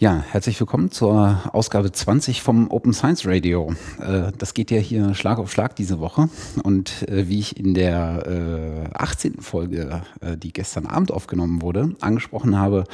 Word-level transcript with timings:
Ja, 0.00 0.24
herzlich 0.30 0.58
willkommen 0.58 0.90
zur 0.90 1.38
Ausgabe 1.52 1.92
20 1.92 2.40
vom 2.40 2.70
Open 2.70 2.94
Science 2.94 3.26
Radio. 3.26 3.74
Äh, 4.00 4.32
das 4.38 4.54
geht 4.54 4.70
ja 4.70 4.78
hier 4.78 5.12
Schlag 5.14 5.38
auf 5.38 5.52
Schlag 5.52 5.76
diese 5.76 6.00
Woche. 6.00 6.30
Und 6.62 7.06
äh, 7.06 7.28
wie 7.28 7.38
ich 7.38 7.58
in 7.58 7.74
der 7.74 8.88
18. 8.94 9.34
Äh, 9.34 9.42
Folge, 9.42 10.00
die 10.38 10.54
gestern 10.54 10.86
Abend 10.86 11.12
aufgenommen 11.12 11.60
wurde, 11.60 11.96
angesprochen 12.00 12.58
habe, 12.58 12.84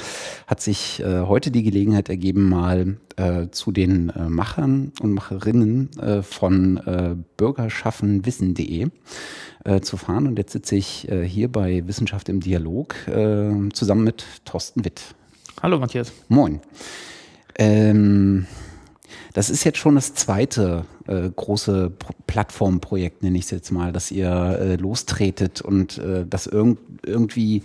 hat 0.48 0.60
sich 0.60 1.00
heute 1.04 1.52
die 1.52 1.62
Gelegenheit 1.62 2.08
ergeben, 2.08 2.48
mal 2.48 2.96
zu 3.52 3.70
den 3.70 4.12
Machern 4.28 4.90
und 5.00 5.12
Macherinnen 5.12 5.90
von 6.22 7.22
bürgerschaffenwissen.de 7.36 8.88
zu 9.82 9.96
fahren. 9.96 10.26
Und 10.26 10.38
jetzt 10.38 10.52
sitze 10.52 10.76
ich 10.76 11.08
hier 11.26 11.50
bei 11.50 11.86
Wissenschaft 11.86 12.28
im 12.28 12.40
Dialog 12.40 12.94
zusammen 13.72 14.04
mit 14.04 14.24
Thorsten 14.44 14.84
Witt. 14.84 15.14
Hallo 15.62 15.78
Matthias. 15.78 16.12
Moin. 16.28 16.60
Ähm, 17.58 18.46
das 19.32 19.48
ist 19.48 19.64
jetzt 19.64 19.78
schon 19.78 19.94
das 19.94 20.12
zweite 20.14 20.84
äh, 21.06 21.30
große 21.34 21.90
Pro 21.90 22.12
Plattformprojekt, 22.26 23.22
nenne 23.22 23.38
ich 23.38 23.44
es 23.44 23.50
jetzt 23.50 23.70
mal, 23.70 23.92
dass 23.92 24.10
ihr 24.10 24.28
äh, 24.28 24.76
lostretet 24.76 25.62
und 25.62 25.96
äh, 25.96 26.26
das 26.28 26.46
irg 26.46 26.76
irgendwie 27.04 27.62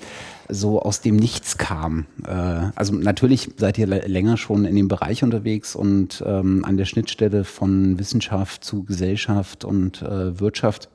so 0.48 0.82
aus 0.82 1.02
dem 1.02 1.18
Nichts 1.18 1.58
kam. 1.58 2.06
Äh, 2.26 2.32
also 2.76 2.94
natürlich 2.94 3.50
seid 3.58 3.78
ihr 3.78 3.88
länger 3.88 4.38
schon 4.38 4.64
in 4.64 4.76
dem 4.76 4.88
Bereich 4.88 5.24
unterwegs 5.24 5.76
und 5.76 6.24
ähm, 6.26 6.64
an 6.64 6.78
der 6.78 6.86
Schnittstelle 6.86 7.44
von 7.44 8.00
Wissenschaft 8.00 8.64
zu 8.64 8.84
Gesellschaft 8.84 9.66
und 9.66 10.02
äh, 10.02 10.40
Wirtschaft. 10.40 10.90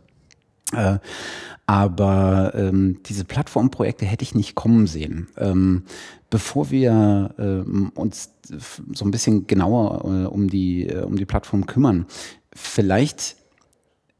Äh, 0.72 0.98
aber 1.66 2.52
ähm, 2.54 3.00
diese 3.06 3.24
Plattformprojekte 3.24 4.06
hätte 4.06 4.22
ich 4.22 4.34
nicht 4.34 4.54
kommen 4.54 4.86
sehen. 4.86 5.28
Ähm, 5.36 5.82
bevor 6.30 6.70
wir 6.70 7.34
äh, 7.38 7.98
uns 7.98 8.30
so 8.92 9.04
ein 9.04 9.10
bisschen 9.10 9.46
genauer 9.48 10.04
äh, 10.04 10.26
um, 10.26 10.48
die, 10.48 10.88
äh, 10.88 11.02
um 11.02 11.16
die 11.16 11.24
Plattform 11.24 11.66
kümmern, 11.66 12.06
vielleicht 12.54 13.36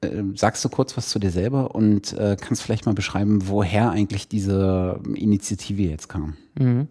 äh, 0.00 0.22
sagst 0.34 0.64
du 0.64 0.68
kurz 0.68 0.96
was 0.96 1.08
zu 1.08 1.20
dir 1.20 1.30
selber 1.30 1.74
und 1.74 2.12
äh, 2.14 2.36
kannst 2.40 2.62
vielleicht 2.62 2.86
mal 2.86 2.94
beschreiben, 2.94 3.48
woher 3.48 3.90
eigentlich 3.90 4.26
diese 4.26 5.00
Initiative 5.14 5.82
jetzt 5.82 6.08
kam. 6.08 6.36
Mhm. 6.58 6.88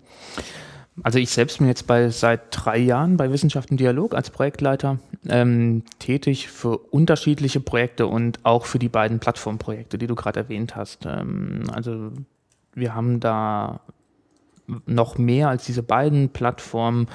Also 1.03 1.19
ich 1.19 1.29
selbst 1.29 1.57
bin 1.57 1.67
jetzt 1.67 1.87
bei 1.87 2.09
seit 2.09 2.41
drei 2.51 2.77
Jahren 2.77 3.17
bei 3.17 3.29
Wissenschaft 3.31 3.69
und 3.69 3.79
Dialog 3.79 4.15
als 4.15 4.29
Projektleiter 4.29 4.99
ähm, 5.27 5.83
tätig 5.99 6.47
für 6.47 6.77
unterschiedliche 6.77 7.59
Projekte 7.59 8.07
und 8.07 8.39
auch 8.43 8.65
für 8.65 8.79
die 8.79 8.87
beiden 8.87 9.19
Plattformprojekte, 9.19 9.97
die 9.97 10.07
du 10.07 10.15
gerade 10.15 10.39
erwähnt 10.41 10.75
hast. 10.75 11.05
Ähm, 11.05 11.63
also 11.73 12.11
wir 12.73 12.95
haben 12.95 13.19
da 13.19 13.81
noch 14.85 15.17
mehr 15.17 15.49
als 15.49 15.65
diese 15.65 15.83
beiden 15.83 16.29
Plattformen. 16.29 17.07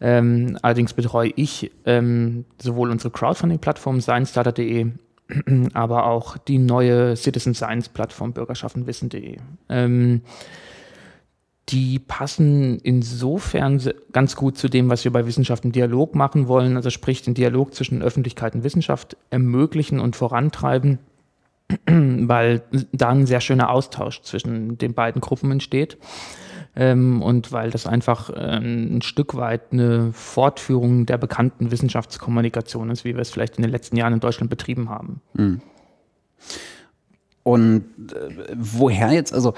Ähm, 0.00 0.58
allerdings 0.62 0.92
betreue 0.92 1.32
ich 1.34 1.70
ähm, 1.86 2.44
sowohl 2.60 2.90
unsere 2.90 3.10
Crowdfunding-Plattform 3.10 4.00
sciencedata.de, 4.00 4.92
aber 5.72 6.06
auch 6.06 6.36
die 6.36 6.58
neue 6.58 7.16
Citizen 7.16 7.54
Science-Plattform 7.54 8.32
bürgerschaftenwissen.de. 8.32 9.38
Die 11.68 11.98
passen 11.98 12.78
insofern 12.78 13.82
ganz 14.12 14.36
gut 14.36 14.56
zu 14.56 14.68
dem, 14.68 14.88
was 14.88 15.04
wir 15.04 15.12
bei 15.12 15.26
Wissenschaft 15.26 15.64
im 15.64 15.72
Dialog 15.72 16.14
machen 16.14 16.48
wollen, 16.48 16.76
also 16.76 16.88
sprich 16.88 17.22
den 17.22 17.34
Dialog 17.34 17.74
zwischen 17.74 18.02
Öffentlichkeit 18.02 18.54
und 18.54 18.64
Wissenschaft 18.64 19.16
ermöglichen 19.28 20.00
und 20.00 20.16
vorantreiben, 20.16 20.98
weil 21.86 22.62
da 22.92 23.10
ein 23.10 23.26
sehr 23.26 23.42
schöner 23.42 23.70
Austausch 23.70 24.22
zwischen 24.22 24.78
den 24.78 24.94
beiden 24.94 25.20
Gruppen 25.20 25.50
entsteht. 25.50 25.98
Ähm, 26.74 27.22
und 27.22 27.50
weil 27.50 27.70
das 27.70 27.86
einfach 27.86 28.30
ähm, 28.34 28.98
ein 28.98 29.02
Stück 29.02 29.34
weit 29.34 29.72
eine 29.72 30.12
Fortführung 30.12 31.06
der 31.06 31.18
bekannten 31.18 31.70
Wissenschaftskommunikation 31.70 32.90
ist, 32.90 33.04
wie 33.04 33.14
wir 33.14 33.20
es 33.22 33.30
vielleicht 33.30 33.56
in 33.56 33.62
den 33.62 33.72
letzten 33.72 33.96
Jahren 33.96 34.14
in 34.14 34.20
Deutschland 34.20 34.48
betrieben 34.48 34.88
haben. 34.88 35.20
Mhm. 35.34 35.60
Und 37.48 37.84
äh, 38.12 38.54
woher 38.58 39.10
jetzt, 39.10 39.32
also 39.32 39.54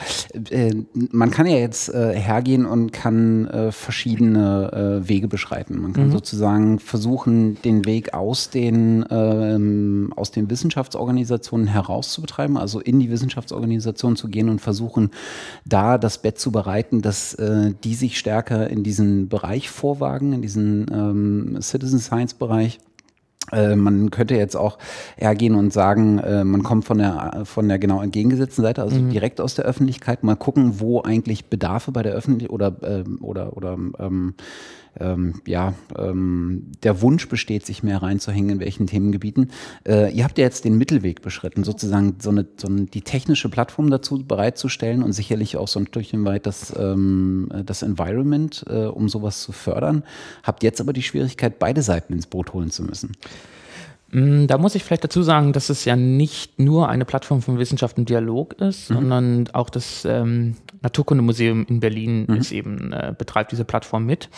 äh, 0.50 0.72
man 0.92 1.32
kann 1.32 1.46
ja 1.46 1.56
jetzt 1.56 1.92
äh, 1.92 2.14
hergehen 2.14 2.64
und 2.64 2.92
kann 2.92 3.48
äh, 3.48 3.72
verschiedene 3.72 5.00
äh, 5.02 5.08
Wege 5.08 5.26
beschreiten. 5.26 5.82
Man 5.82 5.92
kann 5.92 6.06
mhm. 6.06 6.12
sozusagen 6.12 6.78
versuchen, 6.78 7.60
den 7.62 7.86
Weg 7.86 8.14
aus 8.14 8.48
den, 8.48 9.04
ähm, 9.10 10.12
aus 10.14 10.30
den 10.30 10.48
Wissenschaftsorganisationen 10.48 11.66
herauszubetreiben, 11.66 12.56
also 12.56 12.78
in 12.78 13.00
die 13.00 13.10
Wissenschaftsorganisation 13.10 14.14
zu 14.14 14.28
gehen 14.28 14.48
und 14.48 14.60
versuchen, 14.60 15.10
da 15.64 15.98
das 15.98 16.18
Bett 16.18 16.38
zu 16.38 16.52
bereiten, 16.52 17.02
dass 17.02 17.34
äh, 17.34 17.72
die 17.82 17.96
sich 17.96 18.20
stärker 18.20 18.70
in 18.70 18.84
diesen 18.84 19.28
Bereich 19.28 19.68
vorwagen, 19.68 20.32
in 20.32 20.42
diesen 20.42 20.86
ähm, 20.92 21.58
Citizen 21.60 21.98
Science 21.98 22.34
Bereich 22.34 22.78
man 23.76 24.10
könnte 24.10 24.34
jetzt 24.34 24.56
auch 24.56 24.78
hergehen 25.16 25.54
und 25.54 25.72
sagen, 25.72 26.18
äh, 26.18 26.44
man 26.44 26.62
kommt 26.62 26.84
von 26.84 26.98
der, 26.98 27.42
von 27.44 27.68
der 27.68 27.78
genau 27.78 28.02
entgegengesetzten 28.02 28.62
Seite, 28.62 28.82
also 28.82 28.96
mhm. 28.96 29.10
direkt 29.10 29.40
aus 29.40 29.54
der 29.54 29.64
Öffentlichkeit, 29.64 30.22
mal 30.22 30.36
gucken, 30.36 30.80
wo 30.80 31.02
eigentlich 31.02 31.46
Bedarfe 31.46 31.92
bei 31.92 32.02
der 32.02 32.12
Öffentlichkeit 32.12 32.52
oder, 32.52 32.76
äh, 32.82 33.04
oder, 33.20 33.56
oder 33.56 33.72
ähm, 33.98 34.34
ähm, 34.98 35.40
ja, 35.46 35.74
ähm, 35.96 36.72
der 36.82 37.00
Wunsch 37.00 37.28
besteht, 37.28 37.66
sich 37.66 37.82
mehr 37.82 38.02
reinzuhängen, 38.02 38.50
in 38.50 38.60
welchen 38.60 38.86
Themengebieten. 38.86 39.50
Äh, 39.86 40.12
ihr 40.12 40.24
habt 40.24 40.38
ja 40.38 40.44
jetzt 40.44 40.64
den 40.64 40.76
Mittelweg 40.78 41.22
beschritten, 41.22 41.64
sozusagen 41.64 42.16
so 42.20 42.30
eine, 42.30 42.46
so 42.56 42.68
eine, 42.68 42.86
die 42.86 43.02
technische 43.02 43.48
Plattform 43.48 43.90
dazu 43.90 44.24
bereitzustellen 44.24 45.02
und 45.02 45.12
sicherlich 45.12 45.56
auch 45.56 45.68
so 45.68 45.80
ein 45.80 45.86
Stückchen 45.86 46.24
weit 46.24 46.46
das, 46.46 46.74
ähm, 46.76 47.48
das 47.64 47.82
Environment, 47.82 48.64
äh, 48.68 48.86
um 48.86 49.08
sowas 49.08 49.42
zu 49.42 49.52
fördern. 49.52 50.02
Habt 50.42 50.62
jetzt 50.62 50.80
aber 50.80 50.92
die 50.92 51.02
Schwierigkeit, 51.02 51.58
beide 51.58 51.82
Seiten 51.82 52.12
ins 52.12 52.26
Boot 52.26 52.52
holen 52.52 52.70
zu 52.70 52.82
müssen. 52.82 53.12
Mm, 54.12 54.46
da 54.46 54.58
muss 54.58 54.74
ich 54.74 54.84
vielleicht 54.84 55.04
dazu 55.04 55.22
sagen, 55.22 55.52
dass 55.52 55.68
es 55.70 55.84
ja 55.84 55.96
nicht 55.96 56.58
nur 56.58 56.88
eine 56.88 57.04
Plattform 57.04 57.42
von 57.42 57.58
Wissenschaft 57.58 57.98
und 57.98 58.08
Dialog 58.08 58.54
ist, 58.54 58.90
mhm. 58.90 58.94
sondern 58.94 59.48
auch 59.52 59.70
das 59.70 60.04
ähm, 60.04 60.56
Naturkundemuseum 60.82 61.66
in 61.66 61.80
Berlin 61.80 62.26
mhm. 62.28 62.36
ist 62.36 62.52
eben, 62.52 62.92
äh, 62.92 63.14
betreibt 63.16 63.52
diese 63.52 63.64
Plattform 63.64 64.06
mit 64.06 64.28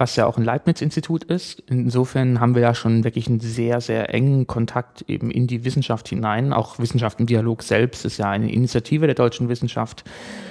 was 0.00 0.16
ja 0.16 0.24
auch 0.26 0.38
ein 0.38 0.44
Leibniz-Institut 0.44 1.24
ist. 1.24 1.62
Insofern 1.68 2.40
haben 2.40 2.54
wir 2.54 2.62
ja 2.62 2.74
schon 2.74 3.04
wirklich 3.04 3.28
einen 3.28 3.38
sehr, 3.38 3.82
sehr 3.82 4.12
engen 4.12 4.46
Kontakt 4.46 5.02
eben 5.08 5.30
in 5.30 5.46
die 5.46 5.62
Wissenschaft 5.64 6.08
hinein. 6.08 6.54
Auch 6.54 6.78
Wissenschaft 6.78 7.20
im 7.20 7.26
Dialog 7.26 7.62
selbst 7.62 8.06
ist 8.06 8.16
ja 8.16 8.30
eine 8.30 8.50
Initiative 8.50 9.04
der 9.04 9.14
deutschen 9.14 9.50
Wissenschaft, 9.50 10.04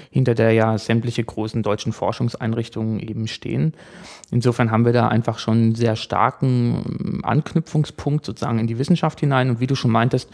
hinter 0.09 0.33
der 0.35 0.51
ja 0.53 0.77
sämtliche 0.77 1.23
großen 1.23 1.63
deutschen 1.63 1.93
Forschungseinrichtungen 1.93 2.99
eben 2.99 3.27
stehen. 3.27 3.73
Insofern 4.31 4.71
haben 4.71 4.85
wir 4.85 4.93
da 4.93 5.07
einfach 5.07 5.39
schon 5.39 5.57
einen 5.57 5.75
sehr 5.75 5.95
starken 5.95 6.83
ähm, 6.87 7.19
Anknüpfungspunkt 7.23 8.25
sozusagen 8.25 8.59
in 8.59 8.67
die 8.67 8.79
Wissenschaft 8.79 9.19
hinein. 9.19 9.49
Und 9.49 9.59
wie 9.59 9.67
du 9.67 9.75
schon 9.75 9.91
meintest, 9.91 10.29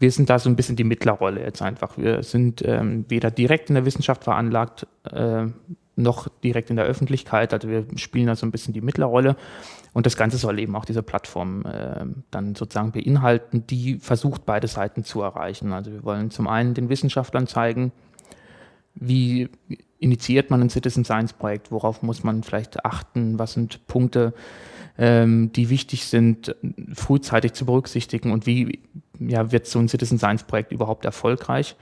wir 0.00 0.10
sind 0.10 0.30
da 0.30 0.38
so 0.38 0.48
ein 0.48 0.56
bisschen 0.56 0.76
die 0.76 0.84
Mittlerrolle 0.84 1.42
jetzt 1.42 1.60
einfach. 1.60 1.98
Wir 1.98 2.22
sind 2.22 2.62
ähm, 2.64 3.04
weder 3.08 3.30
direkt 3.30 3.68
in 3.68 3.74
der 3.74 3.84
Wissenschaft 3.84 4.24
veranlagt, 4.24 4.86
äh, 5.10 5.46
noch 5.96 6.28
direkt 6.44 6.70
in 6.70 6.76
der 6.76 6.84
Öffentlichkeit. 6.84 7.52
Also 7.52 7.68
wir 7.68 7.84
spielen 7.96 8.28
da 8.28 8.36
so 8.36 8.46
ein 8.46 8.52
bisschen 8.52 8.72
die 8.72 8.80
Mittlerrolle. 8.80 9.36
Und 9.92 10.06
das 10.06 10.16
Ganze 10.16 10.36
soll 10.36 10.60
eben 10.60 10.76
auch 10.76 10.84
diese 10.84 11.02
Plattform 11.02 11.64
äh, 11.66 12.06
dann 12.30 12.54
sozusagen 12.54 12.92
beinhalten, 12.92 13.66
die 13.66 13.98
versucht, 13.98 14.46
beide 14.46 14.68
Seiten 14.68 15.02
zu 15.02 15.22
erreichen. 15.22 15.72
Also 15.72 15.90
wir 15.90 16.04
wollen 16.04 16.30
zum 16.30 16.46
einen 16.46 16.74
den 16.74 16.88
Wissenschaftlern 16.88 17.48
zeigen, 17.48 17.90
wie 19.00 19.48
initiiert 19.98 20.50
man 20.50 20.60
ein 20.60 20.70
Citizen 20.70 21.04
Science 21.04 21.32
Projekt, 21.32 21.72
worauf 21.72 22.02
muss 22.02 22.22
man 22.22 22.42
vielleicht 22.42 22.84
achten, 22.84 23.38
was 23.38 23.54
sind 23.54 23.86
Punkte, 23.86 24.32
ähm, 24.96 25.52
die 25.52 25.70
wichtig 25.70 26.06
sind, 26.06 26.54
frühzeitig 26.94 27.52
zu 27.52 27.66
berücksichtigen 27.66 28.32
und 28.32 28.46
wie 28.46 28.80
ja, 29.18 29.50
wird 29.50 29.66
so 29.66 29.78
ein 29.78 29.88
Citizen 29.88 30.18
Science 30.18 30.44
Projekt 30.44 30.72
überhaupt 30.72 31.04
erfolgreich 31.04 31.76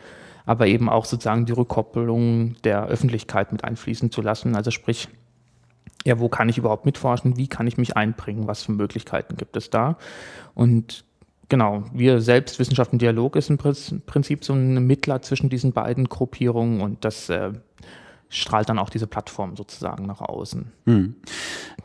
aber 0.47 0.69
eben 0.69 0.89
auch 0.89 1.05
sozusagen 1.05 1.45
die 1.45 1.53
Rückkopplung 1.53 2.55
der 2.63 2.87
Öffentlichkeit 2.87 3.53
mit 3.53 3.65
einfließen 3.65 4.13
zu 4.13 4.23
lassen. 4.23 4.55
Also 4.55 4.71
sprich, 4.71 5.09
ja, 6.05 6.21
wo 6.21 6.29
kann 6.29 6.49
ich 6.49 6.57
überhaupt 6.57 6.87
mitforschen? 6.87 7.37
Wie 7.37 7.49
kann 7.49 7.67
ich 7.67 7.77
mich 7.77 7.97
einbringen? 7.97 8.47
Was 8.47 8.63
für 8.63 8.73
Möglichkeiten 8.73 9.37
gibt 9.37 9.57
es 9.57 9.71
da? 9.71 9.99
Und 10.55 11.05
genau, 11.49 11.85
wir 11.93 12.21
selbst, 12.21 12.59
Wissenschaft 12.59 12.93
und 12.93 13.03
Dialog 13.03 13.37
ist 13.37 13.51
im 13.51 13.59
Prinzip 13.59 14.45
so 14.45 14.53
ein 14.53 14.87
Mittler 14.87 15.23
zwischen 15.23 15.49
diesen 15.49 15.73
beiden 15.73 16.09
Gruppierungen 16.09 16.81
und 16.81 17.05
das 17.05 17.29
äh, 17.29 17.53
strahlt 18.29 18.69
dann 18.69 18.79
auch 18.79 18.91
diese 18.91 19.07
Plattform 19.07 19.57
sozusagen 19.57 20.07
nach 20.07 20.21
außen. 20.21 20.73
Hm. 20.85 21.15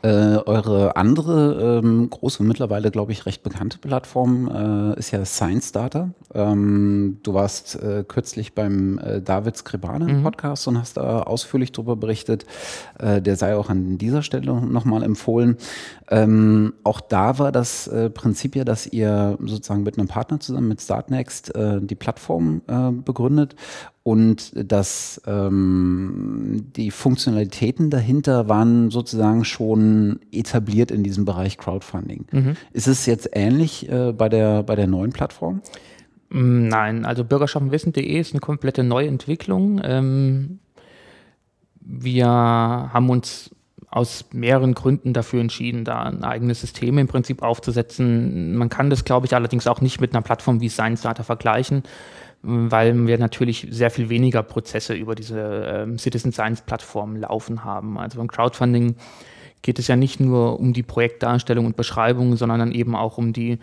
Äh, 0.02 0.38
eure 0.46 0.96
andere 0.96 1.80
ähm, 1.82 2.10
große, 2.10 2.42
mittlerweile 2.42 2.90
glaube 2.90 3.12
ich 3.12 3.24
recht 3.24 3.42
bekannte 3.42 3.78
Plattform 3.78 4.48
äh, 4.48 4.98
ist 4.98 5.12
ja 5.12 5.24
Science 5.24 5.70
Data. 5.70 6.10
Ähm, 6.34 7.18
du 7.22 7.34
warst 7.34 7.80
äh, 7.80 8.04
kürzlich 8.06 8.54
beim 8.54 8.98
äh, 8.98 9.22
David 9.22 9.56
Skribane 9.56 10.12
mhm. 10.12 10.22
Podcast 10.24 10.66
und 10.66 10.78
hast 10.78 10.96
da 10.96 11.22
ausführlich 11.22 11.70
darüber 11.70 11.94
berichtet. 11.94 12.46
Äh, 12.98 13.22
der 13.22 13.36
sei 13.36 13.54
auch 13.54 13.70
an 13.70 13.96
dieser 13.98 14.22
Stelle 14.22 14.52
nochmal 14.60 15.04
empfohlen. 15.04 15.56
Ähm, 16.10 16.74
auch 16.82 17.00
da 17.00 17.38
war 17.38 17.52
das 17.52 17.86
äh, 17.86 18.10
Prinzip 18.10 18.56
ja, 18.56 18.64
dass 18.64 18.86
ihr 18.86 19.38
sozusagen 19.40 19.84
mit 19.84 19.98
einem 19.98 20.08
Partner 20.08 20.40
zusammen, 20.40 20.68
mit 20.68 20.80
Startnext, 20.80 21.52
die 21.54 21.94
Plattform 21.94 22.62
begründet 23.04 23.54
und 24.02 24.52
dass 24.54 25.22
ähm, 25.26 26.66
die 26.74 26.90
Funktionalitäten 26.90 27.88
dahinter 27.88 28.48
waren 28.48 28.90
sozusagen 28.90 29.44
schon 29.44 30.18
etabliert 30.32 30.90
in 30.90 31.04
diesem 31.04 31.24
Bereich 31.24 31.56
Crowdfunding. 31.56 32.26
Mhm. 32.32 32.56
Ist 32.72 32.88
es 32.88 33.06
jetzt 33.06 33.30
ähnlich 33.32 33.88
äh, 33.88 34.12
bei, 34.12 34.28
der, 34.28 34.64
bei 34.64 34.74
der 34.74 34.88
neuen 34.88 35.12
Plattform? 35.12 35.62
Mm, 36.30 36.66
nein, 36.66 37.04
also 37.04 37.24
bürgerschaftenwissen.de 37.24 38.18
ist 38.18 38.32
eine 38.32 38.40
komplette 38.40 38.82
Neuentwicklung. 38.82 39.80
Ähm, 39.84 40.58
wir 41.80 42.26
haben 42.26 43.08
uns 43.08 43.50
aus 43.88 44.24
mehreren 44.32 44.72
Gründen 44.72 45.12
dafür 45.12 45.42
entschieden, 45.42 45.84
da 45.84 46.04
ein 46.04 46.24
eigenes 46.24 46.62
System 46.62 46.96
im 46.96 47.08
Prinzip 47.08 47.42
aufzusetzen. 47.42 48.56
Man 48.56 48.70
kann 48.70 48.88
das, 48.88 49.04
glaube 49.04 49.26
ich, 49.26 49.34
allerdings 49.34 49.66
auch 49.66 49.82
nicht 49.82 50.00
mit 50.00 50.14
einer 50.14 50.22
Plattform 50.22 50.62
wie 50.62 50.70
Science 50.70 51.02
Data 51.02 51.22
vergleichen, 51.22 51.82
weil 52.42 53.06
wir 53.06 53.18
natürlich 53.18 53.68
sehr 53.70 53.90
viel 53.90 54.08
weniger 54.08 54.42
Prozesse 54.42 54.94
über 54.94 55.14
diese 55.14 55.38
ähm, 55.66 55.98
Citizen 55.98 56.32
Science 56.32 56.62
Plattform 56.62 57.16
laufen 57.16 57.64
haben. 57.64 57.98
Also 57.98 58.18
beim 58.18 58.28
Crowdfunding 58.28 58.96
geht 59.62 59.78
es 59.78 59.86
ja 59.86 59.96
nicht 59.96 60.20
nur 60.20 60.58
um 60.58 60.72
die 60.72 60.82
Projektdarstellung 60.82 61.66
und 61.66 61.76
Beschreibung, 61.76 62.36
sondern 62.36 62.58
dann 62.58 62.72
eben 62.72 62.96
auch 62.96 63.16
um 63.16 63.32
die 63.32 63.58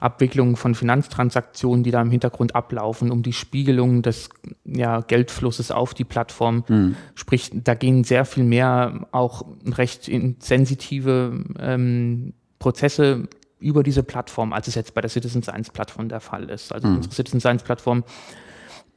Abwicklung 0.00 0.56
von 0.56 0.74
Finanztransaktionen, 0.74 1.82
die 1.82 1.90
da 1.90 2.00
im 2.00 2.10
Hintergrund 2.10 2.54
ablaufen, 2.54 3.10
um 3.10 3.22
die 3.22 3.32
Spiegelung 3.32 4.02
des 4.02 4.28
ja, 4.64 5.00
Geldflusses 5.00 5.70
auf 5.70 5.94
die 5.94 6.04
Plattform. 6.04 6.64
Mhm. 6.68 6.96
Sprich, 7.14 7.50
da 7.52 7.74
gehen 7.74 8.04
sehr 8.04 8.24
viel 8.24 8.44
mehr 8.44 9.08
auch 9.10 9.44
recht 9.66 10.10
sensitive 10.38 11.44
ähm, 11.58 12.34
Prozesse 12.58 13.28
über 13.60 13.82
diese 13.82 14.02
Plattform, 14.02 14.52
als 14.52 14.68
es 14.68 14.74
jetzt 14.74 14.94
bei 14.94 15.00
der 15.00 15.10
Citizen 15.10 15.42
Science 15.42 15.70
Plattform 15.70 16.08
der 16.08 16.20
Fall 16.20 16.48
ist. 16.50 16.72
Also 16.72 16.88
mhm. 16.88 16.96
unsere 16.96 17.14
Citizen 17.14 17.40
Science 17.40 17.62
Plattform 17.62 18.04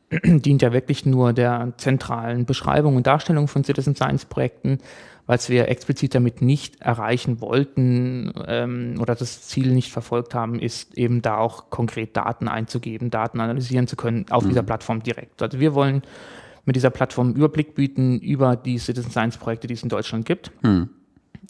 dient 0.23 0.61
ja 0.61 0.73
wirklich 0.73 1.05
nur 1.05 1.33
der 1.33 1.73
zentralen 1.77 2.45
Beschreibung 2.45 2.95
und 2.95 3.07
Darstellung 3.07 3.47
von 3.47 3.63
Citizen 3.63 3.95
Science 3.95 4.25
Projekten 4.25 4.79
was 5.31 5.49
wir 5.49 5.69
explizit 5.69 6.13
damit 6.13 6.41
nicht 6.41 6.81
erreichen 6.81 7.39
wollten 7.41 8.33
ähm, 8.47 8.95
oder 8.99 9.15
das 9.15 9.43
Ziel 9.43 9.71
nicht 9.71 9.91
verfolgt 9.91 10.35
haben, 10.35 10.59
ist 10.59 10.97
eben 10.97 11.21
da 11.21 11.37
auch 11.37 11.69
konkret 11.69 12.17
Daten 12.17 12.49
einzugeben, 12.49 13.09
Daten 13.09 13.39
analysieren 13.39 13.87
zu 13.87 13.95
können 13.95 14.25
auf 14.29 14.43
mhm. 14.43 14.49
dieser 14.49 14.63
Plattform 14.63 15.03
direkt. 15.03 15.41
Also 15.41 15.59
wir 15.59 15.73
wollen 15.73 16.01
mit 16.65 16.75
dieser 16.75 16.89
Plattform 16.89 17.33
Überblick 17.33 17.75
bieten 17.75 18.19
über 18.19 18.57
die 18.57 18.77
Citizen 18.77 19.11
Science 19.11 19.37
Projekte, 19.37 19.67
die 19.67 19.73
es 19.73 19.83
in 19.83 19.89
Deutschland 19.89 20.25
gibt. 20.25 20.51
Mhm. 20.63 20.89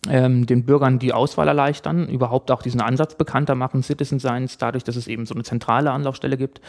Ähm, 0.09 0.48
den 0.48 0.65
Bürgern 0.65 0.98
die 0.98 1.13
Auswahl 1.13 1.48
erleichtern, 1.48 2.07
überhaupt 2.07 2.50
auch 2.50 2.63
diesen 2.63 2.81
Ansatz 2.81 3.15
bekannter 3.15 3.53
machen, 3.53 3.83
Citizen 3.83 4.19
Science, 4.19 4.57
dadurch, 4.57 4.83
dass 4.83 4.95
es 4.95 5.07
eben 5.07 5.27
so 5.27 5.36
eine 5.36 5.44
zentrale 5.44 5.92
Anlaufstelle 5.92 6.38
gibt, 6.38 6.59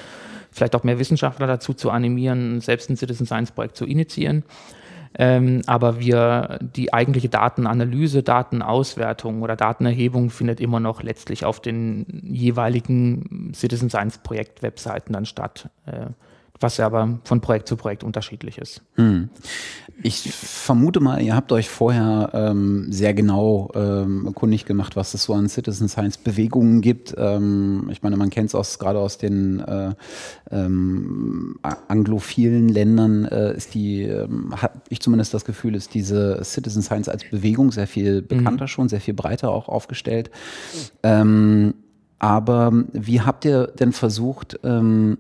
vielleicht 0.51 0.77
auch 0.77 0.85
mehr 0.85 0.99
Wissenschaftler 0.99 1.47
dazu 1.47 1.73
zu 1.73 1.91
animieren, 1.91 2.61
selbst 2.61 2.91
ein 2.91 2.97
Citizen 2.97 3.25
Science 3.25 3.53
Projekt 3.53 3.77
zu 3.77 3.87
initiieren 3.87 4.45
ähm, 5.19 5.63
aber 5.67 6.01
wir 6.01 6.59
die 6.61 6.93
eigentliche 6.93 7.29
Datenanalyse, 7.29 8.23
Datenauswertung 8.23 9.43
oder 9.43 9.57
Datenerhebung 9.57 10.31
findet 10.31 10.61
immer 10.61 10.81
noch 10.81 11.03
letztlich 11.03 11.45
auf 11.45 11.61
den 11.61 12.07
jeweiligen 12.25 13.53
Citizen 13.55 13.91
Science 13.91 14.19
Projekt 14.19 14.63
Webseiten 14.63 15.13
dann 15.13 15.27
statt. 15.27 15.69
Äh, 15.87 16.07
was 16.63 16.77
ja 16.77 16.87
aber 16.87 17.19
von 17.25 17.41
Projekt 17.41 17.69
zu 17.69 17.77
Projekt 17.77 18.05
unterschiedlich 18.05 18.59
ist. 18.59 18.83
Hm. 18.95 19.29
Ich 20.03 20.33
vermute 20.33 21.01
mal, 21.01 21.23
ihr 21.23 21.37
habt 21.37 21.53
euch 21.53 21.69
vorher 21.69 22.31
ähm, 22.33 22.87
sehr 22.91 23.15
genau 23.15 23.71
ähm, 23.75 24.31
kundig 24.35 24.65
gemacht, 24.65 24.97
was 24.97 25.15
es 25.15 25.25
so 25.25 25.35
an 25.35 25.49
Citizen 25.49 25.89
Science 25.89 26.19
Bewegungen 26.19 26.81
gibt. 26.81 27.15
Ähm, 27.17 27.89
ich 27.91 28.03
meine, 28.03 28.17
man 28.17 28.31
kennt 28.31 28.49
es 28.49 28.55
aus, 28.55 28.79
gerade 28.79 28.99
aus 28.99 29.19
den 29.19 29.61
äh, 29.61 29.95
ähm, 30.51 31.57
anglophilen 31.63 32.69
Ländern, 32.69 33.27
äh, 33.27 33.55
ist 33.57 33.75
die, 33.75 34.03
ähm, 34.03 34.55
habe 34.61 34.81
ich 34.89 35.01
zumindest 35.01 35.35
das 35.35 35.45
Gefühl, 35.45 35.75
ist 35.75 35.95
diese 35.95 36.41
Citizen 36.43 36.83
Science 36.83 37.09
als 37.09 37.25
Bewegung 37.31 37.71
sehr 37.71 37.87
viel 37.87 38.23
bekannter 38.23 38.65
mhm. 38.65 38.69
schon, 38.69 38.89
sehr 38.89 39.01
viel 39.01 39.15
breiter 39.15 39.51
auch 39.51 39.69
aufgestellt. 39.69 40.31
Ähm, 41.03 41.75
aber 42.19 42.73
wie 42.93 43.21
habt 43.21 43.45
ihr 43.45 43.67
denn 43.67 43.93
versucht, 43.93 44.59
ähm, 44.63 45.19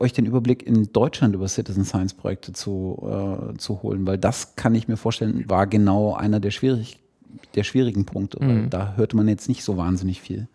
euch 0.00 0.12
den 0.12 0.26
Überblick 0.26 0.66
in 0.66 0.92
Deutschland 0.92 1.34
über 1.34 1.48
Citizen 1.48 1.84
Science 1.84 2.14
Projekte 2.14 2.52
zu, 2.52 3.02
äh, 3.02 3.56
zu 3.56 3.82
holen, 3.82 4.06
weil 4.06 4.18
das 4.18 4.56
kann 4.56 4.74
ich 4.74 4.88
mir 4.88 4.96
vorstellen, 4.96 5.44
war 5.48 5.66
genau 5.66 6.14
einer 6.14 6.40
der, 6.40 6.50
schwierig, 6.50 6.98
der 7.54 7.64
schwierigen 7.64 8.04
Punkte, 8.04 8.42
mhm. 8.42 8.70
da 8.70 8.94
hörte 8.96 9.16
man 9.16 9.28
jetzt 9.28 9.48
nicht 9.48 9.62
so 9.62 9.76
wahnsinnig 9.76 10.20
viel. 10.20 10.48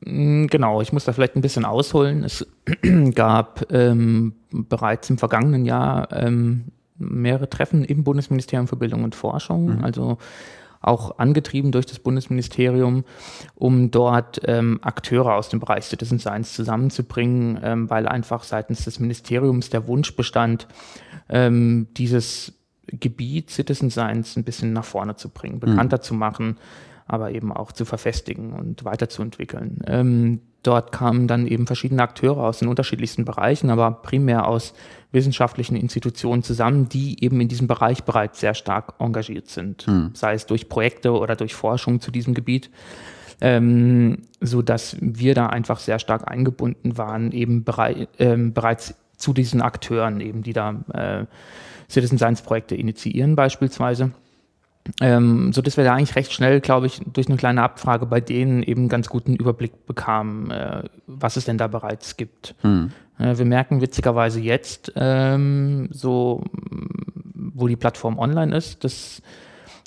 Mm, 0.00 0.46
genau, 0.46 0.80
ich 0.80 0.92
muss 0.92 1.04
da 1.04 1.12
vielleicht 1.12 1.36
ein 1.36 1.42
bisschen 1.42 1.64
ausholen. 1.64 2.24
Es 2.24 2.46
gab 3.14 3.72
ähm, 3.72 4.34
bereits 4.50 5.08
im 5.10 5.18
vergangenen 5.18 5.64
Jahr 5.64 6.12
ähm, 6.12 6.66
mehrere 6.98 7.48
Treffen 7.48 7.84
im 7.84 8.04
Bundesministerium 8.04 8.68
für 8.68 8.76
Bildung 8.76 9.04
und 9.04 9.14
Forschung. 9.14 9.76
Mhm. 9.76 9.84
Also 9.84 10.18
auch 10.86 11.18
angetrieben 11.18 11.72
durch 11.72 11.86
das 11.86 11.98
Bundesministerium, 11.98 13.04
um 13.54 13.90
dort 13.90 14.40
ähm, 14.44 14.78
Akteure 14.82 15.34
aus 15.34 15.48
dem 15.48 15.60
Bereich 15.60 15.84
Citizen 15.84 16.18
Science 16.18 16.54
zusammenzubringen, 16.54 17.58
ähm, 17.62 17.90
weil 17.90 18.06
einfach 18.06 18.44
seitens 18.44 18.84
des 18.84 19.00
Ministeriums 19.00 19.70
der 19.70 19.86
Wunsch 19.86 20.14
bestand, 20.16 20.68
ähm, 21.28 21.88
dieses 21.96 22.52
Gebiet 22.86 23.50
Citizen 23.50 23.90
Science 23.90 24.36
ein 24.36 24.44
bisschen 24.44 24.72
nach 24.72 24.84
vorne 24.84 25.16
zu 25.16 25.30
bringen, 25.30 25.60
bekannter 25.60 25.98
mhm. 25.98 26.02
zu 26.02 26.14
machen, 26.14 26.58
aber 27.06 27.32
eben 27.32 27.52
auch 27.52 27.72
zu 27.72 27.84
verfestigen 27.84 28.52
und 28.52 28.84
weiterzuentwickeln. 28.84 29.80
Ähm, 30.64 30.70
dort 30.72 30.92
kamen 30.92 31.28
dann 31.28 31.46
eben 31.46 31.66
verschiedene 31.66 32.02
Akteure 32.02 32.38
aus 32.38 32.58
den 32.58 32.68
unterschiedlichsten 32.68 33.24
Bereichen, 33.24 33.70
aber 33.70 33.90
primär 33.90 34.48
aus 34.48 34.74
wissenschaftlichen 35.12 35.76
Institutionen 35.76 36.42
zusammen, 36.42 36.88
die 36.88 37.22
eben 37.22 37.40
in 37.40 37.48
diesem 37.48 37.68
Bereich 37.68 38.04
bereits 38.04 38.40
sehr 38.40 38.54
stark 38.54 38.94
engagiert 38.98 39.48
sind, 39.48 39.86
mhm. 39.86 40.10
sei 40.14 40.34
es 40.34 40.46
durch 40.46 40.68
Projekte 40.68 41.12
oder 41.12 41.36
durch 41.36 41.54
Forschung 41.54 42.00
zu 42.00 42.10
diesem 42.10 42.34
Gebiet. 42.34 42.70
Ähm, 43.40 44.22
so 44.40 44.62
dass 44.62 44.96
wir 45.00 45.34
da 45.34 45.48
einfach 45.48 45.80
sehr 45.80 45.98
stark 45.98 46.30
eingebunden 46.30 46.96
waren, 46.96 47.32
eben 47.32 47.64
berei 47.64 48.06
äh, 48.18 48.36
bereits 48.36 48.94
zu 49.16 49.32
diesen 49.32 49.60
Akteuren, 49.60 50.20
eben 50.20 50.42
die 50.42 50.52
da 50.52 50.76
äh, 50.92 51.26
Citizen 51.90 52.16
Science 52.16 52.42
Projekte 52.42 52.76
initiieren 52.76 53.34
beispielsweise. 53.34 54.12
Ähm, 55.00 55.52
so 55.52 55.62
dass 55.62 55.76
wir 55.76 55.84
da 55.84 55.94
eigentlich 55.94 56.14
recht 56.14 56.32
schnell, 56.32 56.60
glaube 56.60 56.86
ich, 56.86 57.00
durch 57.06 57.28
eine 57.28 57.36
kleine 57.36 57.62
Abfrage 57.62 58.04
bei 58.04 58.20
denen 58.20 58.62
eben 58.62 58.88
ganz 58.88 59.08
guten 59.08 59.34
Überblick 59.34 59.86
bekamen, 59.86 60.50
äh, 60.50 60.84
was 61.06 61.36
es 61.36 61.46
denn 61.46 61.56
da 61.56 61.68
bereits 61.68 62.16
gibt. 62.16 62.54
Hm. 62.60 62.90
Äh, 63.18 63.38
wir 63.38 63.46
merken 63.46 63.80
witzigerweise 63.80 64.40
jetzt, 64.40 64.92
ähm, 64.96 65.88
so 65.90 66.44
wo 67.54 67.66
die 67.66 67.76
Plattform 67.76 68.18
online 68.18 68.54
ist, 68.54 68.84
dass 68.84 69.22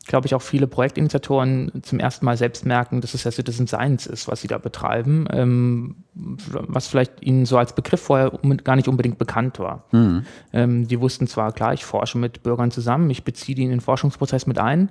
glaube 0.08 0.26
ich, 0.26 0.34
auch 0.34 0.42
viele 0.42 0.68
Projektinitiatoren 0.68 1.84
zum 1.84 2.00
ersten 2.00 2.26
Mal 2.26 2.38
selbst 2.38 2.66
merken, 2.66 3.02
dass 3.02 3.14
es 3.14 3.26
ja 3.26 3.32
Citizen 3.32 3.68
Science 3.68 4.08
ist, 4.08 4.28
was 4.28 4.42
sie 4.42 4.48
da 4.48 4.58
betreiben, 4.58 5.28
ähm, 5.32 5.96
was 6.14 6.88
vielleicht 6.88 7.22
ihnen 7.22 7.46
so 7.46 7.58
als 7.58 7.74
Begriff 7.74 8.02
vorher 8.02 8.32
gar 8.64 8.78
nicht 8.78 8.88
unbedingt 8.88 9.18
bekannt 9.18 9.60
war. 9.60 9.84
Mhm. 9.92 10.26
Ähm, 10.54 10.88
die 10.88 11.02
wussten 11.02 11.28
zwar, 11.28 11.52
klar, 11.52 11.74
ich 11.74 11.84
forsche 11.86 12.18
mit 12.18 12.42
Bürgern 12.42 12.72
zusammen, 12.72 13.10
ich 13.10 13.26
beziehe 13.26 13.56
die 13.56 13.64
in 13.64 13.70
den 13.70 13.82
Forschungsprozess 13.82 14.48
mit 14.48 14.58
ein, 14.58 14.90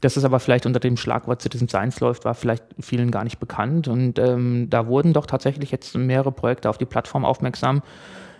dass 0.00 0.16
es 0.16 0.24
aber 0.24 0.40
vielleicht 0.40 0.64
unter 0.64 0.80
dem 0.80 0.96
Schlagwort 0.96 1.42
Citizen 1.42 1.68
Science 1.68 2.00
läuft, 2.00 2.24
war 2.24 2.34
vielleicht 2.34 2.64
vielen 2.80 3.10
gar 3.10 3.24
nicht 3.24 3.38
bekannt 3.38 3.88
und 3.88 4.18
ähm, 4.18 4.68
da 4.70 4.86
wurden 4.86 5.12
doch 5.12 5.26
tatsächlich 5.26 5.70
jetzt 5.70 5.94
mehrere 5.96 6.32
Projekte 6.32 6.70
auf 6.70 6.78
die 6.78 6.86
Plattform 6.86 7.26
aufmerksam, 7.26 7.82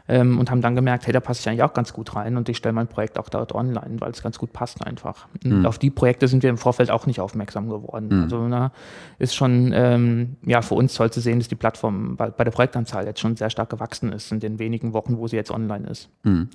ähm, 0.09 0.39
und 0.39 0.51
haben 0.51 0.61
dann 0.61 0.75
gemerkt, 0.75 1.07
hey, 1.07 1.13
da 1.13 1.21
passe 1.21 1.41
ich 1.41 1.49
eigentlich 1.49 1.63
auch 1.63 1.73
ganz 1.73 1.93
gut 1.93 2.15
rein 2.15 2.37
und 2.37 2.49
ich 2.49 2.57
stelle 2.57 2.73
mein 2.73 2.87
Projekt 2.87 3.19
auch 3.19 3.29
dort 3.29 3.55
online, 3.55 3.97
weil 3.99 4.11
es 4.11 4.23
ganz 4.23 4.39
gut 4.39 4.53
passt 4.53 4.87
einfach. 4.87 5.27
Mhm. 5.45 5.67
auf 5.67 5.79
die 5.79 5.91
Projekte 5.91 6.29
sind 6.29 6.43
wir 6.43 6.51
im 6.51 6.59
Vorfeld 6.59 6.91
auch 6.91 7.07
nicht 7.07 7.21
aufmerksam 7.21 7.69
geworden. 7.69 8.09
Mhm. 8.11 8.23
Also 8.23 8.49
na, 8.49 8.73
ist 9.19 9.35
schon 9.35 9.73
ähm, 9.75 10.37
ja 10.45 10.63
für 10.63 10.75
uns 10.75 10.95
toll 10.95 11.11
zu 11.11 11.21
sehen, 11.21 11.39
dass 11.39 11.49
die 11.49 11.55
Plattform 11.55 12.17
bei, 12.17 12.31
bei, 12.31 12.45
der 12.45 12.51
Projektanzahl 12.51 13.07
jetzt 13.07 13.21
schon 13.21 13.37
sehr 13.37 13.51
stark 13.51 13.71
gewachsen 13.71 14.13
ist 14.13 14.33
in 14.33 14.41
den 14.41 14.59
wenigen 14.59 14.93
Wochen, 14.93 15.19
wo 15.19 15.27
sie 15.29 15.37
jetzt 15.37 15.51
online 15.51 15.89
ist. 15.89 16.09
Mhm. 16.23 16.49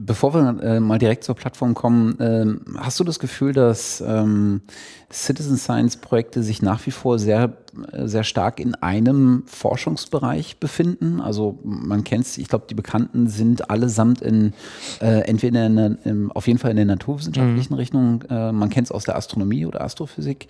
Bevor 0.00 0.32
wir 0.32 0.62
äh, 0.62 0.78
mal 0.78 0.98
direkt 0.98 1.24
zur 1.24 1.34
Plattform 1.34 1.74
kommen, 1.74 2.20
äh, 2.20 2.46
hast 2.78 3.00
du 3.00 3.04
das 3.04 3.18
Gefühl, 3.18 3.52
dass 3.52 4.00
ähm, 4.00 4.62
Citizen 5.10 5.56
Science 5.56 5.96
Projekte 5.96 6.44
sich 6.44 6.62
nach 6.62 6.86
wie 6.86 6.92
vor 6.92 7.18
sehr, 7.18 7.52
sehr 8.04 8.24
stark 8.24 8.60
in 8.60 8.74
einem 8.74 9.44
Forschungsbereich 9.46 10.58
befinden? 10.58 11.20
Also 11.20 11.58
man 11.62 12.04
kennt 12.04 12.26
es, 12.26 12.38
ich 12.38 12.48
glaube, 12.48 12.66
die 12.68 12.74
Bekannten 12.74 13.28
sind 13.28 13.70
allesamt 13.70 14.22
in 14.22 14.52
äh, 15.00 15.20
entweder 15.28 15.66
in 15.66 15.76
der, 15.76 15.96
in, 16.04 16.30
auf 16.32 16.46
jeden 16.46 16.58
Fall 16.58 16.70
in 16.70 16.76
der 16.76 16.86
naturwissenschaftlichen 16.86 17.74
mhm. 17.74 17.78
Richtung, 17.78 18.22
äh, 18.30 18.52
man 18.52 18.70
kennt 18.70 18.86
es 18.86 18.92
aus 18.92 19.04
der 19.04 19.16
Astronomie 19.16 19.66
oder 19.66 19.82
Astrophysik 19.82 20.48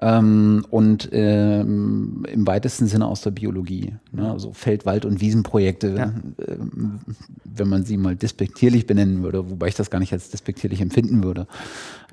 ähm, 0.00 0.64
und 0.70 1.08
ähm, 1.12 2.24
im 2.30 2.46
weitesten 2.46 2.86
Sinne 2.86 3.06
aus 3.06 3.22
der 3.22 3.30
Biologie. 3.30 3.94
Ne? 4.12 4.30
Also 4.30 4.52
Feld-, 4.52 4.86
Wald- 4.86 5.04
und 5.04 5.20
Wiesenprojekte, 5.20 5.94
ja. 5.96 6.04
äh, 6.44 6.56
wenn 7.44 7.68
man 7.68 7.84
sie 7.84 7.96
mal 7.96 8.16
despektierlich 8.16 8.86
benennen 8.86 9.22
würde, 9.22 9.50
wobei 9.50 9.68
ich 9.68 9.74
das 9.74 9.90
gar 9.90 9.98
nicht 9.98 10.12
als 10.12 10.30
despektierlich 10.30 10.80
empfinden 10.80 11.22
würde. 11.22 11.46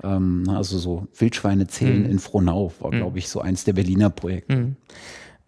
Ähm, 0.02 0.44
also 0.48 0.78
so 0.78 1.06
Wildschweine 1.16 1.66
zählen 1.66 2.04
mhm. 2.04 2.10
in 2.10 2.18
Frohnau 2.18 2.72
war, 2.80 2.92
mhm. 2.92 2.98
glaube 2.98 3.18
ich, 3.18 3.28
so 3.28 3.40
eins 3.40 3.64
der 3.64 3.72
Berliner 3.72 4.10
Projekte. 4.10 4.56
Mhm. 4.56 4.76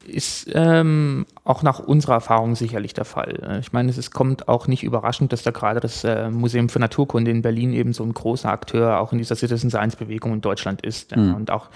ist 0.06 0.50
ähm, 0.54 1.26
auch 1.44 1.62
nach 1.62 1.78
unserer 1.78 2.14
Erfahrung 2.14 2.56
sicherlich 2.56 2.94
der 2.94 3.04
Fall. 3.04 3.58
Ich 3.60 3.72
meine, 3.72 3.90
es 3.90 3.98
ist, 3.98 4.10
kommt 4.10 4.48
auch 4.48 4.66
nicht 4.66 4.82
überraschend, 4.82 5.32
dass 5.32 5.42
da 5.42 5.50
gerade 5.50 5.80
das 5.80 6.04
äh, 6.04 6.30
Museum 6.30 6.68
für 6.68 6.80
Naturkunde 6.80 7.30
in 7.30 7.42
Berlin 7.42 7.72
eben 7.72 7.92
so 7.92 8.02
ein 8.02 8.12
großer 8.12 8.50
Akteur 8.50 9.00
auch 9.00 9.12
in 9.12 9.18
dieser 9.18 9.36
Citizen 9.36 9.70
Science 9.70 9.96
Bewegung 9.96 10.32
in 10.32 10.40
Deutschland 10.40 10.82
ist. 10.82 11.14
Mhm. 11.14 11.24
Ja, 11.24 11.34
und 11.34 11.50
auch 11.50 11.68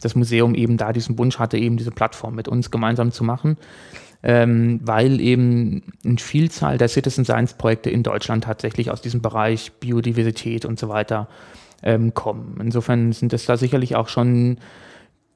das 0.00 0.14
Museum 0.14 0.54
eben 0.54 0.76
da 0.76 0.92
diesen 0.92 1.18
Wunsch 1.18 1.38
hatte, 1.38 1.58
eben 1.58 1.76
diese 1.76 1.90
Plattform 1.90 2.34
mit 2.34 2.48
uns 2.48 2.70
gemeinsam 2.70 3.12
zu 3.12 3.24
machen. 3.24 3.56
Ähm, 4.22 4.80
weil 4.82 5.20
eben 5.20 5.92
eine 6.04 6.16
Vielzahl 6.18 6.78
der 6.78 6.88
Citizen 6.88 7.24
Science 7.24 7.54
Projekte 7.54 7.90
in 7.90 8.02
Deutschland 8.02 8.44
tatsächlich 8.44 8.90
aus 8.90 9.00
diesem 9.00 9.20
Bereich 9.22 9.72
Biodiversität 9.78 10.64
und 10.64 10.80
so 10.80 10.88
weiter 10.88 11.28
ähm, 11.86 12.12
kommen. 12.12 12.58
Insofern 12.60 13.12
sind 13.12 13.32
es 13.32 13.46
da 13.46 13.56
sicherlich 13.56 13.94
auch 13.96 14.08
schon 14.08 14.58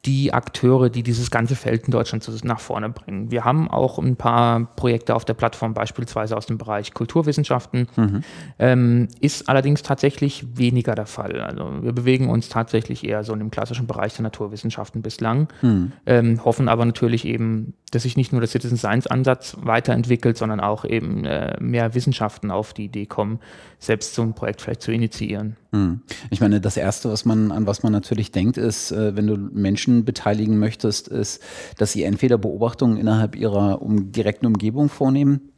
die 0.06 0.32
Akteure, 0.32 0.88
die 0.88 1.02
dieses 1.02 1.30
ganze 1.30 1.56
Feld 1.56 1.84
in 1.84 1.90
Deutschland 1.90 2.26
nach 2.44 2.60
vorne 2.60 2.88
bringen. 2.88 3.30
Wir 3.30 3.44
haben 3.44 3.70
auch 3.70 3.98
ein 3.98 4.16
paar 4.16 4.64
Projekte 4.76 5.14
auf 5.14 5.26
der 5.26 5.34
Plattform, 5.34 5.74
beispielsweise 5.74 6.36
aus 6.36 6.46
dem 6.46 6.56
Bereich 6.56 6.94
Kulturwissenschaften, 6.94 7.86
mhm. 7.96 8.22
ähm, 8.58 9.08
ist 9.20 9.48
allerdings 9.48 9.82
tatsächlich 9.82 10.46
weniger 10.56 10.94
der 10.94 11.06
Fall. 11.06 11.40
Also 11.42 11.82
wir 11.82 11.92
bewegen 11.92 12.30
uns 12.30 12.48
tatsächlich 12.48 13.06
eher 13.06 13.24
so 13.24 13.34
in 13.34 13.40
dem 13.40 13.50
klassischen 13.50 13.86
Bereich 13.86 14.14
der 14.14 14.22
Naturwissenschaften 14.22 15.02
bislang, 15.02 15.48
mhm. 15.60 15.92
ähm, 16.06 16.44
hoffen 16.44 16.68
aber 16.68 16.86
natürlich 16.86 17.26
eben, 17.26 17.74
dass 17.90 18.04
sich 18.04 18.16
nicht 18.16 18.32
nur 18.32 18.40
der 18.40 18.48
Citizen 18.48 18.78
Science 18.78 19.06
Ansatz 19.06 19.56
weiterentwickelt, 19.60 20.38
sondern 20.38 20.60
auch 20.60 20.86
eben 20.86 21.24
äh, 21.24 21.56
mehr 21.60 21.94
Wissenschaften 21.94 22.50
auf 22.50 22.72
die 22.72 22.84
Idee 22.84 23.06
kommen, 23.06 23.40
selbst 23.78 24.14
so 24.14 24.22
ein 24.22 24.34
Projekt 24.34 24.62
vielleicht 24.62 24.82
zu 24.82 24.92
initiieren. 24.92 25.56
Mhm. 25.72 26.00
Ich 26.30 26.40
meine, 26.40 26.60
das 26.60 26.76
Erste, 26.76 27.10
was 27.10 27.24
man, 27.24 27.52
an 27.52 27.66
was 27.66 27.82
man 27.82 27.92
natürlich 27.92 28.32
denkt, 28.32 28.56
ist, 28.56 28.92
äh, 28.92 29.16
wenn 29.16 29.26
du 29.26 29.36
Menschen 29.36 29.89
beteiligen 30.04 30.58
möchtest, 30.58 31.08
ist, 31.08 31.42
dass 31.78 31.92
sie 31.92 32.04
entweder 32.04 32.38
Beobachtungen 32.38 32.96
innerhalb 32.96 33.36
ihrer 33.36 33.82
um, 33.82 34.12
direkten 34.12 34.46
Umgebung 34.46 34.88
vornehmen 34.88 35.52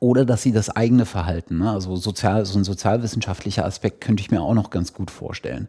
oder 0.00 0.24
dass 0.24 0.42
sie 0.42 0.52
das 0.52 0.70
eigene 0.70 1.06
Verhalten, 1.06 1.58
ne? 1.58 1.70
also 1.70 1.96
sozial, 1.96 2.46
so 2.46 2.58
ein 2.58 2.64
sozialwissenschaftlicher 2.64 3.64
Aspekt 3.64 4.00
könnte 4.00 4.20
ich 4.20 4.30
mir 4.30 4.40
auch 4.40 4.54
noch 4.54 4.70
ganz 4.70 4.92
gut 4.92 5.10
vorstellen. 5.10 5.68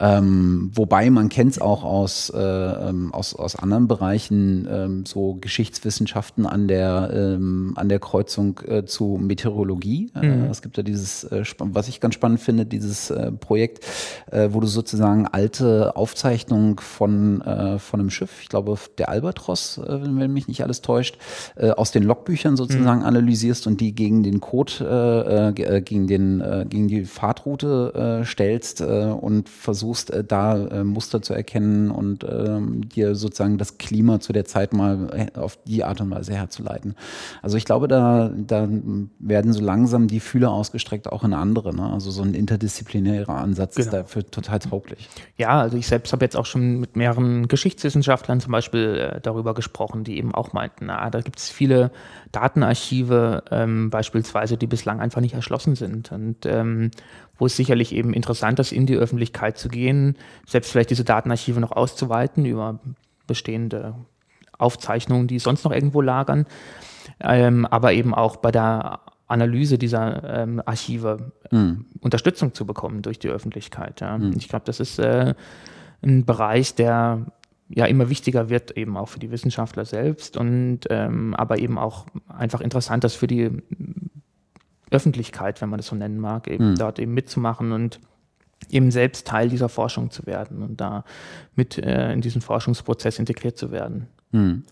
Ähm, 0.00 0.70
wobei 0.74 1.08
man 1.10 1.28
kennt 1.28 1.52
es 1.52 1.60
auch 1.60 1.84
aus, 1.84 2.30
äh, 2.30 2.38
ähm, 2.38 3.14
aus, 3.14 3.34
aus 3.34 3.56
anderen 3.56 3.86
Bereichen, 3.86 4.66
ähm, 4.70 5.06
so 5.06 5.34
Geschichtswissenschaften 5.40 6.46
an 6.46 6.66
der, 6.66 7.10
ähm, 7.12 7.72
an 7.76 7.88
der 7.88 8.00
Kreuzung 8.00 8.60
äh, 8.66 8.84
zu 8.84 9.18
Meteorologie. 9.20 10.10
Äh, 10.14 10.26
mhm. 10.26 10.44
es 10.50 10.62
gibt 10.62 10.76
ja 10.76 10.82
dieses, 10.82 11.24
äh, 11.24 11.44
was 11.58 11.88
ich 11.88 12.00
ganz 12.00 12.14
spannend 12.14 12.40
finde, 12.40 12.66
dieses 12.66 13.10
äh, 13.10 13.30
Projekt, 13.30 13.84
äh, 14.30 14.48
wo 14.50 14.60
du 14.60 14.66
sozusagen 14.66 15.28
alte 15.28 15.96
Aufzeichnungen 15.96 16.78
von, 16.78 17.42
von 17.78 18.00
einem 18.00 18.10
Schiff, 18.10 18.40
ich 18.42 18.48
glaube 18.48 18.76
der 18.98 19.08
Albatros, 19.08 19.80
wenn 19.84 20.32
mich 20.32 20.48
nicht 20.48 20.62
alles 20.62 20.80
täuscht, 20.80 21.18
aus 21.76 21.92
den 21.92 22.02
Logbüchern 22.02 22.56
sozusagen 22.56 23.00
mhm. 23.00 23.06
analysierst 23.06 23.66
und 23.66 23.80
die 23.80 23.94
gegen 23.94 24.22
den 24.22 24.40
Code, 24.40 25.52
gegen, 25.54 26.06
den, 26.06 26.66
gegen 26.68 26.88
die 26.88 27.04
Fahrtroute 27.04 28.22
stellst 28.24 28.80
und 28.80 29.48
versuchst 29.48 29.83
versuchst, 29.84 30.10
äh, 30.10 30.24
da 30.24 30.56
äh, 30.56 30.84
Muster 30.84 31.20
zu 31.22 31.34
erkennen 31.34 31.90
und 31.90 32.24
ähm, 32.24 32.88
dir 32.88 33.14
sozusagen 33.14 33.58
das 33.58 33.78
Klima 33.78 34.20
zu 34.20 34.32
der 34.32 34.44
Zeit 34.44 34.72
mal 34.72 35.28
äh, 35.34 35.38
auf 35.38 35.58
die 35.66 35.84
Art 35.84 36.00
und 36.00 36.10
Weise 36.10 36.32
herzuleiten. 36.32 36.94
Also 37.42 37.56
ich 37.56 37.64
glaube, 37.64 37.88
da, 37.88 38.30
da 38.34 38.68
werden 39.18 39.52
so 39.52 39.62
langsam 39.62 40.06
die 40.06 40.20
Fühler 40.20 40.50
ausgestreckt 40.50 41.10
auch 41.12 41.24
in 41.24 41.34
andere. 41.34 41.74
Ne? 41.74 41.92
Also 41.92 42.10
so 42.10 42.22
ein 42.22 42.34
interdisziplinärer 42.34 43.34
Ansatz 43.34 43.74
genau. 43.74 43.86
ist 43.86 43.92
dafür 43.92 44.30
total 44.30 44.58
tauglich. 44.58 45.08
Ja, 45.36 45.60
also 45.60 45.76
ich 45.76 45.86
selbst 45.86 46.12
habe 46.12 46.24
jetzt 46.24 46.36
auch 46.36 46.46
schon 46.46 46.80
mit 46.80 46.96
mehreren 46.96 47.48
Geschichtswissenschaftlern 47.48 48.40
zum 48.40 48.52
Beispiel 48.52 49.20
darüber 49.22 49.54
gesprochen, 49.54 50.04
die 50.04 50.16
eben 50.16 50.34
auch 50.34 50.52
meinten, 50.52 50.86
na, 50.86 51.10
da 51.10 51.20
gibt 51.20 51.38
es 51.38 51.50
viele 51.50 51.90
Datenarchive 52.32 53.44
ähm, 53.50 53.90
beispielsweise, 53.90 54.56
die 54.56 54.66
bislang 54.66 55.00
einfach 55.00 55.20
nicht 55.20 55.34
erschlossen 55.34 55.76
sind. 55.76 56.10
Und 56.12 56.46
ähm, 56.46 56.90
wo 57.38 57.46
es 57.46 57.56
sicherlich 57.56 57.92
eben 57.92 58.12
interessant 58.12 58.58
ist, 58.58 58.72
in 58.72 58.86
die 58.86 58.96
Öffentlichkeit 58.96 59.58
zu 59.58 59.68
gehen, 59.68 60.16
selbst 60.46 60.70
vielleicht 60.70 60.90
diese 60.90 61.04
Datenarchive 61.04 61.60
noch 61.60 61.72
auszuweiten 61.72 62.44
über 62.44 62.78
bestehende 63.26 63.94
Aufzeichnungen, 64.58 65.26
die 65.26 65.38
sonst 65.38 65.64
noch 65.64 65.72
irgendwo 65.72 66.00
lagern, 66.00 66.46
ähm, 67.20 67.66
aber 67.66 67.92
eben 67.92 68.14
auch 68.14 68.36
bei 68.36 68.50
der 68.50 69.00
Analyse 69.26 69.78
dieser 69.78 70.42
ähm, 70.42 70.62
Archive 70.64 71.32
mhm. 71.50 71.86
Unterstützung 72.00 72.54
zu 72.54 72.66
bekommen 72.66 73.02
durch 73.02 73.18
die 73.18 73.28
Öffentlichkeit. 73.28 74.00
Ja. 74.00 74.18
Mhm. 74.18 74.34
Ich 74.36 74.48
glaube, 74.48 74.64
das 74.66 74.80
ist 74.80 74.98
äh, 74.98 75.34
ein 76.02 76.24
Bereich, 76.24 76.74
der 76.74 77.26
ja 77.68 77.86
immer 77.86 78.10
wichtiger 78.10 78.50
wird, 78.50 78.72
eben 78.76 78.96
auch 78.96 79.08
für 79.08 79.18
die 79.18 79.30
Wissenschaftler 79.30 79.86
selbst 79.86 80.36
und 80.36 80.80
ähm, 80.90 81.34
aber 81.34 81.58
eben 81.58 81.78
auch 81.78 82.06
einfach 82.28 82.60
interessant 82.60 83.04
ist 83.04 83.14
für 83.14 83.26
die 83.26 83.50
Öffentlichkeit, 84.94 85.60
wenn 85.60 85.68
man 85.68 85.78
das 85.78 85.88
so 85.88 85.96
nennen 85.96 86.18
mag, 86.18 86.48
eben 86.48 86.70
mhm. 86.70 86.76
dort 86.76 86.98
eben 86.98 87.12
mitzumachen 87.12 87.72
und 87.72 88.00
eben 88.70 88.90
selbst 88.90 89.26
Teil 89.26 89.48
dieser 89.48 89.68
Forschung 89.68 90.10
zu 90.10 90.26
werden 90.26 90.62
und 90.62 90.80
da 90.80 91.04
mit 91.54 91.78
äh, 91.78 92.12
in 92.12 92.20
diesen 92.20 92.40
Forschungsprozess 92.40 93.18
integriert 93.18 93.58
zu 93.58 93.70
werden. 93.70 94.06
Mhm. 94.32 94.64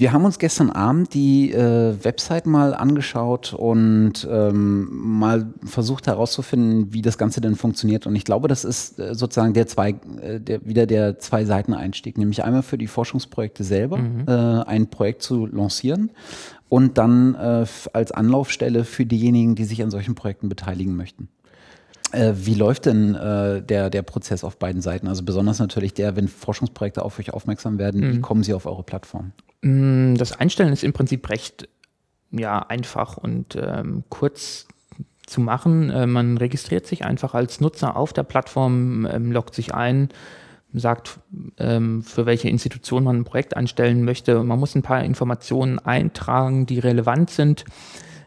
Wir 0.00 0.14
haben 0.14 0.24
uns 0.24 0.38
gestern 0.38 0.70
Abend 0.70 1.12
die 1.12 1.52
äh, 1.52 1.94
Website 2.02 2.46
mal 2.46 2.72
angeschaut 2.72 3.52
und 3.52 4.26
ähm, 4.30 4.88
mal 4.90 5.52
versucht 5.62 6.06
herauszufinden, 6.06 6.94
wie 6.94 7.02
das 7.02 7.18
Ganze 7.18 7.42
denn 7.42 7.54
funktioniert. 7.54 8.06
Und 8.06 8.16
ich 8.16 8.24
glaube, 8.24 8.48
das 8.48 8.64
ist 8.64 8.98
äh, 8.98 9.14
sozusagen 9.14 9.52
der 9.52 9.66
zwei, 9.66 9.90
äh, 10.22 10.40
der, 10.40 10.64
wieder 10.64 10.86
der 10.86 11.18
zwei 11.18 11.44
Seiten 11.44 11.74
Einstieg, 11.74 12.16
nämlich 12.16 12.42
einmal 12.42 12.62
für 12.62 12.78
die 12.78 12.86
Forschungsprojekte 12.86 13.62
selber 13.62 13.98
mhm. 13.98 14.24
äh, 14.26 14.32
ein 14.32 14.88
Projekt 14.88 15.20
zu 15.20 15.44
lancieren 15.44 16.10
und 16.70 16.96
dann 16.96 17.34
äh, 17.34 17.66
als 17.92 18.12
Anlaufstelle 18.12 18.84
für 18.84 19.04
diejenigen, 19.04 19.56
die 19.56 19.64
sich 19.64 19.82
an 19.82 19.90
solchen 19.90 20.14
Projekten 20.14 20.48
beteiligen 20.48 20.96
möchten. 20.96 21.28
Äh, 22.12 22.32
wie 22.36 22.54
läuft 22.54 22.86
denn 22.86 23.14
äh, 23.14 23.60
der, 23.60 23.90
der 23.90 24.02
Prozess 24.02 24.44
auf 24.44 24.56
beiden 24.56 24.80
Seiten? 24.80 25.08
Also 25.08 25.24
besonders 25.24 25.58
natürlich 25.58 25.94
der, 25.94 26.16
wenn 26.16 26.28
Forschungsprojekte 26.28 27.04
auf 27.04 27.18
euch 27.18 27.34
aufmerksam 27.34 27.78
werden, 27.78 28.00
mhm. 28.00 28.12
wie 28.14 28.20
kommen 28.20 28.42
sie 28.44 28.54
auf 28.54 28.66
eure 28.66 28.84
Plattform? 28.84 29.32
Mm, 29.62 30.14
das 30.14 30.32
Einstellen 30.32 30.72
ist 30.72 30.84
im 30.84 30.92
Prinzip 30.92 31.28
recht 31.28 31.68
ja, 32.30 32.60
einfach 32.60 33.16
und 33.16 33.58
ähm, 33.60 34.04
kurz 34.08 34.68
zu 35.26 35.40
machen. 35.40 35.90
Äh, 35.90 36.06
man 36.06 36.38
registriert 36.38 36.86
sich 36.86 37.04
einfach 37.04 37.34
als 37.34 37.60
Nutzer 37.60 37.96
auf 37.96 38.12
der 38.12 38.22
Plattform, 38.22 39.06
ähm, 39.06 39.32
loggt 39.32 39.56
sich 39.56 39.74
ein, 39.74 40.10
sagt, 40.72 41.20
ähm, 41.58 42.02
für 42.02 42.26
welche 42.26 42.48
Institution 42.48 43.04
man 43.04 43.18
ein 43.18 43.24
Projekt 43.24 43.56
einstellen 43.56 44.04
möchte. 44.04 44.42
Man 44.42 44.58
muss 44.58 44.74
ein 44.74 44.82
paar 44.82 45.04
Informationen 45.04 45.78
eintragen, 45.78 46.66
die 46.66 46.78
relevant 46.78 47.30
sind. 47.30 47.64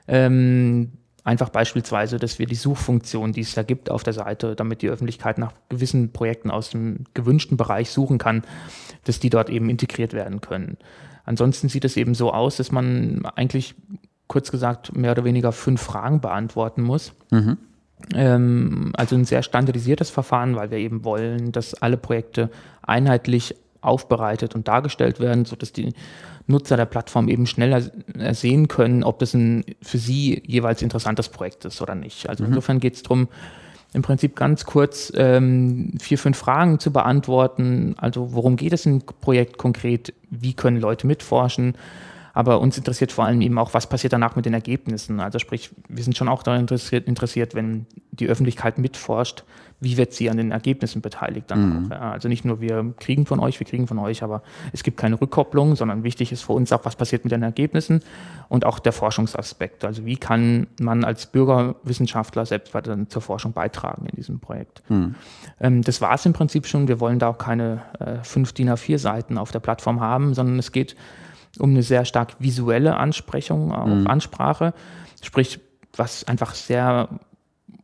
Ähm, 0.08 0.92
einfach 1.24 1.50
beispielsweise, 1.50 2.18
dass 2.18 2.40
wir 2.40 2.46
die 2.46 2.56
Suchfunktion, 2.56 3.32
die 3.32 3.42
es 3.42 3.54
da 3.54 3.64
gibt 3.64 3.90
auf 3.90 4.04
der 4.04 4.14
Seite, 4.14 4.56
damit 4.56 4.82
die 4.82 4.90
Öffentlichkeit 4.90 5.38
nach 5.38 5.54
gewissen 5.70 6.12
Projekten 6.12 6.52
aus 6.52 6.70
dem 6.70 7.06
gewünschten 7.14 7.58
Bereich 7.58 7.90
suchen 7.92 8.18
kann, 8.18 8.44
dass 9.06 9.20
die 9.20 9.30
dort 9.30 9.50
eben 9.50 9.70
integriert 9.70 10.14
werden 10.14 10.42
können. 10.42 10.78
Ansonsten 11.26 11.70
sieht 11.70 11.86
es 11.86 11.96
eben 11.96 12.16
so 12.16 12.34
aus, 12.34 12.58
dass 12.58 12.72
man 12.72 13.26
eigentlich 13.36 13.76
kurz 14.28 14.52
gesagt 14.52 14.96
mehr 14.96 15.12
oder 15.12 15.24
weniger 15.24 15.52
fünf 15.52 15.82
Fragen 15.82 16.20
beantworten 16.20 16.82
muss. 16.82 17.14
Mhm. 17.32 17.58
Ähm, 18.14 18.92
also 18.96 19.16
ein 19.16 19.26
sehr 19.26 19.44
standardisiertes 19.44 20.10
Verfahren, 20.10 20.56
weil 20.56 20.72
wir 20.72 20.78
eben 20.78 21.04
wollen, 21.04 21.52
dass 21.52 21.74
alle 21.76 21.98
Projekte 21.98 22.50
einheitlich 22.82 23.56
aufbereitet 23.82 24.56
und 24.56 24.68
dargestellt 24.68 25.20
werden, 25.20 25.46
sodass 25.46 25.74
die 25.74 25.94
Nutzer 26.48 26.78
der 26.78 26.86
Plattform 26.86 27.30
eben 27.30 27.46
schneller 27.46 27.82
sehen 28.32 28.68
können, 28.68 29.04
ob 29.04 29.20
das 29.20 29.34
ein 29.34 29.64
für 29.82 29.98
sie 29.98 30.42
jeweils 30.46 30.82
interessantes 30.82 31.30
Projekt 31.30 31.66
ist 31.66 31.82
oder 31.82 31.96
nicht. 31.96 32.30
Also 32.30 32.44
mhm. 32.44 32.50
insofern 32.50 32.80
geht 32.80 32.96
es 32.96 33.04
darum, 33.04 33.28
im 33.94 34.02
Prinzip 34.02 34.36
ganz 34.36 34.66
kurz 34.66 35.14
ähm, 35.16 35.94
vier, 36.00 36.18
fünf 36.18 36.38
Fragen 36.38 36.80
zu 36.80 36.92
beantworten. 36.92 37.96
Also 37.98 38.34
worum 38.34 38.56
geht 38.56 38.74
es 38.74 38.86
im 38.86 39.02
Projekt 39.02 39.58
konkret? 39.58 40.14
Wie 40.30 40.54
können 40.54 40.80
Leute 40.80 41.06
mitforschen? 41.06 41.76
Aber 42.34 42.60
uns 42.60 42.78
interessiert 42.78 43.12
vor 43.12 43.26
allem 43.26 43.42
eben 43.42 43.60
auch, 43.60 43.76
was 43.76 43.88
passiert 43.88 44.12
danach 44.12 44.36
mit 44.36 44.46
den 44.46 44.56
Ergebnissen. 44.56 45.20
Also 45.20 45.38
sprich, 45.38 45.70
wir 45.88 46.04
sind 46.04 46.18
schon 46.18 46.28
auch 46.28 46.42
daran 46.42 46.62
interessiert, 46.62 47.08
interessiert 47.08 47.54
wenn 47.54 47.86
die 48.12 48.28
Öffentlichkeit 48.28 48.80
mitforscht, 48.80 49.44
wie 49.80 49.98
wird 49.98 50.14
sie 50.14 50.30
an 50.30 50.38
den 50.38 50.52
Ergebnissen 50.52 51.02
beteiligt 51.02 51.52
dann 51.52 51.86
mhm. 51.86 51.92
auch. 51.92 52.02
Also 52.02 52.30
nicht 52.30 52.44
nur 52.46 52.60
wir 52.62 52.94
kriegen 53.00 53.26
von 53.26 53.40
euch, 53.40 53.60
wir 53.60 53.68
kriegen 53.68 53.86
von 53.86 54.00
euch, 54.00 54.24
aber 54.24 54.42
es 54.72 54.82
gibt 54.82 54.98
keine 54.98 55.20
Rückkopplung, 55.20 55.76
sondern 55.76 56.04
wichtig 56.04 56.32
ist 56.32 56.44
für 56.44 56.54
uns 56.54 56.72
auch, 56.72 56.86
was 56.86 56.96
passiert 56.96 57.24
mit 57.24 57.32
den 57.32 57.44
Ergebnissen 57.44 58.02
und 58.50 58.66
auch 58.66 58.80
der 58.80 58.94
Forschungsaspekt. 58.94 59.84
Also 59.86 60.06
wie 60.06 60.16
kann 60.16 60.68
man 60.82 61.04
als 61.04 61.28
Bürgerwissenschaftler 61.28 62.46
selbst 62.46 62.74
weiter 62.74 62.98
zur 63.10 63.22
Forschung 63.22 63.54
beitragen 63.54 64.08
in 64.08 64.16
diesem 64.16 64.40
Projekt. 64.40 64.82
Mhm. 64.90 65.16
Ähm, 65.60 65.82
das 65.84 66.02
war 66.02 66.16
es 66.16 66.26
im 66.26 66.34
Prinzip 66.34 66.66
schon. 66.66 66.88
Wir 66.88 67.00
wollen 67.00 67.20
da 67.20 67.30
auch 67.30 67.38
keine 67.38 67.82
äh, 68.00 68.24
fünf 68.24 68.54
DIN 68.54 68.70
A4 68.70 68.98
Seiten 68.98 69.38
auf 69.38 69.52
der 69.52 69.60
Plattform 69.60 70.00
haben, 70.00 70.34
sondern 70.34 70.58
es 70.58 70.72
geht 70.72 70.96
um 71.60 71.72
eine 71.72 71.84
sehr 71.84 72.06
stark 72.06 72.36
visuelle 72.40 72.98
Ansprechung, 72.98 73.72
auch 73.72 73.86
mhm. 73.86 74.08
Ansprache. 74.08 74.74
Sprich, 75.22 75.60
was 75.96 76.24
einfach 76.26 76.56
sehr 76.56 77.10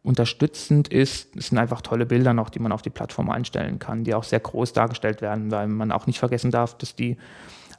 unterstützend 0.01 0.87
ist, 0.87 1.35
es 1.35 1.47
sind 1.47 1.57
einfach 1.57 1.81
tolle 1.81 2.05
Bilder 2.05 2.33
noch, 2.33 2.49
die 2.49 2.59
man 2.59 2.71
auf 2.71 2.81
die 2.81 2.89
Plattform 2.89 3.29
einstellen 3.29 3.79
kann, 3.79 4.03
die 4.03 4.15
auch 4.15 4.23
sehr 4.23 4.39
groß 4.39 4.73
dargestellt 4.73 5.21
werden, 5.21 5.51
weil 5.51 5.67
man 5.67 5.91
auch 5.91 6.07
nicht 6.07 6.19
vergessen 6.19 6.51
darf, 6.51 6.77
dass 6.77 6.95
die 6.95 7.17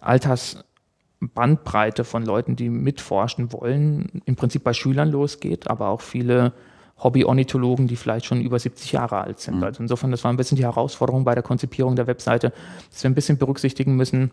Altersbandbreite 0.00 2.04
von 2.04 2.25
Leuten, 2.25 2.56
die 2.56 2.68
mitforschen 2.68 3.52
wollen, 3.52 4.23
im 4.26 4.37
Prinzip 4.37 4.64
bei 4.64 4.75
Schülern 4.75 5.11
losgeht, 5.11 5.68
aber 5.68 5.88
auch 5.88 6.02
viele 6.02 6.52
Hobby-Ornithologen, 6.99 7.88
die 7.88 7.97
vielleicht 7.97 8.26
schon 8.26 8.42
über 8.42 8.59
70 8.59 8.92
Jahre 8.92 9.23
alt 9.23 9.40
sind. 9.40 9.56
Mhm. 9.56 9.64
Also 9.64 9.82
insofern, 9.82 10.11
das 10.11 10.23
war 10.23 10.32
ein 10.32 10.37
bisschen 10.37 10.56
die 10.56 10.64
Herausforderung 10.64 11.25
bei 11.25 11.35
der 11.35 11.42
Konzipierung 11.42 11.97
der 11.97 12.06
Webseite, 12.06 12.52
dass 12.90 13.02
wir 13.02 13.11
ein 13.11 13.14
bisschen 13.14 13.38
berücksichtigen 13.38 13.97
müssen, 13.97 14.30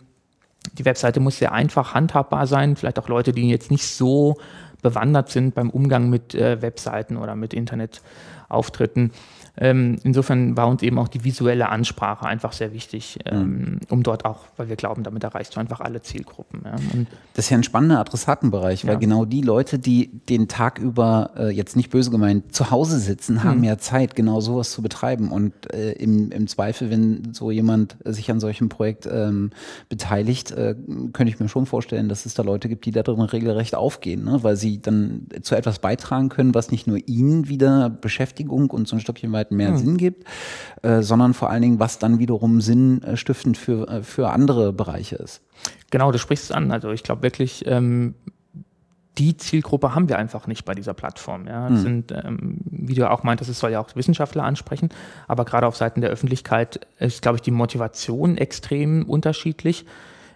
die 0.74 0.86
Webseite 0.86 1.20
muss 1.20 1.38
sehr 1.38 1.52
einfach 1.52 1.94
handhabbar 1.94 2.48
sein, 2.48 2.76
vielleicht 2.76 3.00
auch 3.00 3.08
Leute, 3.08 3.32
die 3.32 3.50
jetzt 3.50 3.72
nicht 3.72 3.88
so 3.88 4.38
bewandert 4.82 5.30
sind 5.30 5.56
beim 5.56 5.70
Umgang 5.70 6.10
mit 6.10 6.36
äh, 6.36 6.62
Webseiten 6.62 7.18
oder 7.18 7.36
mit 7.36 7.54
Internetauftritten. 7.54 9.12
Ähm, 9.60 9.98
insofern 10.04 10.56
war 10.56 10.68
uns 10.68 10.84
eben 10.84 11.00
auch 11.00 11.08
die 11.08 11.24
visuelle 11.24 11.70
Ansprache 11.70 12.26
einfach 12.26 12.54
sehr 12.54 12.74
wichtig, 12.74 13.20
ähm, 13.26 13.50
mhm. 13.50 13.80
um 13.90 14.04
dort 14.04 14.26
auch, 14.26 14.46
weil 14.56 14.70
wir 14.70 14.76
glauben, 14.76 15.04
damit 15.04 15.24
erreichst 15.24 15.56
du 15.56 15.60
einfach 15.60 15.80
alle 15.80 16.02
Zielgruppen. 16.02 16.62
Ja. 16.64 16.76
das 17.34 17.46
ist 17.46 17.50
ja 17.50 17.58
ein 17.58 17.64
spannender 17.64 18.00
Adressatenbereich, 18.00 18.86
weil 18.86 18.94
ja. 18.94 19.00
genau 19.00 19.26
die 19.26 19.42
Leute, 19.42 19.80
die 19.80 20.08
den 20.30 20.48
Tag 20.48 20.78
über, 20.80 21.32
äh, 21.38 21.50
jetzt 21.50 21.76
nicht 21.76 21.90
böse 21.90 22.12
gemeint, 22.12 22.54
zu 22.54 22.70
Hause 22.70 23.00
sitzen, 23.00 23.36
mhm. 23.36 23.44
haben 23.44 23.64
ja 23.64 23.78
Zeit, 23.78 24.16
genau 24.16 24.42
sowas 24.42 24.72
zu 24.72 24.82
betreiben. 24.82 25.32
Und 25.32 25.54
äh, 25.74 25.94
im, 25.94 26.32
im 26.32 26.48
Zweifel, 26.48 26.92
wenn 26.92 27.34
so 27.34 27.50
jemand 27.50 27.98
sich 28.06 28.30
an 28.30 28.40
solchem 28.40 28.70
Projekt 28.70 29.08
ähm, 29.12 29.50
beteiligt, 29.90 30.52
äh, 30.52 30.76
könnte 31.14 31.34
ich 31.34 31.40
mir 31.40 31.50
schon 31.50 31.66
vorstellen, 31.66 32.10
dass 32.10 32.26
es 32.26 32.36
da 32.36 32.44
Leute 32.44 32.70
gibt, 32.70 32.86
die 32.86 32.92
da 32.92 33.02
drin 33.02 33.20
regelrecht 33.22 33.76
aufgehen, 33.76 34.24
ne? 34.24 34.44
weil 34.44 34.56
sie 34.56 34.82
dann 34.82 35.28
zu 35.42 35.56
etwas 35.56 35.80
beitragen 35.80 36.30
können, 36.30 36.54
was 36.54 36.72
nicht 36.72 36.86
nur 36.88 37.00
ihnen 37.08 37.48
wieder 37.48 37.90
Beschäftigung 37.90 38.70
und 38.70 38.88
so 38.88 38.96
ein 38.96 39.00
Stückchen 39.00 39.32
weit 39.32 39.47
mehr 39.52 39.72
mhm. 39.72 39.78
Sinn 39.78 39.98
gibt, 39.98 40.26
äh, 40.82 41.02
sondern 41.02 41.34
vor 41.34 41.50
allen 41.50 41.62
Dingen, 41.62 41.80
was 41.80 42.00
dann 42.00 42.20
wiederum 42.20 42.62
sinnstiftend 42.62 43.58
für, 43.58 43.88
äh, 43.88 44.04
für 44.04 44.30
andere 44.30 44.74
Bereiche 44.74 45.16
ist. 45.16 45.42
Genau, 45.92 46.12
du 46.12 46.20
sprichst 46.20 46.46
es 46.46 46.52
an. 46.52 46.72
Also 46.72 46.92
ich 46.92 47.04
glaube 47.04 47.24
wirklich, 47.24 47.66
ähm, 47.66 48.16
die 49.18 49.36
Zielgruppe 49.36 49.96
haben 49.96 50.10
wir 50.10 50.18
einfach 50.18 50.48
nicht 50.48 50.66
bei 50.66 50.76
dieser 50.76 50.94
Plattform. 50.94 51.48
Ja. 51.48 51.70
Mhm. 51.70 51.78
sind, 51.78 52.12
ähm, 52.12 52.58
wie 52.66 52.94
du 52.94 53.10
auch 53.10 53.24
meintest, 53.24 53.50
es 53.50 53.60
soll 53.60 53.72
ja 53.72 53.80
auch 53.80 53.96
Wissenschaftler 53.96 54.44
ansprechen, 54.44 54.90
aber 55.28 55.46
gerade 55.46 55.68
auf 55.68 55.76
Seiten 55.76 56.02
der 56.02 56.10
Öffentlichkeit 56.10 56.88
ist, 57.00 57.22
glaube 57.22 57.38
ich, 57.38 57.42
die 57.42 57.52
Motivation 57.52 58.38
extrem 58.38 59.04
unterschiedlich 59.04 59.86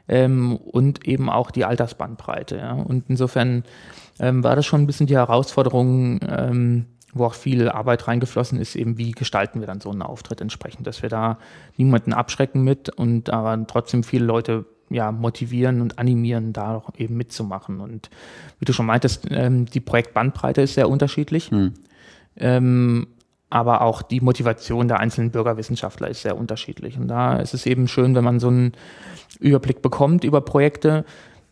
ähm, 0.08 0.58
und 0.58 1.08
eben 1.08 1.30
auch 1.30 1.52
die 1.52 1.66
Altersbandbreite. 1.66 2.58
Ja. 2.58 2.74
Und 2.74 3.06
insofern 3.08 3.64
ähm, 4.20 4.44
war 4.44 4.56
das 4.56 4.66
schon 4.66 4.82
ein 4.82 4.88
bisschen 4.88 5.08
die 5.08 5.16
Herausforderung, 5.16 6.20
ähm, 6.28 6.86
wo 7.14 7.26
auch 7.26 7.34
viel 7.34 7.70
Arbeit 7.70 8.08
reingeflossen 8.08 8.60
ist, 8.60 8.76
eben 8.76 8.98
wie 8.98 9.12
gestalten 9.12 9.60
wir 9.60 9.68
dann 9.68 9.82
so 9.82 9.92
einen 9.92 10.02
Auftritt 10.02 10.42
entsprechend, 10.42 10.88
dass 10.88 11.02
wir 11.02 11.10
da 11.10 11.38
niemanden 11.78 12.14
abschrecken 12.14 12.64
mit 12.64 12.90
und 12.90 13.30
aber 13.30 13.66
trotzdem 13.68 14.04
viele 14.04 14.26
Leute 14.26 14.66
ja, 14.90 15.12
motivieren 15.12 15.82
und 15.82 16.00
animieren, 16.00 16.54
da 16.54 16.76
auch 16.76 16.90
eben 16.98 17.16
mitzumachen. 17.16 17.80
Und 17.80 18.10
wie 18.60 18.66
du 18.66 18.74
schon 18.74 18.86
meintest, 18.86 19.28
ähm, 19.32 19.66
die 19.66 19.80
Projektbandbreite 19.80 20.62
ist 20.62 20.74
sehr 20.74 20.90
unterschiedlich. 20.90 21.50
Hm. 21.50 21.74
Ähm, 22.38 23.08
aber 23.50 23.82
auch 23.82 24.02
die 24.02 24.22
Motivation 24.22 24.88
der 24.88 25.00
einzelnen 25.00 25.32
Bürgerwissenschaftler 25.32 26.10
ist 26.10 26.22
sehr 26.22 26.38
unterschiedlich. 26.38 26.98
Und 26.98 27.10
da 27.10 27.38
ist 27.38 27.54
es 27.54 27.66
eben 27.66 27.88
schön, 27.88 28.16
wenn 28.16 28.24
man 28.24 28.40
so 28.40 28.48
einen 28.48 28.74
Überblick 29.40 29.82
bekommt 29.82 30.24
über 30.24 30.42
Projekte, 30.42 31.06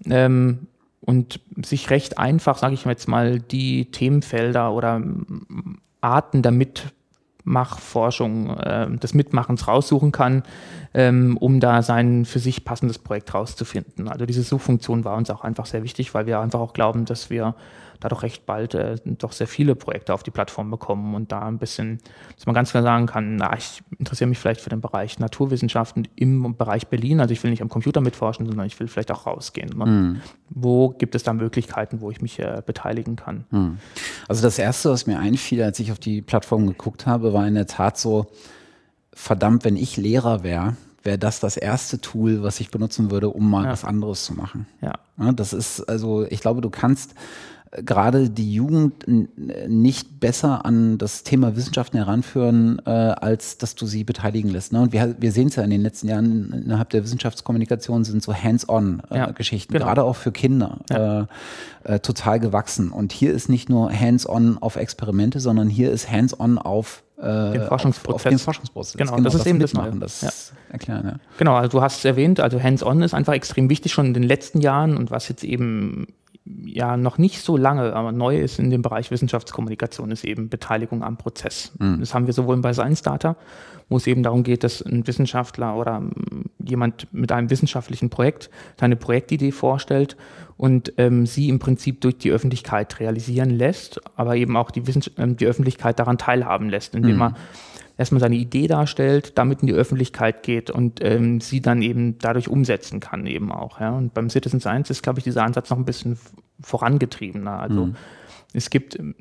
ähm, 0.05 0.67
und 1.01 1.39
sich 1.63 1.89
recht 1.89 2.17
einfach, 2.17 2.57
sage 2.57 2.73
ich 2.73 2.85
jetzt 2.85 3.07
mal, 3.07 3.39
die 3.39 3.91
Themenfelder 3.91 4.73
oder 4.73 5.01
Arten 6.01 6.41
der 6.41 6.51
Mitmachforschung, 6.51 8.57
äh, 8.57 8.97
des 8.97 9.13
Mitmachens 9.13 9.67
raussuchen 9.67 10.11
kann, 10.11 10.43
ähm, 10.93 11.37
um 11.37 11.59
da 11.59 11.81
sein 11.81 12.25
für 12.25 12.39
sich 12.39 12.65
passendes 12.65 12.97
Projekt 12.97 13.33
rauszufinden. 13.33 14.07
Also 14.07 14.25
diese 14.25 14.41
Suchfunktion 14.41 15.05
war 15.05 15.15
uns 15.15 15.29
auch 15.29 15.41
einfach 15.41 15.65
sehr 15.65 15.83
wichtig, 15.83 16.13
weil 16.13 16.25
wir 16.25 16.39
einfach 16.39 16.59
auch 16.59 16.73
glauben, 16.73 17.05
dass 17.05 17.29
wir 17.29 17.55
da 17.99 18.07
doch 18.07 18.23
recht 18.23 18.45
bald 18.45 18.73
äh, 18.75 18.95
doch 19.05 19.33
sehr 19.33 19.47
viele 19.47 19.75
Projekte 19.75 20.13
auf 20.13 20.23
die 20.23 20.31
Plattform 20.31 20.71
bekommen 20.71 21.15
und 21.15 21.31
da 21.31 21.41
ein 21.41 21.57
bisschen, 21.57 21.99
dass 22.35 22.45
man 22.45 22.55
ganz 22.55 22.71
klar 22.71 22.81
sagen 22.81 23.07
kann, 23.07 23.35
na, 23.35 23.57
ich 23.57 23.83
interessiere 23.97 24.29
mich 24.29 24.39
vielleicht 24.39 24.61
für 24.61 24.69
den 24.69 24.79
Bereich 24.79 25.19
Naturwissenschaften 25.19 26.07
im 26.15 26.55
Bereich 26.55 26.87
Berlin, 26.87 27.19
also 27.19 27.33
ich 27.33 27.43
will 27.43 27.51
nicht 27.51 27.61
am 27.61 27.69
Computer 27.69 27.99
mitforschen, 28.01 28.45
sondern 28.45 28.65
ich 28.65 28.79
will 28.79 28.87
vielleicht 28.87 29.11
auch 29.11 29.25
rausgehen. 29.25 29.77
Ne? 29.77 29.85
Mhm. 29.85 30.21
Wo 30.49 30.89
gibt 30.89 31.13
es 31.13 31.23
da 31.23 31.33
Möglichkeiten, 31.33 31.99
wo 31.99 32.09
ich 32.09 32.21
mich 32.21 32.39
äh, 32.39 32.61
beteiligen 32.65 33.17
kann? 33.17 33.43
Mhm. 33.51 33.79
Also 34.27 34.41
das 34.41 34.57
Erste, 34.59 34.89
was 34.89 35.05
mir 35.05 35.19
einfiel, 35.19 35.61
als 35.61 35.79
ich 35.79 35.91
auf 35.91 35.99
die 35.99 36.21
Plattform 36.21 36.67
geguckt 36.67 37.05
habe, 37.05 37.33
war 37.33 37.45
in 37.47 37.55
der 37.55 37.67
Tat 37.67 37.97
so, 37.97 38.27
verdammt, 39.19 39.65
wenn 39.65 39.75
ich 39.75 39.97
Lehrer 39.97 40.43
wäre, 40.43 40.75
wäre 41.03 41.17
das 41.17 41.39
das 41.39 41.57
erste 41.57 41.99
Tool, 41.99 42.41
was 42.41 42.59
ich 42.59 42.71
benutzen 42.71 43.11
würde, 43.11 43.29
um 43.29 43.49
mal 43.49 43.65
ja. 43.65 43.71
was 43.71 43.83
anderes 43.83 44.25
zu 44.25 44.33
machen. 44.33 44.65
Ja. 44.81 44.93
ja. 45.17 45.31
Das 45.31 45.53
ist 45.53 45.81
also, 45.81 46.25
ich 46.29 46.41
glaube, 46.41 46.61
du 46.61 46.69
kannst 46.69 47.15
gerade 47.71 48.29
die 48.29 48.51
Jugend 48.51 49.05
nicht 49.07 50.19
besser 50.19 50.65
an 50.65 50.97
das 50.97 51.23
Thema 51.23 51.55
Wissenschaften 51.55 51.97
heranführen, 51.97 52.81
äh, 52.85 52.89
als 52.89 53.57
dass 53.57 53.75
du 53.75 53.85
sie 53.85 54.03
beteiligen 54.03 54.49
lässt. 54.49 54.73
Ne? 54.73 54.81
Und 54.81 54.91
wir, 54.91 55.15
wir 55.19 55.31
sehen 55.31 55.49
es 55.49 55.55
ja 55.55 55.63
in 55.63 55.69
den 55.69 55.81
letzten 55.81 56.07
Jahren 56.07 56.51
innerhalb 56.51 56.89
der 56.89 57.03
Wissenschaftskommunikation 57.03 58.03
sind 58.03 58.23
so 58.23 58.33
Hands-on-Geschichten, 58.33 59.73
äh, 59.73 59.75
ja, 59.75 59.79
genau. 59.79 59.85
gerade 59.85 60.03
auch 60.03 60.15
für 60.15 60.31
Kinder, 60.31 60.79
ja. 60.89 61.21
äh, 61.21 61.95
äh, 61.95 61.99
total 61.99 62.39
gewachsen. 62.39 62.89
Und 62.91 63.11
hier 63.13 63.33
ist 63.33 63.49
nicht 63.49 63.69
nur 63.69 63.91
Hands-on 63.91 64.57
auf 64.57 64.75
Experimente, 64.75 65.39
sondern 65.39 65.69
hier 65.69 65.91
ist 65.91 66.09
Hands-on 66.09 66.57
auf 66.57 67.03
äh, 67.03 67.08
den 67.21 67.61
Forschungsprozess. 67.63 68.15
Auf, 68.15 68.29
den 68.29 68.39
Forschungsprozess. 68.39 68.97
Genau, 68.97 69.15
genau 69.15 69.23
das 69.25 69.35
ist 69.35 69.45
eben 69.45 69.59
das 69.59 69.73
Neue. 69.73 69.91
Das 69.91 70.21
ja. 70.21 70.29
erklären, 70.71 71.05
ja. 71.05 71.15
Genau, 71.37 71.55
also 71.55 71.69
du 71.69 71.81
hast 71.81 71.99
es 71.99 72.05
erwähnt, 72.05 72.39
also 72.39 72.61
Hands-on 72.61 73.01
ist 73.01 73.13
einfach 73.13 73.33
extrem 73.33 73.69
wichtig 73.69 73.91
schon 73.91 74.07
in 74.07 74.13
den 74.13 74.23
letzten 74.23 74.61
Jahren 74.61 74.95
und 74.95 75.11
was 75.11 75.27
jetzt 75.27 75.43
eben 75.43 76.07
ja 76.65 76.97
noch 76.97 77.17
nicht 77.17 77.41
so 77.41 77.57
lange, 77.57 77.93
aber 77.93 78.11
neu 78.11 78.39
ist 78.39 78.59
in 78.59 78.69
dem 78.69 78.81
Bereich 78.81 79.11
Wissenschaftskommunikation, 79.11 80.11
ist 80.11 80.23
eben 80.23 80.49
Beteiligung 80.49 81.03
am 81.03 81.17
Prozess. 81.17 81.71
Mhm. 81.79 81.99
Das 81.99 82.13
haben 82.13 82.25
wir 82.25 82.33
sowohl 82.33 82.57
bei 82.57 82.73
Science 82.73 83.01
Data, 83.01 83.35
wo 83.87 83.97
es 83.97 84.07
eben 84.07 84.23
darum 84.23 84.43
geht, 84.43 84.63
dass 84.63 84.81
ein 84.81 85.05
Wissenschaftler 85.05 85.75
oder 85.75 86.01
jemand 86.63 87.07
mit 87.13 87.31
einem 87.31 87.49
wissenschaftlichen 87.49 88.09
Projekt 88.09 88.49
seine 88.79 88.95
Projektidee 88.95 89.51
vorstellt 89.51 90.17
und 90.57 90.93
ähm, 90.97 91.25
sie 91.25 91.49
im 91.49 91.59
Prinzip 91.59 92.01
durch 92.01 92.17
die 92.17 92.31
Öffentlichkeit 92.31 92.99
realisieren 92.99 93.51
lässt, 93.51 94.01
aber 94.15 94.35
eben 94.35 94.57
auch 94.57 94.71
die, 94.71 94.87
Wissens 94.87 95.11
ähm, 95.17 95.37
die 95.37 95.45
Öffentlichkeit 95.45 95.99
daran 95.99 96.17
teilhaben 96.17 96.69
lässt, 96.69 96.95
indem 96.95 97.15
mhm. 97.15 97.21
er 97.21 97.33
erstmal 97.99 98.21
seine 98.21 98.37
Idee 98.37 98.67
darstellt, 98.67 99.37
damit 99.37 99.59
in 99.59 99.67
die 99.67 99.73
Öffentlichkeit 99.73 100.41
geht 100.41 100.71
und 100.71 101.03
ähm, 101.03 101.41
sie 101.41 101.61
dann 101.61 101.81
eben 101.81 102.17
dadurch 102.17 102.47
umsetzen 102.47 103.01
kann 103.01 103.27
eben 103.27 103.51
auch. 103.51 103.81
Ja. 103.81 103.91
Und 103.91 104.13
beim 104.13 104.29
Citizen 104.29 104.61
Science 104.61 104.89
ist, 104.89 105.03
glaube 105.03 105.19
ich, 105.19 105.25
dieser 105.25 105.43
Ansatz 105.43 105.69
noch 105.69 105.77
ein 105.77 105.83
bisschen 105.83 106.17
vorangetriebener. 106.61 107.59
Also 107.59 107.87
mhm. 107.87 107.95
es 108.53 108.69
gibt 108.69 108.97
ähm, 108.97 109.15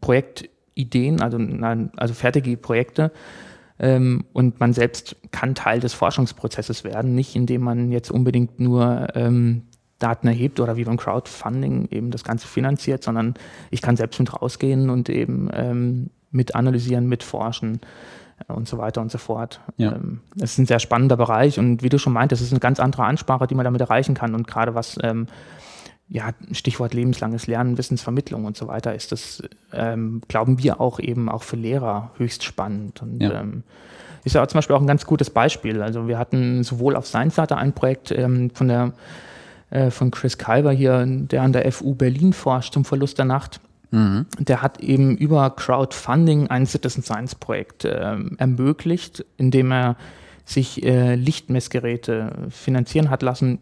Projektideen, 0.00 1.22
also, 1.22 1.38
also 1.96 2.12
fertige 2.12 2.56
Projekte, 2.56 3.12
ähm, 3.78 4.24
und 4.32 4.58
man 4.58 4.72
selbst 4.72 5.14
kann 5.30 5.54
Teil 5.54 5.78
des 5.78 5.94
Forschungsprozesses 5.94 6.82
werden, 6.82 7.14
nicht 7.14 7.36
indem 7.36 7.62
man 7.62 7.92
jetzt 7.92 8.10
unbedingt 8.10 8.58
nur 8.58 9.06
ähm, 9.14 9.62
Daten 10.00 10.26
erhebt 10.26 10.58
oder 10.58 10.76
wie 10.76 10.82
beim 10.82 10.96
Crowdfunding 10.96 11.86
eben 11.92 12.10
das 12.10 12.24
Ganze 12.24 12.48
finanziert, 12.48 13.04
sondern 13.04 13.34
ich 13.70 13.80
kann 13.80 13.96
selbst 13.96 14.18
mit 14.18 14.32
rausgehen 14.34 14.90
und 14.90 15.08
eben 15.08 15.48
ähm, 15.52 16.10
mit 16.30 16.54
analysieren, 16.54 17.06
mit 17.06 17.22
forschen 17.22 17.80
äh, 18.48 18.52
und 18.52 18.68
so 18.68 18.78
weiter 18.78 19.00
und 19.00 19.10
so 19.10 19.18
fort. 19.18 19.60
Ja. 19.76 19.92
Ähm, 19.92 20.20
es 20.36 20.52
ist 20.52 20.58
ein 20.58 20.66
sehr 20.66 20.78
spannender 20.78 21.16
Bereich 21.16 21.58
und 21.58 21.82
wie 21.82 21.88
du 21.88 21.98
schon 21.98 22.12
meintest, 22.12 22.42
es 22.42 22.48
ist 22.48 22.52
eine 22.52 22.60
ganz 22.60 22.80
andere 22.80 23.04
Ansprache, 23.04 23.46
die 23.46 23.54
man 23.54 23.64
damit 23.64 23.80
erreichen 23.80 24.14
kann 24.14 24.34
und 24.34 24.46
gerade 24.46 24.74
was 24.74 24.98
ähm, 25.02 25.26
ja, 26.08 26.30
Stichwort 26.52 26.94
lebenslanges 26.94 27.46
Lernen, 27.46 27.76
Wissensvermittlung 27.76 28.46
und 28.46 28.56
so 28.56 28.66
weiter, 28.66 28.94
ist 28.94 29.12
das, 29.12 29.42
ähm, 29.72 30.22
glauben 30.28 30.62
wir 30.62 30.80
auch 30.80 31.00
eben 31.00 31.28
auch 31.28 31.42
für 31.42 31.56
Lehrer 31.56 32.12
höchst 32.16 32.44
spannend. 32.44 33.02
Und 33.02 33.20
ja. 33.20 33.40
ähm, 33.40 33.62
ist 34.24 34.34
ja 34.34 34.46
zum 34.48 34.58
Beispiel 34.58 34.74
auch 34.74 34.80
ein 34.80 34.86
ganz 34.86 35.04
gutes 35.04 35.28
Beispiel. 35.28 35.82
Also 35.82 36.08
wir 36.08 36.18
hatten 36.18 36.64
sowohl 36.64 36.96
auf 36.96 37.06
Science 37.06 37.34
Data 37.34 37.56
ein 37.56 37.74
Projekt 37.74 38.10
ähm, 38.10 38.50
von 38.54 38.68
der 38.68 38.92
äh, 39.70 39.90
von 39.90 40.10
Chris 40.10 40.38
Kalber 40.38 40.72
hier, 40.72 41.04
der 41.06 41.42
an 41.42 41.52
der 41.52 41.70
FU 41.70 41.94
Berlin 41.94 42.32
forscht 42.32 42.72
zum 42.72 42.86
Verlust 42.86 43.18
der 43.18 43.26
Nacht. 43.26 43.60
Mhm. 43.90 44.26
Der 44.38 44.62
hat 44.62 44.80
eben 44.80 45.16
über 45.16 45.50
Crowdfunding 45.50 46.48
ein 46.48 46.66
Citizen 46.66 47.02
Science 47.02 47.34
Projekt 47.34 47.84
äh, 47.84 48.16
ermöglicht, 48.36 49.24
indem 49.36 49.72
er 49.72 49.96
sich 50.44 50.82
äh, 50.82 51.14
Lichtmessgeräte 51.14 52.48
finanzieren 52.50 53.10
hat 53.10 53.22
lassen 53.22 53.58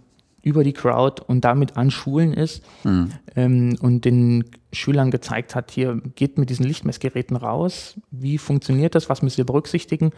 über 0.47 0.63
die 0.63 0.73
Crowd 0.73 1.21
und 1.27 1.45
damit 1.45 1.77
an 1.77 1.91
Schulen 1.91 2.33
ist 2.33 2.63
mhm. 2.85 3.11
ähm, 3.35 3.77
und 3.81 4.05
den 4.05 4.45
Schülern 4.73 5.11
gezeigt 5.11 5.57
hat, 5.57 5.73
hier 5.73 6.01
geht 6.15 6.39
mit 6.39 6.51
diesen 6.51 6.65
Lichtmessgeräten 6.65 7.37
raus, 7.37 7.97
wie 8.13 8.39
funktioniert 8.39 8.95
das, 8.95 9.09
was 9.09 9.23
müsst 9.23 9.39
ihr 9.39 9.45
berücksichtigen 9.45 10.13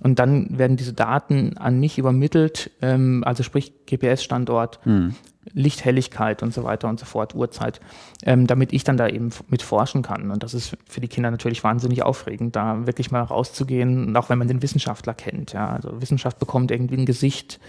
und 0.00 0.18
dann 0.18 0.56
werden 0.58 0.78
diese 0.78 0.94
Daten 0.94 1.58
an 1.58 1.80
mich 1.80 1.98
übermittelt, 1.98 2.70
ähm, 2.80 3.22
also 3.26 3.42
sprich 3.42 3.74
GPS-Standort, 3.84 4.80
mhm. 4.86 5.16
Lichthelligkeit 5.52 6.42
und 6.42 6.52
so 6.52 6.64
weiter 6.64 6.88
und 6.88 6.98
so 6.98 7.06
fort, 7.06 7.34
Uhrzeit, 7.34 7.80
ähm, 8.24 8.46
damit 8.46 8.72
ich 8.72 8.84
dann 8.84 8.96
da 8.96 9.08
eben 9.08 9.30
mit 9.48 9.62
forschen 9.62 10.02
kann. 10.02 10.30
Und 10.30 10.42
das 10.42 10.54
ist 10.54 10.76
für 10.88 11.00
die 11.00 11.08
Kinder 11.08 11.30
natürlich 11.30 11.62
wahnsinnig 11.64 12.02
aufregend, 12.02 12.56
da 12.56 12.86
wirklich 12.86 13.10
mal 13.10 13.22
rauszugehen, 13.22 14.16
auch 14.16 14.28
wenn 14.28 14.38
man 14.38 14.48
den 14.48 14.62
Wissenschaftler 14.62 15.14
kennt. 15.14 15.52
Ja. 15.52 15.68
Also 15.68 16.00
Wissenschaft 16.00 16.38
bekommt 16.38 16.70
irgendwie 16.70 16.96
ein 16.96 17.06
Gesicht, 17.06 17.60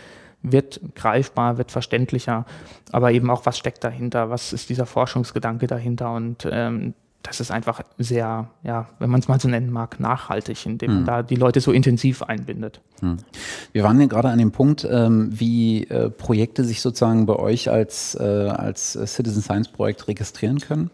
wird 0.41 0.79
greifbar, 0.95 1.57
wird 1.57 1.71
verständlicher, 1.71 2.45
aber 2.91 3.11
eben 3.11 3.29
auch, 3.29 3.45
was 3.45 3.57
steckt 3.57 3.83
dahinter, 3.83 4.29
was 4.29 4.53
ist 4.53 4.69
dieser 4.69 4.85
Forschungsgedanke 4.85 5.67
dahinter 5.67 6.13
und 6.13 6.47
ähm, 6.49 6.93
das 7.25 7.39
ist 7.39 7.49
einfach 7.49 7.81
sehr, 7.97 8.49
ja, 8.63 8.88
wenn 8.99 9.09
man 9.09 9.19
es 9.19 9.27
mal 9.27 9.39
so 9.39 9.47
nennen 9.47 9.71
mag, 9.71 9.99
nachhaltig, 9.99 10.65
indem 10.65 10.91
man 10.91 10.99
hm. 10.99 11.05
da 11.05 11.23
die 11.23 11.35
Leute 11.35 11.59
so 11.59 11.71
intensiv 11.71 12.21
einbindet. 12.21 12.81
Hm. 12.99 13.17
Wir 13.71 13.83
waren 13.83 13.99
ja 13.99 14.05
gerade 14.05 14.29
an 14.29 14.38
dem 14.38 14.51
Punkt, 14.51 14.88
ähm, 14.89 15.29
wie 15.31 15.85
äh, 15.85 16.09
Projekte 16.09 16.63
sich 16.63 16.81
sozusagen 16.81 17.25
bei 17.25 17.35
euch 17.35 17.69
als, 17.69 18.15
äh, 18.15 18.23
als 18.23 18.93
Citizen 18.93 19.41
Science 19.41 19.69
Projekt 19.69 20.07
registrieren 20.07 20.59
können. 20.59 20.91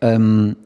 Ähm, 0.00 0.56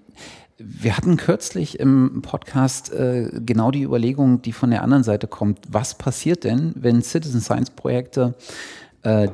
wir 0.58 0.96
hatten 0.96 1.16
kürzlich 1.16 1.80
im 1.80 2.22
Podcast 2.22 2.92
äh, 2.92 3.30
genau 3.44 3.70
die 3.70 3.82
Überlegung, 3.82 4.42
die 4.42 4.52
von 4.52 4.70
der 4.70 4.82
anderen 4.82 5.02
Seite 5.02 5.26
kommt. 5.26 5.60
Was 5.68 5.96
passiert 5.96 6.44
denn, 6.44 6.72
wenn 6.76 7.02
Citizen 7.02 7.40
Science 7.40 7.70
Projekte 7.70 8.34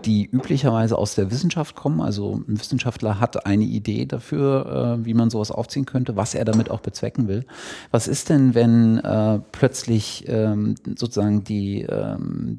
die 0.05 0.27
üblicherweise 0.27 0.99
aus 0.99 1.15
der 1.15 1.31
Wissenschaft 1.31 1.75
kommen. 1.75 2.01
Also 2.01 2.43
ein 2.47 2.61
Wissenschaftler 2.61 3.21
hat 3.21 3.47
eine 3.47 3.65
Idee 3.65 4.05
dafür, 4.05 4.99
äh, 5.01 5.05
wie 5.07 5.15
man 5.15 5.31
sowas 5.31 5.51
aufziehen 5.51 5.87
könnte, 5.87 6.17
was 6.17 6.35
er 6.35 6.45
damit 6.45 6.71
auch 6.71 6.81
bezwecken 6.81 7.29
will. 7.29 7.47
Was 7.91 8.09
ist 8.09 8.29
denn, 8.29 8.55
wenn 8.55 8.99
äh, 8.99 9.41
plötzlich 9.53 10.25
ähm, 10.29 10.75
sozusagen 10.97 11.45
die, 11.45 11.83
ähm, 11.83 12.59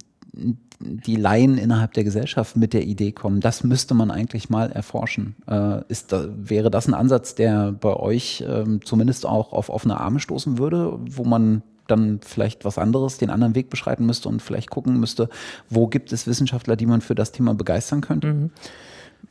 die 0.80 1.16
Laien 1.16 1.58
innerhalb 1.58 1.94
der 1.94 2.04
Gesellschaft 2.04 2.58
mit 2.58 2.74
der 2.74 2.84
Idee 2.84 3.12
kommen, 3.12 3.42
das 3.42 3.64
müsste 3.64 3.94
man 3.94 4.10
eigentlich 4.10 4.50
mal 4.50 4.72
erforschen. 4.72 5.36
Äh, 5.48 5.82
ist 5.90 6.12
da, 6.12 6.28
wäre 6.36 6.72
das 6.72 6.88
ein 6.88 6.94
Ansatz, 6.94 7.36
der 7.36 7.72
bei 7.72 7.96
euch 7.96 8.44
ähm, 8.48 8.82
zumindest 8.84 9.26
auch 9.26 9.54
auf 9.54 9.70
offene 9.70 10.00
Arme 10.00 10.20
stoßen 10.20 10.58
würde, 10.58 11.00
wo 11.00 11.24
man 11.24 11.62
dann 11.88 12.20
vielleicht 12.24 12.66
was 12.66 12.78
anderes, 12.78 13.18
den 13.18 13.30
anderen 13.30 13.56
Weg 13.56 13.70
beschreiten 13.70 14.06
müsste 14.06 14.30
und 14.30 14.42
vielleicht 14.42 14.70
gucken 14.70 15.00
müsste, 15.00 15.30
wo 15.70 15.88
gibt 15.88 16.14
es 16.14 16.28
Wissenschaftler, 16.28 16.76
die 16.76 16.86
man 16.86 17.02
für 17.02 17.16
das 17.16 17.32
Thema 17.32 17.54
begeistern 17.54 18.02
könnte? 18.02 18.34
Mhm. 18.34 18.52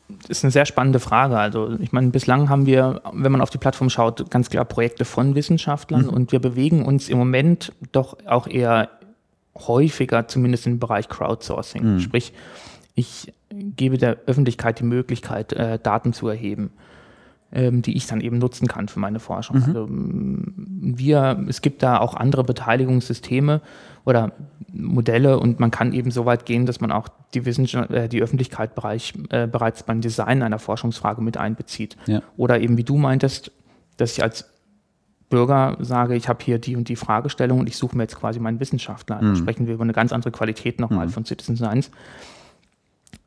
Das 0.08 0.38
ist 0.38 0.44
eine 0.44 0.50
sehr 0.50 0.66
spannende 0.66 1.00
Frage. 1.00 1.38
Also 1.38 1.76
ich 1.80 1.92
meine, 1.92 2.08
bislang 2.08 2.48
haben 2.48 2.66
wir, 2.66 3.02
wenn 3.12 3.32
man 3.32 3.40
auf 3.40 3.50
die 3.50 3.58
Plattform 3.58 3.88
schaut, 3.88 4.30
ganz 4.30 4.50
klar 4.50 4.64
Projekte 4.64 5.04
von 5.04 5.34
Wissenschaftlern 5.34 6.02
mhm. 6.02 6.10
und 6.10 6.32
wir 6.32 6.40
bewegen 6.40 6.84
uns 6.84 7.08
im 7.08 7.18
Moment 7.18 7.72
doch 7.92 8.18
auch 8.26 8.46
eher 8.46 8.90
häufiger, 9.54 10.28
zumindest 10.28 10.66
im 10.66 10.78
Bereich 10.78 11.08
Crowdsourcing. 11.08 11.94
Mhm. 11.94 12.00
Sprich, 12.00 12.32
ich 12.94 13.32
gebe 13.50 13.98
der 13.98 14.18
Öffentlichkeit 14.26 14.80
die 14.80 14.84
Möglichkeit, 14.84 15.52
äh, 15.52 15.78
Daten 15.78 16.12
zu 16.12 16.28
erheben 16.28 16.72
ähm, 17.52 17.82
die 17.82 17.96
ich 17.96 18.06
dann 18.06 18.20
eben 18.20 18.38
nutzen 18.38 18.66
kann 18.66 18.88
für 18.88 18.98
meine 18.98 19.20
Forschung. 19.20 19.56
Mhm. 19.56 19.64
Also 19.64 19.88
wir, 19.90 21.44
es 21.48 21.60
gibt 21.60 21.82
da 21.82 21.98
auch 21.98 22.14
andere 22.14 22.44
Beteiligungssysteme 22.44 23.60
oder 24.04 24.32
Modelle 24.72 25.38
und 25.38 25.60
man 25.60 25.70
kann 25.70 25.92
eben 25.92 26.10
so 26.10 26.24
weit 26.24 26.46
gehen, 26.46 26.66
dass 26.66 26.80
man 26.80 26.90
auch 26.90 27.08
die, 27.34 27.44
Wissenschaft, 27.44 27.90
äh, 27.90 28.08
die 28.08 28.22
Öffentlichkeit 28.22 28.74
bereich, 28.74 29.14
äh, 29.30 29.46
bereits 29.46 29.82
beim 29.82 30.00
Design 30.00 30.42
einer 30.42 30.58
Forschungsfrage 30.58 31.20
mit 31.22 31.36
einbezieht. 31.36 31.96
Ja. 32.06 32.22
Oder 32.36 32.60
eben 32.60 32.76
wie 32.76 32.84
du 32.84 32.96
meintest, 32.96 33.52
dass 33.98 34.12
ich 34.12 34.22
als 34.22 34.48
Bürger 35.28 35.76
sage, 35.80 36.14
ich 36.14 36.28
habe 36.28 36.44
hier 36.44 36.58
die 36.58 36.76
und 36.76 36.88
die 36.88 36.96
Fragestellung 36.96 37.60
und 37.60 37.68
ich 37.68 37.76
suche 37.76 37.96
mir 37.96 38.04
jetzt 38.04 38.16
quasi 38.16 38.38
meinen 38.40 38.60
Wissenschaftler. 38.60 39.22
Mhm. 39.22 39.36
sprechen 39.36 39.66
wir 39.66 39.74
über 39.74 39.84
eine 39.84 39.92
ganz 39.92 40.12
andere 40.12 40.30
Qualität 40.30 40.80
nochmal 40.80 41.06
mhm. 41.06 41.10
von 41.10 41.24
Citizen 41.24 41.56
Science. 41.56 41.90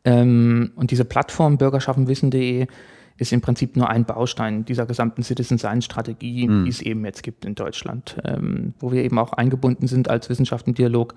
Ähm, 0.04 0.72
und 0.76 0.92
diese 0.92 1.06
Plattform 1.06 1.58
bürgerschaffenwissen.de 1.58 2.68
ist 3.18 3.32
im 3.32 3.42
Prinzip 3.42 3.78
nur 3.78 3.90
ein 3.90 4.06
Baustein 4.06 4.66
dieser 4.66 4.86
gesamten 4.86 5.24
Citizen 5.24 5.58
Science 5.58 5.86
Strategie, 5.86 6.48
mhm. 6.48 6.66
die 6.66 6.70
es 6.70 6.82
eben 6.82 7.06
jetzt 7.06 7.24
gibt 7.24 7.46
in 7.46 7.56
Deutschland, 7.56 8.18
ähm, 8.26 8.74
wo 8.80 8.92
wir 8.92 9.04
eben 9.04 9.18
auch 9.20 9.34
eingebunden 9.34 9.88
sind 9.88 10.10
als 10.10 10.30
Wissenschaft 10.30 10.68
und 10.68 10.78
Dialog, 10.78 11.16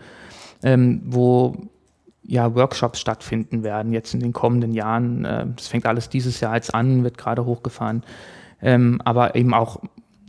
ähm, 0.63 1.03
wo 1.05 1.57
ja 2.23 2.55
Workshops 2.55 3.01
stattfinden 3.01 3.63
werden 3.63 3.93
jetzt 3.93 4.15
in 4.15 4.21
den 4.21 4.33
kommenden 4.33 4.75
Jahren. 4.75 5.25
Äh, 5.25 5.47
das 5.57 5.67
fängt 5.69 5.87
alles 5.87 6.09
dieses 6.09 6.41
Jahr 6.41 6.55
jetzt 6.55 6.75
an, 6.75 7.03
wird 7.03 7.19
gerade 7.19 7.45
hochgefahren, 7.45 8.05
ähm, 8.63 9.01
aber 9.05 9.35
eben 9.35 9.55
auch 9.55 9.81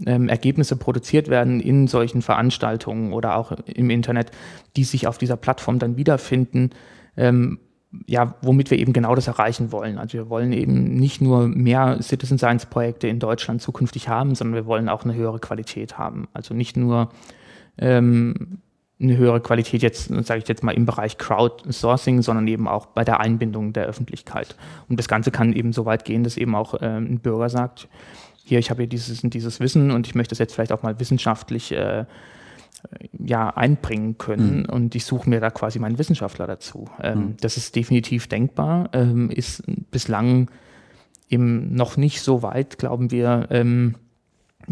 ähm, 0.05 0.29
Ergebnisse 0.29 0.75
produziert 0.75 1.27
werden 1.27 1.59
in 1.59 1.87
solchen 1.87 2.21
Veranstaltungen 2.21 3.13
oder 3.13 3.35
auch 3.35 3.51
im 3.51 3.89
Internet, 3.89 4.31
die 4.75 4.85
sich 4.85 5.07
auf 5.07 5.17
dieser 5.17 5.37
Plattform 5.37 5.77
dann 5.77 5.97
wiederfinden, 5.97 6.71
ähm, 7.17 7.59
ja, 8.05 8.35
womit 8.41 8.69
wir 8.69 8.77
eben 8.77 8.93
genau 8.93 9.15
das 9.15 9.27
erreichen 9.27 9.71
wollen. 9.71 9.97
Also 9.97 10.13
wir 10.13 10.29
wollen 10.29 10.53
eben 10.53 10.95
nicht 10.95 11.21
nur 11.21 11.47
mehr 11.47 11.97
Citizen 12.01 12.37
Science 12.37 12.67
Projekte 12.67 13.07
in 13.07 13.19
Deutschland 13.19 13.61
zukünftig 13.61 14.07
haben, 14.07 14.35
sondern 14.35 14.55
wir 14.55 14.65
wollen 14.67 14.89
auch 14.89 15.03
eine 15.03 15.15
höhere 15.15 15.39
Qualität 15.39 15.97
haben. 15.97 16.27
Also 16.33 16.53
nicht 16.53 16.77
nur 16.77 17.09
ähm, 17.79 18.59
eine 19.01 19.17
höhere 19.17 19.39
Qualität 19.41 19.81
jetzt, 19.81 20.09
sage 20.25 20.41
ich 20.41 20.47
jetzt 20.47 20.63
mal, 20.63 20.73
im 20.73 20.85
Bereich 20.85 21.17
Crowdsourcing, 21.17 22.21
sondern 22.21 22.47
eben 22.47 22.67
auch 22.67 22.87
bei 22.87 23.03
der 23.03 23.21
Einbindung 23.21 23.73
der 23.73 23.85
Öffentlichkeit. 23.85 24.55
Und 24.87 24.99
das 24.99 25.07
Ganze 25.07 25.31
kann 25.31 25.53
eben 25.53 25.73
so 25.73 25.85
weit 25.85 26.05
gehen, 26.05 26.23
dass 26.23 26.37
eben 26.37 26.53
auch 26.53 26.75
ähm, 26.81 27.13
ein 27.13 27.19
Bürger 27.19 27.49
sagt, 27.49 27.87
hier, 28.43 28.59
ich 28.59 28.69
habe 28.69 28.81
hier 28.81 28.89
dieses 28.89 29.23
und 29.23 29.33
dieses 29.33 29.59
Wissen 29.59 29.91
und 29.91 30.07
ich 30.07 30.15
möchte 30.15 30.31
das 30.31 30.39
jetzt 30.39 30.53
vielleicht 30.53 30.71
auch 30.71 30.83
mal 30.83 30.99
wissenschaftlich 30.99 31.71
äh, 31.71 32.05
ja, 33.17 33.49
einbringen 33.49 34.17
können. 34.17 34.61
Mhm. 34.61 34.73
Und 34.73 34.95
ich 34.95 35.05
suche 35.05 35.29
mir 35.29 35.39
da 35.39 35.49
quasi 35.49 35.79
meinen 35.79 35.97
Wissenschaftler 35.97 36.47
dazu. 36.47 36.85
Ähm, 37.01 37.19
mhm. 37.19 37.37
Das 37.41 37.57
ist 37.57 37.75
definitiv 37.75 38.27
denkbar, 38.27 38.89
ähm, 38.93 39.29
ist 39.29 39.63
bislang 39.91 40.49
eben 41.29 41.75
noch 41.75 41.97
nicht 41.97 42.21
so 42.21 42.41
weit, 42.41 42.77
glauben 42.77 43.11
wir, 43.11 43.47
ähm, 43.51 43.95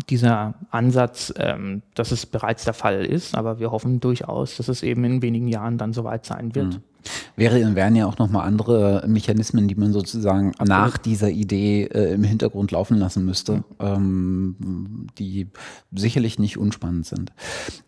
dieser 0.10 0.56
Ansatz, 0.70 1.34
ähm, 1.38 1.82
dass 1.96 2.12
es 2.12 2.26
bereits 2.26 2.66
der 2.66 2.74
Fall 2.74 3.06
ist. 3.06 3.36
Aber 3.36 3.60
wir 3.60 3.72
hoffen 3.72 4.00
durchaus, 4.00 4.58
dass 4.58 4.68
es 4.68 4.84
eben 4.84 5.04
in 5.04 5.22
wenigen 5.22 5.48
Jahren 5.48 5.78
dann 5.78 5.94
soweit 5.94 6.26
sein 6.26 6.56
wird. 6.56 6.76
Mhm. 6.76 6.84
Wäre, 7.36 7.76
wären 7.76 7.96
ja 7.96 8.06
auch 8.06 8.18
nochmal 8.18 8.48
andere 8.48 9.04
Mechanismen, 9.08 9.68
die 9.68 9.76
man 9.76 9.94
sozusagen 9.94 10.50
Absolut. 10.52 10.70
nach 10.70 10.98
dieser 10.98 11.30
Idee 11.30 11.84
äh, 11.84 12.14
im 12.14 12.24
Hintergrund 12.24 12.72
laufen 12.72 12.98
lassen 12.98 13.26
müsste, 13.26 13.64
ähm, 13.80 15.08
die 15.18 15.48
sicherlich 15.94 16.40
nicht 16.40 16.58
unspannend 16.58 17.06
sind. 17.06 17.32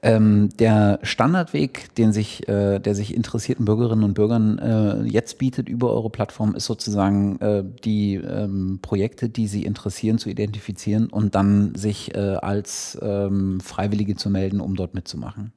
Ähm, 0.02 0.50
der 0.60 1.00
Standardweg, 1.04 1.94
den 1.96 2.14
sich, 2.14 2.48
äh, 2.48 2.80
der 2.80 2.96
sich 2.96 3.14
interessierten 3.14 3.66
Bürgerinnen 3.66 4.04
und 4.04 4.14
Bürgern 4.14 4.60
äh, 4.60 5.04
jetzt 5.04 5.38
bietet 5.38 5.68
über 5.68 5.94
eure 5.94 6.10
Plattform, 6.10 6.56
ist 6.56 6.66
sozusagen 6.66 7.40
äh, 7.40 7.64
die 7.84 8.16
ähm, 8.16 8.80
Projekte, 8.82 9.30
die 9.30 9.48
sie 9.48 9.64
interessieren, 9.64 10.18
zu 10.18 10.30
identifizieren 10.30 11.08
und 11.08 11.36
dann 11.36 11.74
sich 11.76 12.16
äh, 12.16 12.20
als 12.20 12.98
ähm, 13.02 13.60
Freiwillige 13.60 14.16
zu 14.16 14.30
melden, 14.30 14.62
um 14.62 14.76
dort 14.76 14.94
mitzumachen. 14.94 15.54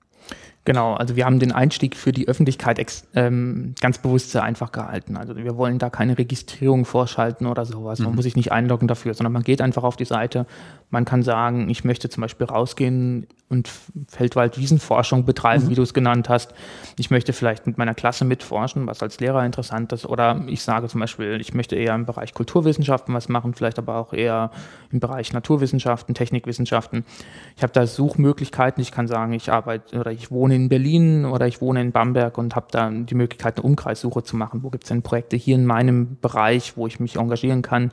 Genau, 0.64 0.94
also 0.94 1.16
wir 1.16 1.24
haben 1.24 1.40
den 1.40 1.50
Einstieg 1.50 1.96
für 1.96 2.12
die 2.12 2.28
Öffentlichkeit 2.28 2.78
ex, 2.78 3.08
ähm, 3.14 3.74
ganz 3.80 3.98
bewusst 3.98 4.30
sehr 4.30 4.44
einfach 4.44 4.70
gehalten. 4.70 5.16
Also 5.16 5.34
wir 5.34 5.56
wollen 5.56 5.80
da 5.80 5.90
keine 5.90 6.16
Registrierung 6.18 6.84
vorschalten 6.84 7.46
oder 7.46 7.64
sowas. 7.64 7.98
Man 7.98 8.10
mhm. 8.10 8.16
muss 8.16 8.22
sich 8.22 8.36
nicht 8.36 8.52
einloggen 8.52 8.86
dafür, 8.86 9.14
sondern 9.14 9.32
man 9.32 9.42
geht 9.42 9.60
einfach 9.60 9.82
auf 9.82 9.96
die 9.96 10.04
Seite. 10.04 10.46
Man 10.90 11.04
kann 11.04 11.24
sagen, 11.24 11.68
ich 11.68 11.82
möchte 11.82 12.08
zum 12.10 12.20
Beispiel 12.20 12.46
rausgehen 12.46 13.26
und 13.48 13.68
Feldwald-Wiesenforschung 14.08 15.24
betreiben, 15.24 15.64
mhm. 15.64 15.70
wie 15.70 15.74
du 15.74 15.82
es 15.82 15.94
genannt 15.94 16.28
hast. 16.28 16.54
Ich 16.96 17.10
möchte 17.10 17.32
vielleicht 17.32 17.66
mit 17.66 17.76
meiner 17.76 17.94
Klasse 17.94 18.24
mitforschen, 18.24 18.86
was 18.86 19.02
als 19.02 19.18
Lehrer 19.18 19.44
interessant 19.44 19.92
ist. 19.92 20.06
Oder 20.06 20.42
ich 20.46 20.62
sage 20.62 20.86
zum 20.86 21.00
Beispiel, 21.00 21.40
ich 21.40 21.54
möchte 21.54 21.74
eher 21.74 21.94
im 21.94 22.06
Bereich 22.06 22.34
Kulturwissenschaften 22.34 23.14
was 23.14 23.28
machen, 23.28 23.54
vielleicht 23.54 23.78
aber 23.78 23.96
auch 23.96 24.12
eher 24.12 24.52
im 24.92 25.00
Bereich 25.00 25.32
Naturwissenschaften, 25.32 26.14
Technikwissenschaften. 26.14 27.04
Ich 27.56 27.64
habe 27.64 27.72
da 27.72 27.86
Suchmöglichkeiten. 27.86 28.80
Ich 28.80 28.92
kann 28.92 29.08
sagen, 29.08 29.32
ich 29.32 29.50
arbeite 29.50 29.98
oder 29.98 30.12
ich 30.12 30.30
wohne 30.30 30.51
in 30.54 30.68
Berlin 30.68 31.24
oder 31.24 31.46
ich 31.46 31.60
wohne 31.60 31.80
in 31.80 31.92
Bamberg 31.92 32.38
und 32.38 32.54
habe 32.56 32.66
da 32.70 32.90
die 32.90 33.14
Möglichkeit, 33.14 33.56
eine 33.56 33.66
Umkreissuche 33.66 34.22
zu 34.22 34.36
machen. 34.36 34.62
Wo 34.62 34.70
gibt 34.70 34.84
es 34.84 34.88
denn 34.88 35.02
Projekte 35.02 35.36
hier 35.36 35.54
in 35.54 35.66
meinem 35.66 36.16
Bereich, 36.20 36.76
wo 36.76 36.86
ich 36.86 37.00
mich 37.00 37.16
engagieren 37.16 37.62
kann? 37.62 37.92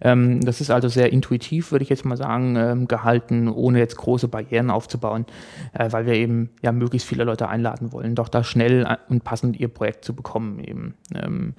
Ähm, 0.00 0.40
das 0.40 0.60
ist 0.60 0.70
also 0.70 0.88
sehr 0.88 1.12
intuitiv, 1.12 1.72
würde 1.72 1.82
ich 1.82 1.88
jetzt 1.88 2.04
mal 2.04 2.16
sagen, 2.16 2.56
ähm, 2.56 2.88
gehalten, 2.88 3.48
ohne 3.48 3.78
jetzt 3.78 3.96
große 3.96 4.28
Barrieren 4.28 4.70
aufzubauen, 4.70 5.26
äh, 5.72 5.90
weil 5.90 6.06
wir 6.06 6.14
eben 6.14 6.50
ja 6.62 6.72
möglichst 6.72 7.08
viele 7.08 7.24
Leute 7.24 7.48
einladen 7.48 7.92
wollen, 7.92 8.14
doch 8.14 8.28
da 8.28 8.44
schnell 8.44 8.84
äh, 8.84 8.96
und 9.08 9.24
passend 9.24 9.58
ihr 9.58 9.68
Projekt 9.68 10.04
zu 10.04 10.14
bekommen 10.14 10.60
eben. 10.60 10.94
Ähm, 11.14 11.54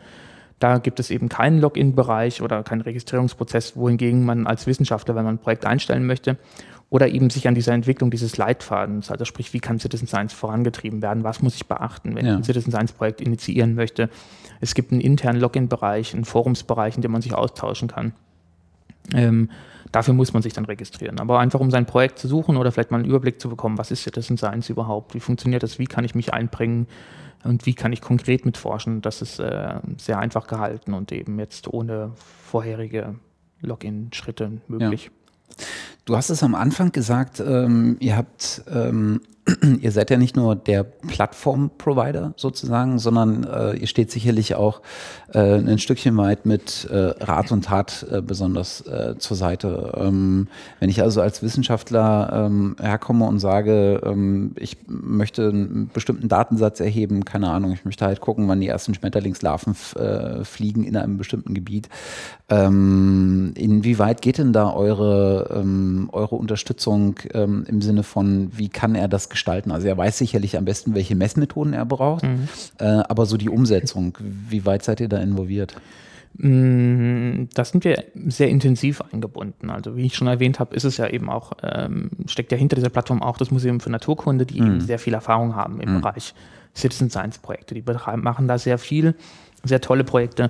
da 0.60 0.78
gibt 0.78 1.00
es 1.00 1.10
eben 1.10 1.30
keinen 1.30 1.60
Login-Bereich 1.60 2.42
oder 2.42 2.64
keinen 2.64 2.82
Registrierungsprozess, 2.82 3.78
wohingegen 3.78 4.26
man 4.26 4.46
als 4.46 4.68
Wissenschaftler, 4.68 5.16
wenn 5.16 5.24
man 5.24 5.36
ein 5.36 5.40
Projekt 5.40 5.66
einstellen 5.66 6.06
möchte, 6.06 6.38
oder 6.90 7.08
eben 7.08 7.30
sich 7.30 7.48
an 7.48 7.56
dieser 7.56 7.74
Entwicklung 7.74 8.10
dieses 8.10 8.38
Leitfadens, 8.38 9.12
also 9.12 9.26
sprich, 9.26 9.54
wie 9.54 9.60
kann 9.60 9.80
Citizen 9.80 10.08
Science 10.08 10.34
vorangetrieben 10.34 11.02
werden, 11.02 11.24
was 11.24 11.42
muss 11.42 11.56
ich 11.56 11.68
beachten, 11.68 12.16
wenn 12.16 12.26
ja. 12.26 12.32
ich 12.34 12.38
ein 12.38 12.44
Citizen 12.44 12.72
Science 12.72 12.94
Projekt 12.94 13.22
initiieren 13.22 13.76
möchte. 13.76 14.10
Es 14.60 14.74
gibt 14.74 14.92
einen 14.92 15.02
internen 15.02 15.40
Login-Bereich, 15.40 16.14
einen 16.16 16.26
Forumsbereich, 16.26 16.96
in 16.96 17.02
dem 17.02 17.12
man 17.12 17.22
sich 17.22 17.34
austauschen 17.36 17.90
kann. 17.90 18.14
Ähm, 19.14 19.50
dafür 19.92 20.14
muss 20.16 20.34
man 20.34 20.42
sich 20.42 20.54
dann 20.54 20.66
registrieren. 20.66 21.20
Aber 21.20 21.40
einfach 21.40 21.60
um 21.60 21.70
sein 21.70 21.86
Projekt 21.86 22.20
zu 22.20 22.28
suchen 22.28 22.58
oder 22.58 22.72
vielleicht 22.72 22.92
mal 22.92 22.98
einen 22.98 23.10
Überblick 23.10 23.40
zu 23.40 23.50
bekommen, 23.50 23.78
was 23.78 23.92
ist 23.92 24.04
Citizen 24.04 24.38
Science 24.38 24.70
überhaupt, 24.70 25.14
wie 25.14 25.20
funktioniert 25.20 25.62
das, 25.62 25.78
wie 25.78 25.86
kann 25.86 26.04
ich 26.04 26.16
mich 26.16 26.34
einbringen 26.34 26.88
und 27.44 27.66
wie 27.66 27.74
kann 27.74 27.94
ich 27.94 28.02
konkret 28.02 28.46
mitforschen, 28.46 29.02
das 29.02 29.22
ist 29.22 29.40
äh, 29.40 29.76
sehr 29.98 30.20
einfach 30.20 30.48
gehalten 30.48 30.94
und 30.94 31.12
eben 31.12 31.40
jetzt 31.40 31.72
ohne 31.72 32.12
vorherige 32.16 33.16
Login-Schritte 33.62 34.60
möglich. 34.68 35.06
Ja. 35.06 35.66
Du 36.10 36.18
hast 36.18 36.32
es 36.32 36.42
am 36.42 36.56
Anfang 36.56 36.92
gesagt, 36.92 37.40
ähm, 37.40 37.96
ihr 38.00 38.18
habt 38.18 38.64
ähm, 38.74 39.22
ihr 39.82 39.92
seid 39.92 40.10
ja 40.10 40.18
nicht 40.18 40.36
nur 40.36 40.56
der 40.56 40.84
Plattform-Provider 40.84 42.34
sozusagen, 42.36 43.00
sondern 43.00 43.44
äh, 43.44 43.76
ihr 43.78 43.88
steht 43.88 44.12
sicherlich 44.12 44.56
auch 44.56 44.82
äh, 45.34 45.56
ein 45.56 45.80
Stückchen 45.80 46.16
weit 46.18 46.46
mit 46.46 46.88
äh, 46.90 46.96
Rat 47.24 47.52
und 47.52 47.66
Tat 47.66 48.06
äh, 48.12 48.22
besonders 48.22 48.82
äh, 48.88 49.16
zur 49.18 49.38
Seite. 49.38 49.94
Ähm, 49.98 50.48
wenn 50.80 50.90
ich 50.90 51.02
also 51.02 51.22
als 51.22 51.42
Wissenschaftler 51.42 52.46
ähm, 52.46 52.76
herkomme 52.80 53.26
und 53.26 53.40
sage, 53.40 54.02
ähm, 54.04 54.54
ich 54.56 54.78
möchte 54.88 55.50
einen 55.50 55.90
bestimmten 55.94 56.28
Datensatz 56.28 56.80
erheben, 56.80 57.26
keine 57.26 57.50
Ahnung, 57.50 57.72
ich 57.72 57.86
möchte 57.86 58.06
halt 58.06 58.22
gucken, 58.22 58.48
wann 58.48 58.62
die 58.62 58.68
ersten 58.68 58.94
Schmetterlingslarven 58.94 59.76
äh, 59.96 60.44
fliegen 60.44 60.84
in 60.84 60.96
einem 60.96 61.18
bestimmten 61.18 61.54
Gebiet. 61.54 61.90
Ähm, 62.50 63.54
inwieweit 63.56 64.22
geht 64.22 64.38
denn 64.38 64.54
da 64.54 64.74
eure, 64.74 65.50
ähm, 65.56 66.10
eure 66.12 66.36
Unterstützung 66.36 67.16
ähm, 67.34 67.66
im 67.68 67.82
Sinne 67.82 68.04
von, 68.04 68.52
wie 68.56 68.70
kann 68.70 68.96
er 68.96 69.08
das 69.08 69.30
gestalten? 69.30 69.39
Also 69.48 69.88
er 69.88 69.98
weiß 69.98 70.18
sicherlich 70.18 70.58
am 70.58 70.66
besten, 70.66 70.96
welche 70.96 71.16
Messmethoden 71.16 71.74
er 71.74 71.86
braucht, 71.86 72.24
mhm. 72.24 72.48
äh, 72.80 72.86
aber 72.86 73.26
so 73.26 73.38
die 73.38 73.50
Umsetzung, 73.50 74.18
wie 74.20 74.66
weit 74.66 74.84
seid 74.84 75.00
ihr 75.00 75.10
da 75.10 75.18
involviert? 75.18 75.76
Mm, 76.38 77.48
das 77.54 77.70
sind 77.70 77.84
wir 77.84 78.04
sehr 78.28 78.50
intensiv 78.50 79.02
eingebunden. 79.12 79.70
Also 79.70 79.98
wie 79.98 80.06
ich 80.06 80.16
schon 80.16 80.28
erwähnt 80.28 80.60
habe, 80.60 80.76
ist 80.76 80.84
es 80.84 80.98
ja 80.98 81.08
eben 81.08 81.30
auch, 81.30 81.54
ähm, 81.64 82.12
steckt 82.28 82.52
ja 82.52 82.58
hinter 82.58 82.76
dieser 82.76 82.90
Plattform 82.90 83.22
auch 83.22 83.38
das 83.38 83.52
Museum 83.52 83.80
für 83.80 83.90
Naturkunde, 83.90 84.46
die 84.46 84.62
mhm. 84.62 84.68
eben 84.68 84.82
sehr 84.82 85.00
viel 85.00 85.14
Erfahrung 85.14 85.56
haben 85.56 85.82
im 85.82 85.96
mhm. 85.96 86.02
Bereich 86.02 86.34
Citizen 86.76 87.10
Science 87.10 87.40
Projekte. 87.40 87.74
Die 87.74 87.84
machen 88.18 88.48
da 88.48 88.58
sehr 88.58 88.78
viel, 88.78 89.16
sehr 89.64 89.82
tolle 89.82 90.04
Projekte. 90.04 90.50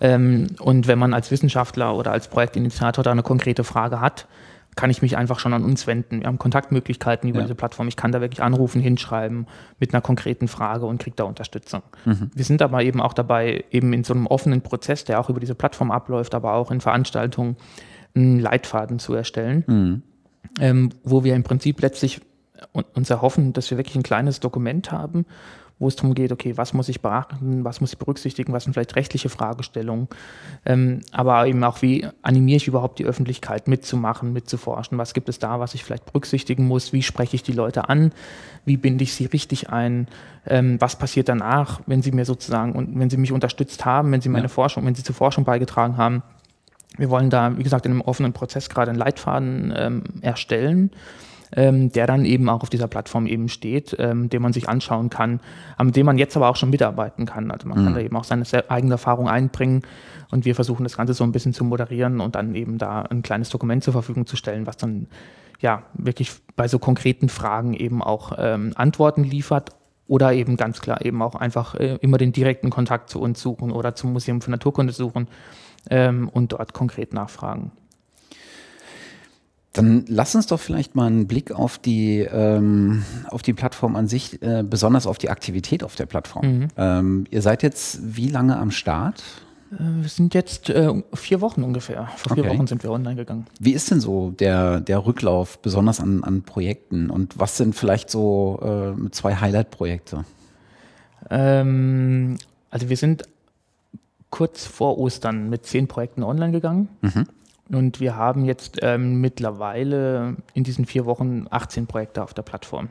Ähm, 0.00 0.48
und 0.60 0.86
wenn 0.86 0.98
man 0.98 1.14
als 1.14 1.30
Wissenschaftler 1.30 1.96
oder 1.96 2.12
als 2.12 2.28
Projektinitiator 2.28 3.02
da 3.02 3.10
eine 3.10 3.22
konkrete 3.22 3.64
Frage 3.64 4.00
hat, 4.00 4.26
kann 4.76 4.90
ich 4.90 5.02
mich 5.02 5.16
einfach 5.16 5.38
schon 5.38 5.52
an 5.52 5.64
uns 5.64 5.86
wenden. 5.86 6.20
Wir 6.20 6.26
haben 6.26 6.38
Kontaktmöglichkeiten 6.38 7.28
über 7.28 7.40
ja. 7.40 7.44
diese 7.44 7.54
Plattform. 7.54 7.88
Ich 7.88 7.96
kann 7.96 8.12
da 8.12 8.20
wirklich 8.20 8.42
anrufen, 8.42 8.80
hinschreiben 8.80 9.46
mit 9.78 9.94
einer 9.94 10.00
konkreten 10.00 10.48
Frage 10.48 10.86
und 10.86 11.00
kriege 11.00 11.16
da 11.16 11.24
Unterstützung. 11.24 11.82
Mhm. 12.04 12.30
Wir 12.34 12.44
sind 12.44 12.62
aber 12.62 12.82
eben 12.82 13.00
auch 13.00 13.12
dabei, 13.12 13.64
eben 13.70 13.92
in 13.92 14.04
so 14.04 14.14
einem 14.14 14.26
offenen 14.26 14.62
Prozess, 14.62 15.04
der 15.04 15.20
auch 15.20 15.30
über 15.30 15.40
diese 15.40 15.54
Plattform 15.54 15.90
abläuft, 15.90 16.34
aber 16.34 16.54
auch 16.54 16.70
in 16.70 16.80
Veranstaltungen, 16.80 17.56
einen 18.14 18.38
Leitfaden 18.38 18.98
zu 18.98 19.14
erstellen, 19.14 19.64
mhm. 19.66 20.02
ähm, 20.60 20.90
wo 21.02 21.24
wir 21.24 21.34
im 21.34 21.42
Prinzip 21.42 21.80
letztlich 21.80 22.20
uns 22.72 23.10
erhoffen, 23.10 23.52
dass 23.52 23.70
wir 23.70 23.78
wirklich 23.78 23.96
ein 23.96 24.02
kleines 24.02 24.40
Dokument 24.40 24.90
haben, 24.92 25.26
wo 25.78 25.88
es 25.88 25.96
darum 25.96 26.14
geht, 26.14 26.30
okay, 26.30 26.56
was 26.56 26.72
muss 26.72 26.88
ich 26.88 27.00
beachten, 27.00 27.64
was 27.64 27.80
muss 27.80 27.92
ich 27.92 27.98
berücksichtigen, 27.98 28.52
was 28.52 28.64
sind 28.64 28.74
vielleicht 28.74 28.94
rechtliche 28.94 29.28
Fragestellungen, 29.28 30.08
ähm, 30.64 31.00
aber 31.10 31.46
eben 31.46 31.62
auch, 31.64 31.82
wie 31.82 32.06
animiere 32.22 32.58
ich 32.58 32.68
überhaupt 32.68 32.98
die 32.98 33.04
Öffentlichkeit 33.04 33.66
mitzumachen, 33.66 34.32
mitzuforschen, 34.32 34.98
was 34.98 35.14
gibt 35.14 35.28
es 35.28 35.38
da, 35.38 35.58
was 35.58 35.74
ich 35.74 35.82
vielleicht 35.82 36.06
berücksichtigen 36.06 36.66
muss, 36.66 36.92
wie 36.92 37.02
spreche 37.02 37.34
ich 37.34 37.42
die 37.42 37.52
Leute 37.52 37.88
an, 37.88 38.12
wie 38.64 38.76
binde 38.76 39.02
ich 39.02 39.14
sie 39.14 39.26
richtig 39.26 39.70
ein, 39.70 40.06
ähm, 40.46 40.80
was 40.80 40.96
passiert 40.96 41.28
danach, 41.28 41.80
wenn 41.86 42.02
sie 42.02 42.12
mir 42.12 42.24
sozusagen 42.24 42.72
und 42.72 42.98
wenn 42.98 43.10
sie 43.10 43.16
mich 43.16 43.32
unterstützt 43.32 43.84
haben, 43.84 44.12
wenn 44.12 44.20
sie 44.20 44.28
meine 44.28 44.44
ja. 44.44 44.48
Forschung, 44.48 44.86
wenn 44.86 44.94
sie 44.94 45.02
zur 45.02 45.14
Forschung 45.14 45.44
beigetragen 45.44 45.96
haben. 45.96 46.22
Wir 46.96 47.10
wollen 47.10 47.28
da, 47.28 47.58
wie 47.58 47.64
gesagt, 47.64 47.86
in 47.86 47.92
einem 47.92 48.02
offenen 48.02 48.32
Prozess 48.32 48.68
gerade 48.68 48.90
einen 48.90 48.98
Leitfaden 49.00 49.74
ähm, 49.76 50.02
erstellen 50.20 50.92
ähm, 51.56 51.92
der 51.92 52.06
dann 52.06 52.24
eben 52.24 52.48
auch 52.48 52.62
auf 52.62 52.70
dieser 52.70 52.88
Plattform 52.88 53.26
eben 53.26 53.48
steht, 53.48 53.96
ähm, 53.98 54.28
den 54.28 54.42
man 54.42 54.52
sich 54.52 54.68
anschauen 54.68 55.10
kann, 55.10 55.40
an 55.76 55.92
dem 55.92 56.06
man 56.06 56.18
jetzt 56.18 56.36
aber 56.36 56.48
auch 56.48 56.56
schon 56.56 56.70
mitarbeiten 56.70 57.26
kann. 57.26 57.50
Also 57.50 57.68
man 57.68 57.80
mhm. 57.80 57.84
kann 57.84 57.94
da 57.94 58.00
eben 58.00 58.16
auch 58.16 58.24
seine 58.24 58.44
eigene 58.68 58.94
Erfahrung 58.94 59.28
einbringen 59.28 59.82
und 60.30 60.44
wir 60.44 60.54
versuchen 60.54 60.84
das 60.84 60.96
Ganze 60.96 61.14
so 61.14 61.24
ein 61.24 61.32
bisschen 61.32 61.52
zu 61.52 61.64
moderieren 61.64 62.20
und 62.20 62.34
dann 62.34 62.54
eben 62.54 62.78
da 62.78 63.02
ein 63.02 63.22
kleines 63.22 63.50
Dokument 63.50 63.84
zur 63.84 63.92
Verfügung 63.92 64.26
zu 64.26 64.36
stellen, 64.36 64.66
was 64.66 64.76
dann 64.76 65.06
ja 65.60 65.82
wirklich 65.94 66.32
bei 66.56 66.68
so 66.68 66.78
konkreten 66.78 67.28
Fragen 67.28 67.74
eben 67.74 68.02
auch 68.02 68.32
ähm, 68.38 68.72
Antworten 68.74 69.24
liefert 69.24 69.70
oder 70.06 70.32
eben 70.32 70.56
ganz 70.56 70.80
klar 70.80 71.04
eben 71.04 71.22
auch 71.22 71.34
einfach 71.34 71.74
äh, 71.76 71.96
immer 72.00 72.18
den 72.18 72.32
direkten 72.32 72.70
Kontakt 72.70 73.08
zu 73.10 73.20
uns 73.20 73.40
suchen 73.40 73.70
oder 73.70 73.94
zum 73.94 74.12
Museum 74.12 74.40
für 74.40 74.50
Naturkunde 74.50 74.92
suchen 74.92 75.28
ähm, 75.88 76.28
und 76.28 76.52
dort 76.52 76.74
konkret 76.74 77.14
nachfragen. 77.14 77.72
Dann 79.74 80.04
lass 80.06 80.36
uns 80.36 80.46
doch 80.46 80.60
vielleicht 80.60 80.94
mal 80.94 81.06
einen 81.06 81.26
Blick 81.26 81.50
auf 81.50 81.78
die, 81.78 82.20
ähm, 82.20 83.02
auf 83.30 83.42
die 83.42 83.52
Plattform 83.52 83.96
an 83.96 84.06
sich, 84.06 84.40
äh, 84.40 84.62
besonders 84.62 85.04
auf 85.06 85.18
die 85.18 85.30
Aktivität 85.30 85.82
auf 85.82 85.96
der 85.96 86.06
Plattform. 86.06 86.46
Mhm. 86.46 86.68
Ähm, 86.76 87.24
ihr 87.30 87.42
seid 87.42 87.64
jetzt 87.64 87.98
wie 88.16 88.28
lange 88.28 88.56
am 88.56 88.70
Start? 88.70 89.24
Äh, 89.72 90.02
wir 90.02 90.08
sind 90.08 90.32
jetzt 90.32 90.70
äh, 90.70 91.02
vier 91.14 91.40
Wochen 91.40 91.64
ungefähr. 91.64 92.08
Vor 92.16 92.36
vier 92.36 92.44
okay. 92.44 92.54
Wochen 92.54 92.68
sind 92.68 92.84
wir 92.84 92.90
online 92.92 93.16
gegangen. 93.16 93.46
Wie 93.58 93.72
ist 93.72 93.90
denn 93.90 93.98
so 93.98 94.30
der, 94.30 94.80
der 94.80 95.04
Rücklauf, 95.04 95.58
besonders 95.58 95.98
an, 95.98 96.22
an 96.22 96.42
Projekten? 96.42 97.10
Und 97.10 97.36
was 97.36 97.56
sind 97.56 97.74
vielleicht 97.74 98.10
so 98.10 98.94
äh, 98.96 99.10
zwei 99.10 99.34
Highlight-Projekte? 99.34 100.24
Ähm, 101.30 102.38
also 102.70 102.88
wir 102.88 102.96
sind 102.96 103.24
kurz 104.30 104.66
vor 104.66 104.98
Ostern 104.98 105.50
mit 105.50 105.66
zehn 105.66 105.88
Projekten 105.88 106.22
online 106.22 106.52
gegangen. 106.52 106.88
Mhm. 107.02 107.26
Und 107.70 108.00
wir 108.00 108.16
haben 108.16 108.44
jetzt 108.44 108.78
ähm, 108.82 109.20
mittlerweile 109.20 110.36
in 110.52 110.64
diesen 110.64 110.84
vier 110.84 111.06
Wochen 111.06 111.46
18 111.50 111.86
Projekte 111.86 112.22
auf 112.22 112.34
der 112.34 112.42
Plattform. 112.42 112.90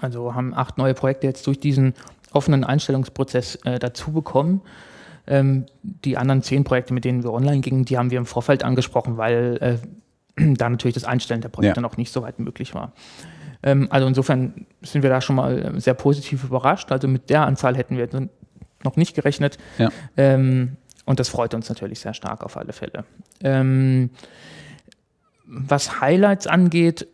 Also 0.00 0.34
haben 0.34 0.54
acht 0.54 0.78
neue 0.78 0.94
Projekte 0.94 1.26
jetzt 1.26 1.46
durch 1.46 1.58
diesen 1.58 1.94
offenen 2.32 2.64
Einstellungsprozess 2.64 3.56
äh, 3.64 3.78
dazu 3.78 4.12
bekommen. 4.12 4.60
Ähm, 5.26 5.66
die 5.82 6.16
anderen 6.16 6.42
zehn 6.42 6.64
Projekte, 6.64 6.92
mit 6.92 7.04
denen 7.04 7.22
wir 7.22 7.32
online 7.32 7.60
gingen, 7.60 7.84
die 7.84 7.98
haben 7.98 8.10
wir 8.10 8.18
im 8.18 8.26
Vorfeld 8.26 8.64
angesprochen, 8.64 9.16
weil 9.16 9.80
äh, 10.36 10.54
da 10.56 10.68
natürlich 10.68 10.94
das 10.94 11.04
Einstellen 11.04 11.40
der 11.40 11.48
Projekte 11.48 11.78
ja. 11.78 11.82
noch 11.82 11.96
nicht 11.96 12.12
so 12.12 12.22
weit 12.22 12.38
möglich 12.38 12.74
war. 12.74 12.92
Ähm, 13.62 13.88
also 13.90 14.06
insofern 14.06 14.66
sind 14.82 15.02
wir 15.02 15.10
da 15.10 15.20
schon 15.20 15.36
mal 15.36 15.80
sehr 15.80 15.94
positiv 15.94 16.44
überrascht. 16.44 16.92
Also 16.92 17.08
mit 17.08 17.30
der 17.30 17.46
Anzahl 17.46 17.76
hätten 17.76 17.96
wir 17.96 18.08
noch 18.84 18.96
nicht 18.96 19.14
gerechnet. 19.14 19.58
Ja. 19.78 19.90
Ähm, 20.16 20.76
und 21.08 21.18
das 21.18 21.30
freut 21.30 21.54
uns 21.54 21.70
natürlich 21.70 22.00
sehr 22.00 22.12
stark 22.12 22.44
auf 22.44 22.58
alle 22.58 22.74
Fälle. 22.74 23.02
Ähm, 23.42 24.10
was 25.46 26.02
Highlights 26.02 26.46
angeht, 26.46 27.08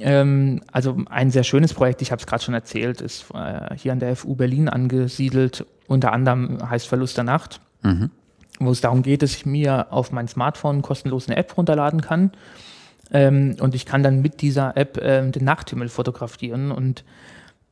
ähm, 0.00 0.60
also 0.72 0.96
ein 1.08 1.30
sehr 1.30 1.44
schönes 1.44 1.72
Projekt, 1.72 2.02
ich 2.02 2.10
habe 2.10 2.18
es 2.18 2.26
gerade 2.26 2.42
schon 2.42 2.54
erzählt, 2.54 3.00
ist 3.00 3.26
äh, 3.32 3.76
hier 3.76 3.92
an 3.92 4.00
der 4.00 4.16
FU 4.16 4.34
Berlin 4.34 4.68
angesiedelt. 4.68 5.64
Unter 5.86 6.12
anderem 6.12 6.68
heißt 6.68 6.88
Verlust 6.88 7.16
der 7.16 7.22
Nacht, 7.22 7.60
mhm. 7.82 8.10
wo 8.58 8.72
es 8.72 8.80
darum 8.80 9.04
geht, 9.04 9.22
dass 9.22 9.36
ich 9.36 9.46
mir 9.46 9.92
auf 9.92 10.10
mein 10.10 10.26
Smartphone 10.26 10.82
kostenlos 10.82 11.28
eine 11.28 11.36
App 11.36 11.56
runterladen 11.56 12.00
kann. 12.00 12.32
Ähm, 13.12 13.54
und 13.60 13.72
ich 13.76 13.86
kann 13.86 14.02
dann 14.02 14.20
mit 14.20 14.42
dieser 14.42 14.76
App 14.76 14.98
ähm, 15.00 15.30
den 15.30 15.44
Nachthimmel 15.44 15.88
fotografieren 15.90 16.72
und 16.72 17.04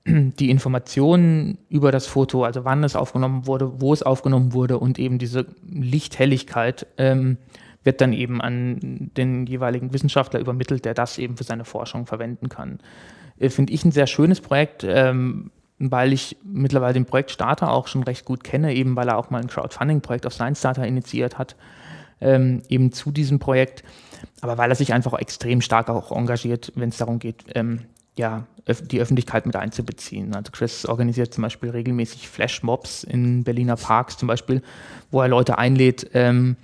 die 0.07 0.51
Informationen 0.51 1.59
über 1.69 1.91
das 1.91 2.07
Foto, 2.07 2.45
also 2.45 2.65
wann 2.65 2.85
es 2.85 2.95
aufgenommen 2.95 3.47
wurde, 3.47 3.81
wo 3.81 3.93
es 3.93 4.03
aufgenommen 4.03 4.53
wurde 4.53 4.79
und 4.79 4.99
eben 4.99 5.19
diese 5.19 5.47
Lichthelligkeit 5.69 6.87
ähm, 6.97 7.39
wird 7.83 8.01
dann 8.01 8.13
eben 8.13 8.41
an 8.41 9.11
den 9.17 9.47
jeweiligen 9.47 9.93
Wissenschaftler 9.93 10.41
übermittelt, 10.41 10.85
der 10.85 10.95
das 10.95 11.19
eben 11.19 11.37
für 11.37 11.45
seine 11.45 11.65
Forschung 11.65 12.07
verwenden 12.07 12.49
kann. 12.49 12.79
Äh, 13.39 13.51
Finde 13.51 13.73
ich 13.73 13.85
ein 13.85 13.93
sehr 13.93 14.07
schönes 14.07 14.41
Projekt, 14.41 14.85
ähm, 14.89 15.51
weil 15.79 16.13
ich 16.13 16.37
mittlerweile 16.45 16.95
den 16.95 17.05
Projektstarter 17.05 17.71
auch 17.71 17.89
schon 17.89 18.03
recht 18.03 18.25
gut 18.25 18.45
kenne, 18.45 18.75
eben 18.75 18.97
weil 18.97 19.09
er 19.09 19.19
auch 19.19 19.31
mal 19.31 19.41
ein 19.41 19.49
Crowdfunding-Projekt 19.49 20.27
auf 20.27 20.35
Science 20.35 20.61
Starter 20.61 20.87
initiiert 20.87 21.37
hat, 21.37 21.57
ähm, 22.21 22.63
eben 22.69 22.93
zu 22.93 23.11
diesem 23.11 23.39
Projekt, 23.39 23.83
aber 24.41 24.57
weil 24.57 24.71
er 24.71 24.77
sich 24.77 24.93
einfach 24.93 25.15
extrem 25.15 25.61
stark 25.61 25.91
auch 25.91 26.13
engagiert, 26.13 26.73
wenn 26.77 26.89
es 26.89 26.97
darum 26.97 27.19
geht, 27.19 27.45
ähm, 27.55 27.83
ja, 28.17 28.47
die 28.91 29.01
Öffentlichkeit 29.01 29.47
mit 29.47 29.57
einzubeziehen. 29.57 30.35
Also 30.35 30.51
Chris 30.53 30.87
organisiert 30.87 31.33
zum 31.33 31.43
Beispiel 31.43 31.71
regelmäßig 31.71 32.29
Flashmobs 32.29 33.05
in 33.05 33.45
Berliner 33.45 33.77
Parks 33.77 34.17
zum 34.17 34.27
Beispiel, 34.27 34.63
wo 35.11 35.21
er 35.21 35.29
Leute 35.29 35.59
einlädt, 35.59 36.11
ähm, 36.15 36.57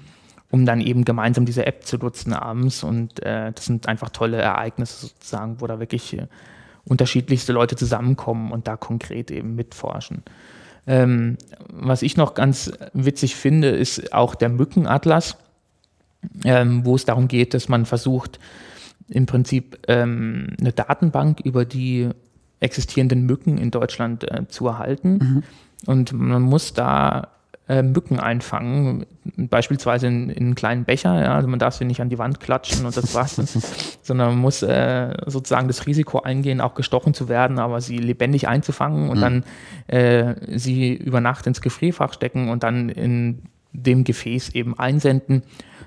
um 0.50 0.66
dann 0.66 0.80
eben 0.80 1.04
gemeinsam 1.04 1.46
diese 1.46 1.64
App 1.66 1.84
zu 1.84 1.98
nutzen 1.98 2.32
abends. 2.32 2.82
Und 2.82 3.22
äh, 3.22 3.52
das 3.52 3.66
sind 3.66 3.86
einfach 3.86 4.10
tolle 4.10 4.38
Ereignisse 4.38 5.06
sozusagen, 5.06 5.60
wo 5.60 5.66
da 5.66 5.78
wirklich 5.78 6.18
äh, 6.18 6.26
unterschiedlichste 6.84 7.52
Leute 7.52 7.76
zusammenkommen 7.76 8.50
und 8.50 8.66
da 8.66 8.76
konkret 8.76 9.30
eben 9.30 9.54
mitforschen. 9.54 10.22
Ähm, 10.86 11.38
was 11.68 12.02
ich 12.02 12.16
noch 12.16 12.34
ganz 12.34 12.72
witzig 12.92 13.36
finde, 13.36 13.68
ist 13.68 14.12
auch 14.12 14.34
der 14.34 14.48
Mückenatlas, 14.48 15.36
ähm, 16.44 16.84
wo 16.84 16.96
es 16.96 17.04
darum 17.04 17.28
geht, 17.28 17.54
dass 17.54 17.68
man 17.68 17.86
versucht, 17.86 18.40
im 19.08 19.26
Prinzip 19.26 19.78
ähm, 19.88 20.48
eine 20.60 20.72
Datenbank 20.72 21.40
über 21.40 21.64
die 21.64 22.08
existierenden 22.60 23.26
Mücken 23.26 23.58
in 23.58 23.70
Deutschland 23.70 24.30
äh, 24.30 24.46
zu 24.48 24.66
erhalten. 24.66 25.12
Mhm. 25.12 25.42
Und 25.86 26.12
man 26.12 26.42
muss 26.42 26.72
da 26.74 27.28
äh, 27.68 27.82
Mücken 27.82 28.20
einfangen, 28.20 29.06
beispielsweise 29.36 30.06
in, 30.06 30.30
in, 30.30 30.44
einen 30.44 30.54
kleinen 30.54 30.84
Becher. 30.84 31.20
Ja, 31.20 31.34
also 31.34 31.48
man 31.48 31.58
darf 31.58 31.74
sie 31.74 31.84
nicht 31.84 32.00
an 32.00 32.08
die 32.08 32.18
Wand 32.18 32.40
klatschen 32.40 32.84
und 32.86 32.96
das 32.96 33.14
war's, 33.14 33.36
sondern 34.02 34.30
man 34.30 34.38
muss 34.38 34.62
äh, 34.62 35.14
sozusagen 35.26 35.68
das 35.68 35.86
Risiko 35.86 36.20
eingehen, 36.20 36.60
auch 36.60 36.74
gestochen 36.74 37.14
zu 37.14 37.28
werden, 37.28 37.58
aber 37.58 37.80
sie 37.80 37.98
lebendig 37.98 38.48
einzufangen 38.48 39.10
und 39.10 39.18
mhm. 39.18 39.20
dann 39.20 39.44
äh, 39.86 40.58
sie 40.58 40.94
über 40.94 41.20
Nacht 41.20 41.46
ins 41.46 41.60
Gefrierfach 41.60 42.12
stecken 42.12 42.48
und 42.48 42.62
dann 42.62 42.88
in 42.88 43.42
dem 43.72 44.04
Gefäß 44.04 44.50
eben 44.50 44.78
einsenden, 44.78 45.42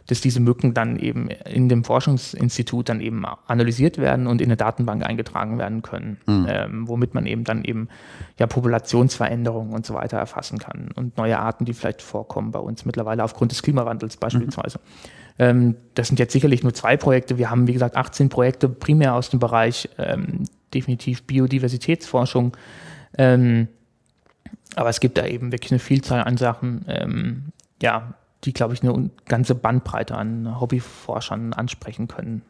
dass 0.07 0.21
diese 0.21 0.39
Mücken 0.39 0.73
dann 0.73 0.97
eben 0.97 1.29
in 1.29 1.67
dem 1.67 1.83
Forschungsinstitut 1.83 2.89
dann 2.89 3.01
eben 3.01 3.25
analysiert 3.47 3.97
werden 3.97 4.27
und 4.27 4.41
in 4.41 4.47
eine 4.47 4.57
Datenbank 4.57 5.03
eingetragen 5.03 5.57
werden 5.57 5.81
können, 5.81 6.17
mhm. 6.25 6.45
ähm, 6.47 6.87
womit 6.87 7.13
man 7.13 7.25
eben 7.25 7.43
dann 7.43 7.63
eben 7.63 7.89
ja 8.37 8.47
Populationsveränderungen 8.47 9.73
und 9.73 9.85
so 9.85 9.93
weiter 9.93 10.17
erfassen 10.17 10.59
kann 10.59 10.89
und 10.95 11.17
neue 11.17 11.39
Arten, 11.39 11.65
die 11.65 11.73
vielleicht 11.73 12.01
vorkommen 12.01 12.51
bei 12.51 12.59
uns 12.59 12.85
mittlerweile 12.85 13.23
aufgrund 13.23 13.51
des 13.51 13.63
Klimawandels 13.63 14.17
beispielsweise. 14.17 14.77
Mhm. 14.79 15.15
Ähm, 15.37 15.75
das 15.95 16.07
sind 16.07 16.19
jetzt 16.19 16.33
sicherlich 16.33 16.63
nur 16.63 16.73
zwei 16.73 16.97
Projekte. 16.97 17.37
Wir 17.37 17.49
haben, 17.49 17.67
wie 17.67 17.73
gesagt, 17.73 17.97
18 17.97 18.29
Projekte 18.29 18.69
primär 18.69 19.15
aus 19.15 19.29
dem 19.29 19.39
Bereich 19.39 19.89
ähm, 19.97 20.45
definitiv 20.73 21.23
Biodiversitätsforschung. 21.23 22.55
Ähm, 23.17 23.67
aber 24.75 24.89
es 24.89 24.99
gibt 24.99 25.17
da 25.17 25.25
eben 25.25 25.51
wirklich 25.51 25.71
eine 25.71 25.79
Vielzahl 25.79 26.23
an 26.23 26.37
Sachen, 26.37 26.85
ähm, 26.87 27.43
ja, 27.81 28.13
die, 28.43 28.53
glaube 28.53 28.73
ich, 28.73 28.83
eine 28.83 29.09
ganze 29.25 29.55
Bandbreite 29.55 30.15
an 30.15 30.59
Hobbyforschern 30.59 31.53
ansprechen 31.53 32.07
können. 32.07 32.43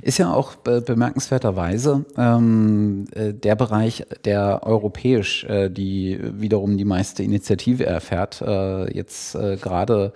Ist 0.00 0.18
ja 0.18 0.32
auch 0.32 0.56
be 0.56 0.80
bemerkenswerterweise 0.80 2.04
ähm, 2.16 3.06
äh, 3.12 3.32
der 3.32 3.54
Bereich, 3.54 4.04
der 4.24 4.62
europäisch 4.64 5.44
äh, 5.44 5.68
die 5.68 6.18
wiederum 6.20 6.76
die 6.76 6.84
meiste 6.84 7.22
Initiative 7.22 7.86
erfährt. 7.86 8.42
Äh, 8.42 8.92
jetzt 8.92 9.36
äh, 9.36 9.56
gerade 9.56 10.12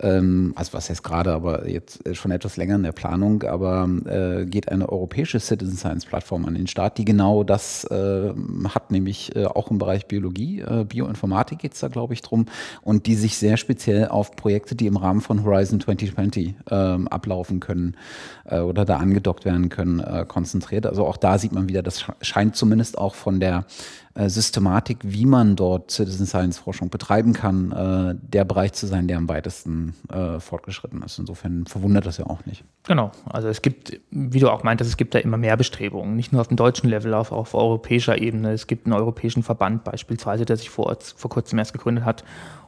ähm, 0.00 0.52
also 0.56 0.72
was 0.72 0.90
heißt 0.90 1.02
gerade, 1.02 1.32
aber 1.32 1.68
jetzt 1.68 2.00
schon 2.16 2.30
etwas 2.30 2.56
länger 2.56 2.76
in 2.76 2.82
der 2.82 2.92
Planung, 2.92 3.42
aber 3.42 3.88
äh, 4.06 4.46
geht 4.46 4.68
eine 4.68 4.88
europäische 4.88 5.40
Citizen 5.40 5.76
Science 5.76 6.06
Plattform 6.06 6.44
an 6.46 6.54
den 6.54 6.66
Start, 6.66 6.98
die 6.98 7.04
genau 7.04 7.44
das 7.44 7.84
äh, 7.84 8.32
hat, 8.68 8.90
nämlich 8.90 9.36
äh, 9.36 9.46
auch 9.46 9.70
im 9.70 9.78
Bereich 9.78 10.06
Biologie, 10.06 10.60
äh, 10.60 10.84
Bioinformatik 10.84 11.58
geht 11.58 11.74
es 11.74 11.80
da, 11.80 11.88
glaube 11.88 12.14
ich, 12.14 12.22
drum, 12.22 12.46
und 12.82 13.06
die 13.06 13.14
sich 13.14 13.36
sehr 13.36 13.56
speziell 13.56 14.08
auf 14.08 14.36
Projekte, 14.36 14.74
die 14.74 14.86
im 14.86 14.96
Rahmen 14.96 15.20
von 15.20 15.44
Horizon 15.44 15.80
2020 15.80 16.54
ähm, 16.70 17.08
ablaufen 17.08 17.60
können 17.60 17.96
äh, 18.44 18.60
oder 18.60 18.84
da 18.84 18.96
angedockt 18.96 19.44
werden 19.44 19.68
können, 19.68 20.00
äh, 20.00 20.24
konzentriert. 20.26 20.86
Also 20.86 21.06
auch 21.06 21.16
da 21.16 21.38
sieht 21.38 21.52
man 21.52 21.68
wieder, 21.68 21.82
das 21.82 22.04
scheint 22.22 22.56
zumindest 22.56 22.98
auch 22.98 23.14
von 23.14 23.40
der 23.40 23.64
äh, 24.09 24.09
Systematik, 24.28 24.98
wie 25.02 25.24
man 25.24 25.56
dort 25.56 25.90
Citizen 25.90 26.26
Science 26.26 26.58
Forschung 26.58 26.90
betreiben 26.90 27.32
kann, 27.32 27.72
äh, 27.72 28.14
der 28.20 28.44
Bereich 28.44 28.72
zu 28.72 28.86
sein, 28.86 29.08
der 29.08 29.16
am 29.16 29.28
weitesten 29.28 29.94
äh, 30.12 30.40
fortgeschritten 30.40 31.02
ist. 31.02 31.18
Insofern 31.18 31.66
verwundert 31.66 32.06
das 32.06 32.18
ja 32.18 32.26
auch 32.26 32.44
nicht. 32.44 32.64
Genau, 32.84 33.12
also 33.24 33.48
es 33.48 33.62
gibt, 33.62 34.00
wie 34.10 34.40
du 34.40 34.50
auch 34.50 34.62
meintest, 34.62 34.90
es 34.90 34.96
gibt 34.96 35.14
da 35.14 35.18
immer 35.20 35.36
mehr 35.36 35.56
Bestrebungen, 35.56 36.16
nicht 36.16 36.32
nur 36.32 36.40
auf 36.40 36.48
dem 36.48 36.56
deutschen 36.56 36.90
Level, 36.90 37.14
auch 37.14 37.32
auf 37.32 37.54
europäischer 37.54 38.20
Ebene. 38.20 38.52
Es 38.52 38.66
gibt 38.66 38.86
einen 38.86 38.94
europäischen 38.94 39.42
Verband 39.42 39.84
beispielsweise, 39.84 40.44
der 40.44 40.56
sich 40.56 40.70
vor, 40.70 40.96
vor 41.16 41.30
kurzem 41.30 41.58
erst 41.58 41.72
gegründet 41.72 42.04
hat, 42.04 42.24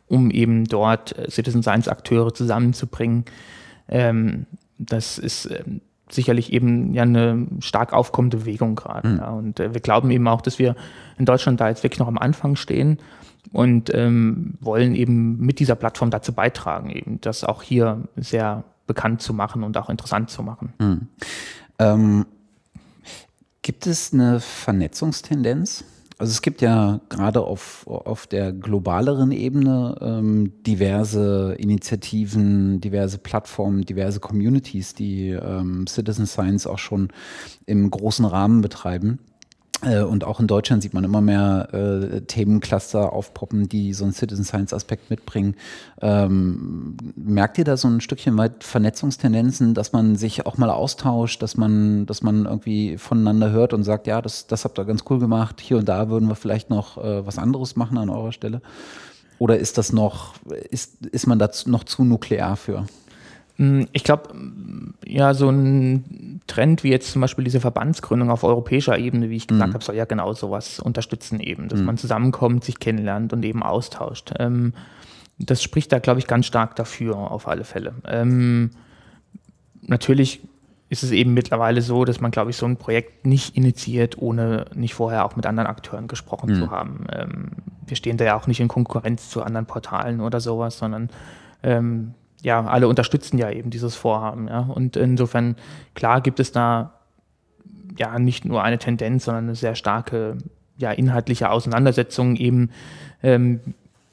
um 0.06 0.30
eben 0.30 0.64
dort 0.64 1.14
Citizen 1.28 1.62
Science 1.62 1.88
Akteure 1.88 2.32
zusammenzubringen. 2.32 3.24
Ähm, 3.88 4.46
das 4.78 5.18
ist 5.18 5.46
ähm, 5.46 5.80
sicherlich 6.14 6.52
eben 6.52 6.94
ja 6.94 7.02
eine 7.02 7.46
stark 7.60 7.92
aufkommende 7.92 8.38
Bewegung 8.38 8.74
gerade. 8.74 9.08
Mhm. 9.08 9.18
Ja. 9.18 9.30
Und 9.30 9.60
äh, 9.60 9.74
wir 9.74 9.80
glauben 9.80 10.10
eben 10.10 10.26
auch, 10.28 10.40
dass 10.40 10.58
wir 10.58 10.76
in 11.18 11.24
Deutschland 11.24 11.60
da 11.60 11.68
jetzt 11.68 11.82
wirklich 11.82 11.98
noch 11.98 12.08
am 12.08 12.18
Anfang 12.18 12.56
stehen 12.56 12.98
und 13.52 13.92
ähm, 13.94 14.54
wollen 14.60 14.94
eben 14.94 15.38
mit 15.38 15.58
dieser 15.58 15.74
Plattform 15.74 16.10
dazu 16.10 16.32
beitragen, 16.32 16.90
eben 16.90 17.20
das 17.20 17.44
auch 17.44 17.62
hier 17.62 18.02
sehr 18.16 18.64
bekannt 18.86 19.22
zu 19.22 19.34
machen 19.34 19.62
und 19.62 19.76
auch 19.76 19.90
interessant 19.90 20.30
zu 20.30 20.42
machen. 20.42 20.72
Mhm. 20.78 21.08
Ähm, 21.78 22.26
gibt 23.62 23.86
es 23.86 24.12
eine 24.12 24.40
Vernetzungstendenz? 24.40 25.84
Also 26.22 26.30
es 26.30 26.42
gibt 26.42 26.62
ja 26.62 27.00
gerade 27.08 27.40
auf, 27.40 27.84
auf 27.88 28.28
der 28.28 28.52
globaleren 28.52 29.32
Ebene 29.32 29.96
ähm, 30.00 30.52
diverse 30.62 31.56
Initiativen, 31.58 32.80
diverse 32.80 33.18
Plattformen, 33.18 33.82
diverse 33.82 34.20
Communities, 34.20 34.94
die 34.94 35.30
ähm, 35.30 35.88
Citizen 35.88 36.26
Science 36.26 36.68
auch 36.68 36.78
schon 36.78 37.08
im 37.66 37.90
großen 37.90 38.24
Rahmen 38.24 38.60
betreiben. 38.60 39.18
Äh, 39.82 40.02
und 40.02 40.24
auch 40.24 40.40
in 40.40 40.46
Deutschland 40.46 40.82
sieht 40.82 40.94
man 40.94 41.04
immer 41.04 41.20
mehr 41.20 41.68
äh, 41.72 42.20
Themencluster 42.22 43.12
aufpoppen, 43.12 43.68
die 43.68 43.92
so 43.92 44.04
einen 44.04 44.12
Citizen 44.12 44.44
Science 44.44 44.72
Aspekt 44.72 45.10
mitbringen. 45.10 45.56
Ähm, 46.00 46.96
merkt 47.16 47.58
ihr 47.58 47.64
da 47.64 47.76
so 47.76 47.88
ein 47.88 48.00
Stückchen 48.00 48.38
weit 48.38 48.64
Vernetzungstendenzen, 48.64 49.74
dass 49.74 49.92
man 49.92 50.16
sich 50.16 50.46
auch 50.46 50.56
mal 50.56 50.70
austauscht, 50.70 51.42
dass 51.42 51.56
man, 51.56 52.06
dass 52.06 52.22
man 52.22 52.46
irgendwie 52.46 52.96
voneinander 52.96 53.50
hört 53.50 53.74
und 53.74 53.84
sagt, 53.84 54.06
ja, 54.06 54.22
das, 54.22 54.46
das 54.46 54.64
habt 54.64 54.78
ihr 54.78 54.84
ganz 54.84 55.04
cool 55.10 55.18
gemacht, 55.18 55.60
hier 55.60 55.78
und 55.78 55.88
da 55.88 56.08
würden 56.08 56.28
wir 56.28 56.36
vielleicht 56.36 56.70
noch 56.70 56.98
äh, 56.98 57.26
was 57.26 57.38
anderes 57.38 57.76
machen 57.76 57.98
an 57.98 58.08
eurer 58.08 58.32
Stelle? 58.32 58.62
Oder 59.38 59.58
ist 59.58 59.76
das 59.76 59.92
noch, 59.92 60.34
ist, 60.70 61.04
ist 61.06 61.26
man 61.26 61.40
da 61.40 61.50
noch 61.66 61.82
zu 61.82 62.04
nuklear 62.04 62.56
für? 62.56 62.86
Hm, 63.56 63.86
ich 63.92 64.04
glaube, 64.04 64.30
ja, 65.06 65.34
so 65.34 65.48
ein 65.50 66.40
Trend 66.46 66.84
wie 66.84 66.90
jetzt 66.90 67.12
zum 67.12 67.20
Beispiel 67.20 67.44
diese 67.44 67.60
Verbandsgründung 67.60 68.30
auf 68.30 68.44
europäischer 68.44 68.98
Ebene, 68.98 69.30
wie 69.30 69.36
ich 69.36 69.46
gesagt 69.46 69.70
mhm. 69.70 69.74
habe, 69.74 69.84
soll 69.84 69.96
ja 69.96 70.04
genau 70.04 70.32
sowas 70.32 70.80
unterstützen 70.80 71.40
eben, 71.40 71.68
dass 71.68 71.80
mhm. 71.80 71.86
man 71.86 71.98
zusammenkommt, 71.98 72.64
sich 72.64 72.78
kennenlernt 72.78 73.32
und 73.32 73.44
eben 73.44 73.62
austauscht. 73.62 74.32
Ähm, 74.38 74.74
das 75.38 75.62
spricht 75.62 75.92
da, 75.92 75.98
glaube 75.98 76.20
ich, 76.20 76.26
ganz 76.26 76.46
stark 76.46 76.76
dafür, 76.76 77.16
auf 77.16 77.48
alle 77.48 77.64
Fälle. 77.64 77.94
Ähm, 78.06 78.70
natürlich 79.82 80.40
ist 80.88 81.02
es 81.02 81.10
eben 81.10 81.32
mittlerweile 81.32 81.80
so, 81.80 82.04
dass 82.04 82.20
man, 82.20 82.30
glaube 82.30 82.50
ich, 82.50 82.56
so 82.56 82.66
ein 82.66 82.76
Projekt 82.76 83.24
nicht 83.24 83.56
initiiert, 83.56 84.18
ohne 84.18 84.66
nicht 84.74 84.92
vorher 84.92 85.24
auch 85.24 85.36
mit 85.36 85.46
anderen 85.46 85.66
Akteuren 85.66 86.06
gesprochen 86.06 86.50
mhm. 86.50 86.54
zu 86.56 86.70
haben. 86.70 87.06
Ähm, 87.10 87.50
wir 87.86 87.96
stehen 87.96 88.18
da 88.18 88.24
ja 88.26 88.36
auch 88.36 88.46
nicht 88.46 88.60
in 88.60 88.68
Konkurrenz 88.68 89.30
zu 89.30 89.42
anderen 89.42 89.64
Portalen 89.64 90.20
oder 90.20 90.38
sowas, 90.38 90.76
sondern 90.76 91.08
ähm, 91.62 92.12
ja, 92.42 92.64
alle 92.64 92.88
unterstützen 92.88 93.38
ja 93.38 93.50
eben 93.50 93.70
dieses 93.70 93.94
Vorhaben. 93.94 94.48
Ja? 94.48 94.60
Und 94.60 94.96
insofern, 94.96 95.56
klar 95.94 96.20
gibt 96.20 96.40
es 96.40 96.52
da 96.52 96.94
ja 97.96 98.18
nicht 98.18 98.44
nur 98.44 98.62
eine 98.62 98.78
Tendenz, 98.78 99.24
sondern 99.24 99.44
eine 99.44 99.54
sehr 99.54 99.74
starke 99.74 100.38
ja, 100.76 100.90
inhaltliche 100.90 101.50
Auseinandersetzung 101.50 102.36
eben, 102.36 102.70
ähm, 103.22 103.60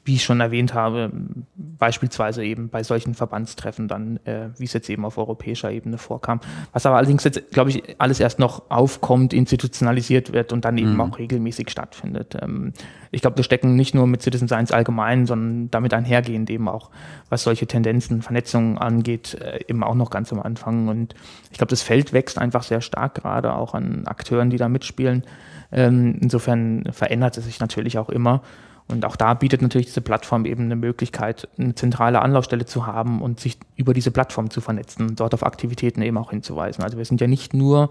wie 0.04 0.14
ich 0.14 0.24
schon 0.24 0.40
erwähnt 0.40 0.72
habe, 0.72 1.10
beispielsweise 1.54 2.42
eben 2.44 2.68
bei 2.68 2.82
solchen 2.82 3.14
Verbandstreffen 3.14 3.86
dann, 3.86 4.18
äh, 4.24 4.48
wie 4.56 4.64
es 4.64 4.72
jetzt 4.72 4.88
eben 4.88 5.04
auf 5.04 5.18
europäischer 5.18 5.70
Ebene 5.70 5.98
vorkam. 5.98 6.40
Was 6.72 6.86
aber 6.86 6.96
allerdings 6.96 7.24
jetzt, 7.24 7.50
glaube 7.50 7.70
ich, 7.70 7.96
alles 7.98 8.18
erst 8.18 8.38
noch 8.38 8.70
aufkommt, 8.70 9.32
institutionalisiert 9.32 10.32
wird 10.32 10.52
und 10.52 10.64
dann 10.64 10.78
eben 10.78 10.94
mhm. 10.94 11.00
auch 11.00 11.18
regelmäßig 11.18 11.70
stattfindet. 11.70 12.36
Ähm, 12.40 12.72
ich 13.10 13.20
glaube, 13.20 13.36
wir 13.36 13.44
stecken 13.44 13.76
nicht 13.76 13.94
nur 13.94 14.06
mit 14.06 14.22
Citizen 14.22 14.48
Science 14.48 14.72
allgemein, 14.72 15.26
sondern 15.26 15.70
damit 15.70 15.92
einhergehend 15.92 16.48
eben 16.48 16.68
auch, 16.68 16.90
was 17.28 17.42
solche 17.42 17.66
Tendenzen, 17.66 18.22
Vernetzungen 18.22 18.78
angeht, 18.78 19.34
äh, 19.34 19.60
eben 19.68 19.82
auch 19.84 19.94
noch 19.94 20.10
ganz 20.10 20.32
am 20.32 20.40
Anfang. 20.40 20.88
Und 20.88 21.14
ich 21.50 21.58
glaube, 21.58 21.70
das 21.70 21.82
Feld 21.82 22.12
wächst 22.12 22.38
einfach 22.38 22.62
sehr 22.62 22.80
stark 22.80 23.16
gerade 23.16 23.54
auch 23.54 23.74
an 23.74 24.06
Akteuren, 24.06 24.48
die 24.50 24.56
da 24.56 24.68
mitspielen. 24.68 25.24
Ähm, 25.72 26.18
insofern 26.20 26.84
verändert 26.90 27.36
es 27.36 27.44
sich 27.44 27.60
natürlich 27.60 27.98
auch 27.98 28.08
immer. 28.08 28.42
Und 28.90 29.04
auch 29.04 29.16
da 29.16 29.34
bietet 29.34 29.62
natürlich 29.62 29.86
diese 29.86 30.00
Plattform 30.00 30.44
eben 30.44 30.64
eine 30.64 30.76
Möglichkeit, 30.76 31.48
eine 31.58 31.74
zentrale 31.74 32.22
Anlaufstelle 32.22 32.66
zu 32.66 32.86
haben 32.86 33.22
und 33.22 33.38
sich 33.40 33.58
über 33.76 33.94
diese 33.94 34.10
Plattform 34.10 34.50
zu 34.50 34.60
vernetzen 34.60 35.08
und 35.08 35.20
dort 35.20 35.32
auf 35.34 35.44
Aktivitäten 35.44 36.02
eben 36.02 36.18
auch 36.18 36.30
hinzuweisen. 36.30 36.82
Also 36.82 36.98
wir 36.98 37.04
sind 37.04 37.20
ja 37.20 37.26
nicht 37.26 37.54
nur, 37.54 37.90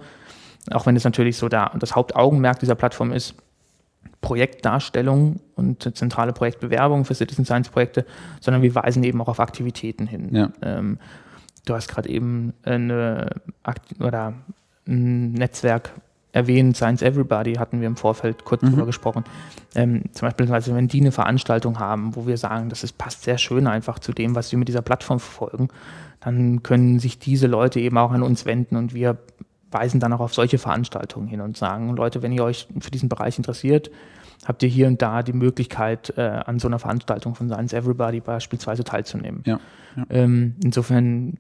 auch 0.72 0.86
wenn 0.86 0.96
es 0.96 1.04
natürlich 1.04 1.38
so 1.38 1.48
da 1.48 1.72
das 1.80 1.96
Hauptaugenmerk 1.96 2.60
dieser 2.60 2.76
Plattform 2.76 3.14
ist, 3.14 3.36
Projektdarstellung 4.22 5.40
und 5.56 5.96
zentrale 5.98 6.34
Projektbewerbung 6.34 7.06
für 7.06 7.16
Citizen 7.16 7.46
Science 7.46 7.70
Projekte, 7.70 8.06
sondern 8.42 8.62
wir 8.62 8.76
weisen 8.76 9.04
eben 9.04 9.22
auch 9.22 9.30
auf 9.30 9.40
Aktivitäten 9.40 10.08
hin. 10.08 10.36
Ja. 10.36 10.52
Ähm, 10.62 11.00
du 11.66 11.74
hast 11.74 11.88
gerade 11.88 12.10
eben 12.10 12.54
eine 12.64 13.30
Akt 13.64 14.02
oder 14.02 14.34
ein 14.86 15.32
Netzwerk 15.32 15.92
erwähnt, 16.32 16.78
Science 16.78 17.02
Everybody 17.02 17.56
hatten 17.56 17.82
wir 17.82 17.88
im 17.88 17.96
Vorfeld 17.96 18.46
kurz 18.46 18.62
mhm. 18.62 18.72
drüber 18.72 18.86
gesprochen. 18.86 19.24
Ähm, 19.76 20.04
zum 20.12 20.28
Beispiel, 20.28 20.52
also 20.52 20.76
wenn 20.76 20.88
die 20.88 21.02
eine 21.02 21.12
Veranstaltung 21.12 21.80
haben, 21.80 22.16
wo 22.16 22.28
wir 22.28 22.38
sagen, 22.38 22.70
das 22.70 22.84
ist, 22.84 22.98
passt 22.98 23.24
sehr 23.24 23.38
schön 23.38 23.68
einfach 23.68 24.00
zu 24.00 24.12
dem, 24.12 24.36
was 24.36 24.52
wir 24.52 24.60
mit 24.60 24.68
dieser 24.68 24.82
Plattform 24.82 25.20
verfolgen, 25.20 25.70
dann 26.20 26.64
können 26.64 27.00
sich 27.00 27.20
diese 27.20 27.48
Leute 27.48 27.80
eben 27.80 27.98
auch 27.98 28.12
an 28.12 28.24
uns 28.24 28.46
wenden 28.46 28.76
und 28.76 28.94
wir 28.94 29.18
weisen 29.72 30.00
dann 30.00 30.14
auch 30.14 30.20
auf 30.20 30.34
solche 30.34 30.58
Veranstaltungen 30.58 31.28
hin 31.28 31.42
und 31.42 31.58
sagen, 31.58 31.96
Leute, 31.96 32.22
wenn 32.22 32.32
ihr 32.32 32.44
euch 32.44 32.68
für 32.80 32.92
diesen 32.92 33.10
Bereich 33.10 33.38
interessiert, 33.38 33.92
habt 34.46 34.64
ihr 34.64 34.70
hier 34.70 34.88
und 34.88 35.02
da 35.02 35.22
die 35.22 35.34
Möglichkeit, 35.34 36.14
äh, 36.18 36.22
an 36.22 36.60
so 36.60 36.68
einer 36.68 36.80
Veranstaltung 36.80 37.36
von 37.36 37.50
Science 37.50 37.74
Everybody 37.74 38.20
beispielsweise 38.20 38.84
teilzunehmen. 38.84 39.44
Ja, 39.46 39.60
ja. 39.96 40.06
Ähm, 40.10 40.56
insofern 40.64 41.38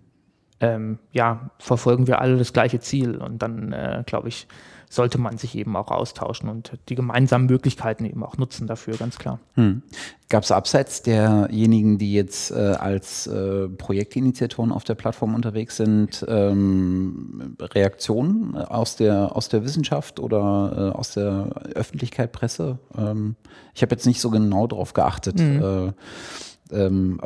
ähm, 0.61 0.99
ja, 1.11 1.49
verfolgen 1.57 2.07
wir 2.07 2.19
alle 2.19 2.37
das 2.37 2.53
gleiche 2.53 2.79
Ziel 2.79 3.17
und 3.17 3.41
dann, 3.41 3.71
äh, 3.71 4.03
glaube 4.05 4.27
ich, 4.27 4.47
sollte 4.91 5.19
man 5.19 5.37
sich 5.37 5.55
eben 5.55 5.75
auch 5.75 5.91
austauschen 5.91 6.49
und 6.49 6.71
die 6.89 6.95
gemeinsamen 6.95 7.45
Möglichkeiten 7.45 8.05
eben 8.05 8.23
auch 8.23 8.37
nutzen 8.37 8.65
dafür, 8.65 8.97
ganz 8.97 9.19
klar. 9.19 9.39
Hm. 9.53 9.83
Gab 10.29 10.43
es 10.43 10.51
abseits 10.51 11.03
derjenigen, 11.03 11.99
die 11.99 12.11
jetzt 12.11 12.49
äh, 12.51 12.55
als 12.55 13.27
äh, 13.27 13.67
Projektinitiatoren 13.67 14.71
auf 14.71 14.83
der 14.83 14.95
Plattform 14.95 15.35
unterwegs 15.35 15.77
sind, 15.77 16.25
ähm, 16.27 17.55
Reaktionen 17.61 18.55
aus 18.55 18.95
der, 18.95 19.35
aus 19.35 19.47
der 19.47 19.63
Wissenschaft 19.63 20.19
oder 20.19 20.91
äh, 20.95 20.97
aus 20.97 21.13
der 21.13 21.49
Öffentlichkeit, 21.75 22.31
Presse? 22.31 22.79
Ähm, 22.97 23.35
ich 23.75 23.83
habe 23.83 23.93
jetzt 23.93 24.07
nicht 24.07 24.19
so 24.19 24.31
genau 24.31 24.65
darauf 24.65 24.93
geachtet. 24.93 25.39
Mhm. 25.39 25.93
Äh, 26.71 26.79
ähm, 26.79 27.19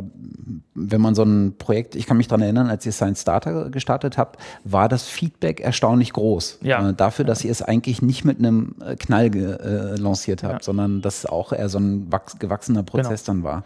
wenn 0.74 1.02
man 1.02 1.16
so 1.16 1.24
ein 1.24 1.56
Projekt, 1.58 1.96
ich 1.96 2.06
kann 2.06 2.18
mich 2.18 2.28
daran 2.28 2.42
erinnern, 2.42 2.70
als 2.70 2.86
ihr 2.86 2.92
Science 2.92 3.22
Starter 3.22 3.70
gestartet 3.70 4.18
habt, 4.18 4.40
war 4.64 4.90
das 4.90 5.08
Feedback 5.08 5.60
erstaunlich 5.60 6.14
groß. 6.14 6.60
Ja. 6.62 6.90
Äh, 6.90 6.94
dafür, 6.94 7.26
dass 7.26 7.44
ihr 7.44 7.52
es 7.52 7.62
eigentlich 7.62 8.02
nicht 8.02 8.26
mit 8.26 8.40
einem 8.40 8.76
äh, 8.86 8.96
Knall 8.96 9.36
äh, 9.36 9.96
lanciert 9.96 10.44
habt, 10.44 10.54
ja. 10.54 10.60
sondern 10.62 11.02
dass 11.02 11.26
auch 11.26 11.54
eher 11.54 11.70
so 11.70 11.80
ein 11.80 12.10
gewachsener 12.40 12.84
Prozess 12.84 13.26
genau. 13.26 13.36
dann 13.36 13.44
war. 13.44 13.64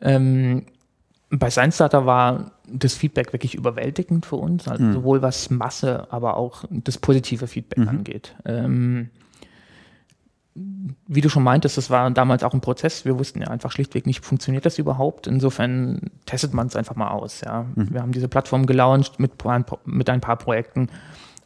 Ähm, 0.00 0.62
bei 1.30 1.48
Science 1.50 1.76
Starter 1.76 2.04
war 2.04 2.52
das 2.70 2.94
Feedback 2.94 3.32
wirklich 3.32 3.54
überwältigend 3.54 4.26
für 4.26 4.36
uns, 4.36 4.68
also 4.68 4.84
mhm. 4.84 4.92
sowohl 4.92 5.22
was 5.22 5.48
Masse, 5.50 6.06
aber 6.10 6.36
auch 6.36 6.64
das 6.70 6.98
positive 6.98 7.46
Feedback 7.46 7.78
mhm. 7.78 7.88
angeht. 7.88 8.34
Ähm, 8.44 9.08
wie 10.54 11.20
du 11.22 11.30
schon 11.30 11.42
meintest, 11.42 11.78
das 11.78 11.88
war 11.88 12.10
damals 12.10 12.42
auch 12.42 12.52
ein 12.52 12.60
Prozess. 12.60 13.04
Wir 13.04 13.18
wussten 13.18 13.40
ja 13.40 13.48
einfach 13.48 13.72
schlichtweg 13.72 14.06
nicht, 14.06 14.24
funktioniert 14.24 14.66
das 14.66 14.78
überhaupt. 14.78 15.26
Insofern 15.26 16.10
testet 16.26 16.52
man 16.52 16.66
es 16.66 16.76
einfach 16.76 16.94
mal 16.94 17.08
aus. 17.08 17.40
Ja. 17.40 17.66
Mhm. 17.74 17.94
Wir 17.94 18.02
haben 18.02 18.12
diese 18.12 18.28
Plattform 18.28 18.66
gelauncht 18.66 19.18
mit, 19.18 19.32
mit 19.86 20.10
ein 20.10 20.20
paar 20.20 20.36
Projekten. 20.36 20.88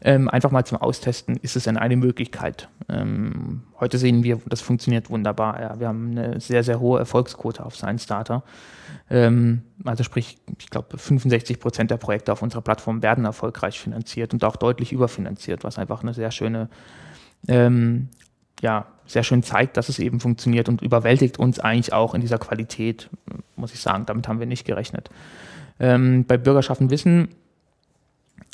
Ähm, 0.03 0.29
einfach 0.29 0.51
mal 0.51 0.65
zum 0.65 0.79
Austesten, 0.79 1.37
ist 1.37 1.57
es 1.57 1.65
denn 1.65 1.79
eine 1.79 1.97
Möglichkeit? 1.97 2.69
Ähm, 2.89 3.63
heute 3.81 3.97
sehen 3.97 4.25
wir, 4.25 4.41
das 4.47 4.61
funktioniert 4.61 5.09
wunderbar. 5.09 5.61
Ja. 5.61 5.81
Wir 5.81 5.89
haben 5.89 6.11
eine 6.11 6.41
sehr, 6.41 6.63
sehr 6.65 6.81
hohe 6.81 6.99
Erfolgsquote 6.99 7.65
auf 7.65 7.77
Science 7.77 8.03
Starter. 8.03 8.43
Ähm, 9.09 9.63
also 9.85 10.05
sprich, 10.05 10.39
ich 10.59 10.69
glaube, 10.69 10.99
65 10.99 11.61
Prozent 11.61 11.91
der 11.91 11.97
Projekte 11.97 12.33
auf 12.33 12.43
unserer 12.43 12.61
Plattform 12.61 13.03
werden 13.03 13.25
erfolgreich 13.25 13.81
finanziert 13.81 14.35
und 14.35 14.45
auch 14.45 14.57
deutlich 14.57 14.93
überfinanziert, 14.93 15.65
was 15.65 15.79
einfach 15.79 16.03
eine 16.03 16.13
sehr 16.13 16.31
schöne 16.31 16.69
ähm, 17.49 18.09
ja, 18.61 18.87
sehr 19.07 19.23
schön 19.23 19.43
zeigt, 19.43 19.77
dass 19.77 19.89
es 19.89 19.99
eben 19.99 20.21
funktioniert 20.21 20.69
und 20.69 20.83
überwältigt 20.83 21.39
uns 21.39 21.61
eigentlich 21.61 21.93
auch 21.93 22.15
in 22.15 22.21
dieser 22.21 22.39
Qualität, 22.39 23.09
muss 23.55 23.73
ich 23.73 23.81
sagen. 23.81 24.07
Damit 24.07 24.27
haben 24.29 24.41
wir 24.41 24.47
nicht 24.47 24.65
gerechnet. 24.65 25.11
Ähm, 25.79 26.25
bei 26.25 26.37
Bürgerschaften 26.37 26.91
Wissen 26.91 27.29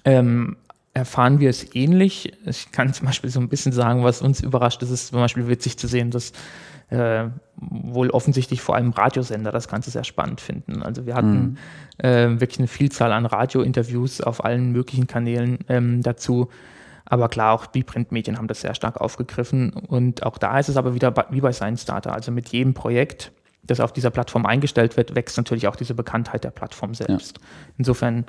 ähm, 0.04 0.56
erfahren 0.94 1.40
wir 1.40 1.48
es 1.48 1.74
ähnlich. 1.74 2.32
Ich 2.44 2.70
kann 2.70 2.92
zum 2.92 3.06
Beispiel 3.06 3.30
so 3.30 3.40
ein 3.40 3.48
bisschen 3.48 3.72
sagen, 3.72 4.04
was 4.04 4.20
uns 4.20 4.40
überrascht. 4.40 4.82
Es 4.82 4.90
ist 4.90 5.08
zum 5.08 5.20
Beispiel 5.20 5.48
witzig 5.48 5.78
zu 5.78 5.86
sehen, 5.86 6.10
dass 6.10 6.32
äh, 6.90 7.28
wohl 7.56 8.10
offensichtlich 8.10 8.60
vor 8.60 8.74
allem 8.74 8.90
Radiosender 8.90 9.52
das 9.52 9.68
Ganze 9.68 9.90
sehr 9.90 10.04
spannend 10.04 10.40
finden. 10.40 10.82
Also 10.82 11.06
wir 11.06 11.14
hatten 11.14 11.56
mhm. 12.02 12.04
äh, 12.04 12.40
wirklich 12.40 12.58
eine 12.58 12.68
Vielzahl 12.68 13.12
an 13.12 13.24
Radiointerviews 13.24 14.20
auf 14.20 14.44
allen 14.44 14.72
möglichen 14.72 15.06
Kanälen 15.06 15.60
ähm, 15.68 16.02
dazu. 16.02 16.50
Aber 17.04 17.28
klar, 17.28 17.52
auch 17.52 17.66
die 17.66 17.82
Printmedien 17.82 18.38
haben 18.38 18.48
das 18.48 18.60
sehr 18.60 18.74
stark 18.74 19.00
aufgegriffen. 19.00 19.72
Und 19.72 20.22
auch 20.24 20.38
da 20.38 20.58
ist 20.58 20.68
es 20.68 20.76
aber 20.76 20.94
wieder 20.94 21.14
wie 21.30 21.40
bei 21.40 21.52
Science 21.52 21.82
Starter. 21.82 22.14
Also 22.14 22.32
mit 22.32 22.48
jedem 22.48 22.74
Projekt, 22.74 23.32
das 23.62 23.80
auf 23.80 23.92
dieser 23.92 24.10
Plattform 24.10 24.46
eingestellt 24.46 24.96
wird, 24.96 25.14
wächst 25.14 25.36
natürlich 25.36 25.68
auch 25.68 25.76
diese 25.76 25.94
Bekanntheit 25.94 26.44
der 26.44 26.50
Plattform 26.50 26.94
selbst. 26.94 27.38
Ja. 27.38 27.44
Insofern 27.78 28.24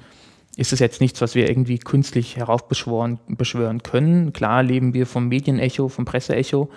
ist 0.55 0.73
es 0.73 0.79
jetzt 0.79 1.01
nichts, 1.01 1.21
was 1.21 1.35
wir 1.35 1.49
irgendwie 1.49 1.79
künstlich 1.79 2.37
heraufbeschwören 2.37 3.19
beschwören 3.27 3.81
können. 3.81 4.33
Klar 4.33 4.63
leben 4.63 4.93
wir 4.93 5.07
vom 5.07 5.27
Medienecho, 5.27 5.87
vom 5.89 6.05
Presseecho. 6.05 6.69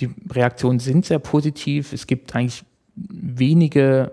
Die 0.00 0.10
Reaktionen 0.30 0.80
sind 0.80 1.06
sehr 1.06 1.20
positiv. 1.20 1.92
Es 1.92 2.06
gibt 2.06 2.34
eigentlich 2.34 2.64
wenige 2.96 4.12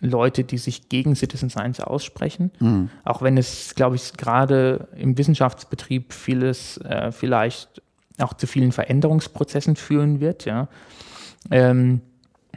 Leute, 0.00 0.44
die 0.44 0.58
sich 0.58 0.88
gegen 0.88 1.16
Citizen 1.16 1.50
Science 1.50 1.80
aussprechen. 1.80 2.50
Mhm. 2.60 2.90
Auch 3.04 3.22
wenn 3.22 3.38
es, 3.38 3.74
glaube 3.74 3.96
ich, 3.96 4.12
gerade 4.14 4.88
im 4.96 5.16
Wissenschaftsbetrieb 5.16 6.12
vieles 6.12 6.78
äh, 6.78 7.12
vielleicht 7.12 7.82
auch 8.18 8.34
zu 8.34 8.46
vielen 8.46 8.72
Veränderungsprozessen 8.72 9.76
führen 9.76 10.20
wird, 10.20 10.44
ja. 10.44 10.68
Ähm, 11.50 12.00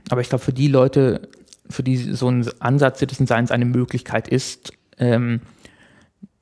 aber 0.10 0.22
ich 0.22 0.30
glaube, 0.30 0.44
für 0.44 0.54
die 0.54 0.68
Leute, 0.68 1.30
für 1.70 1.84
die 1.84 1.98
so 1.98 2.30
ein 2.30 2.50
Ansatz 2.60 3.00
Citizen 3.00 3.28
Science 3.28 3.52
eine 3.52 3.66
Möglichkeit 3.66 4.28
ist, 4.28 4.74
ähm, 4.98 5.42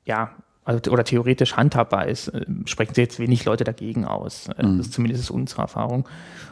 ja, 0.05 0.31
also, 0.63 0.91
oder 0.91 1.03
theoretisch 1.03 1.55
handhabbar 1.55 2.07
ist, 2.07 2.29
äh, 2.29 2.45
sprechen 2.65 2.93
sich 2.93 3.03
jetzt 3.03 3.19
wenig 3.19 3.45
Leute 3.45 3.63
dagegen 3.63 4.05
aus. 4.05 4.49
Äh, 4.49 4.65
mhm. 4.65 4.77
Das 4.77 4.87
ist 4.87 4.93
zumindest 4.93 5.31
unsere 5.31 5.61
Erfahrung. 5.61 6.07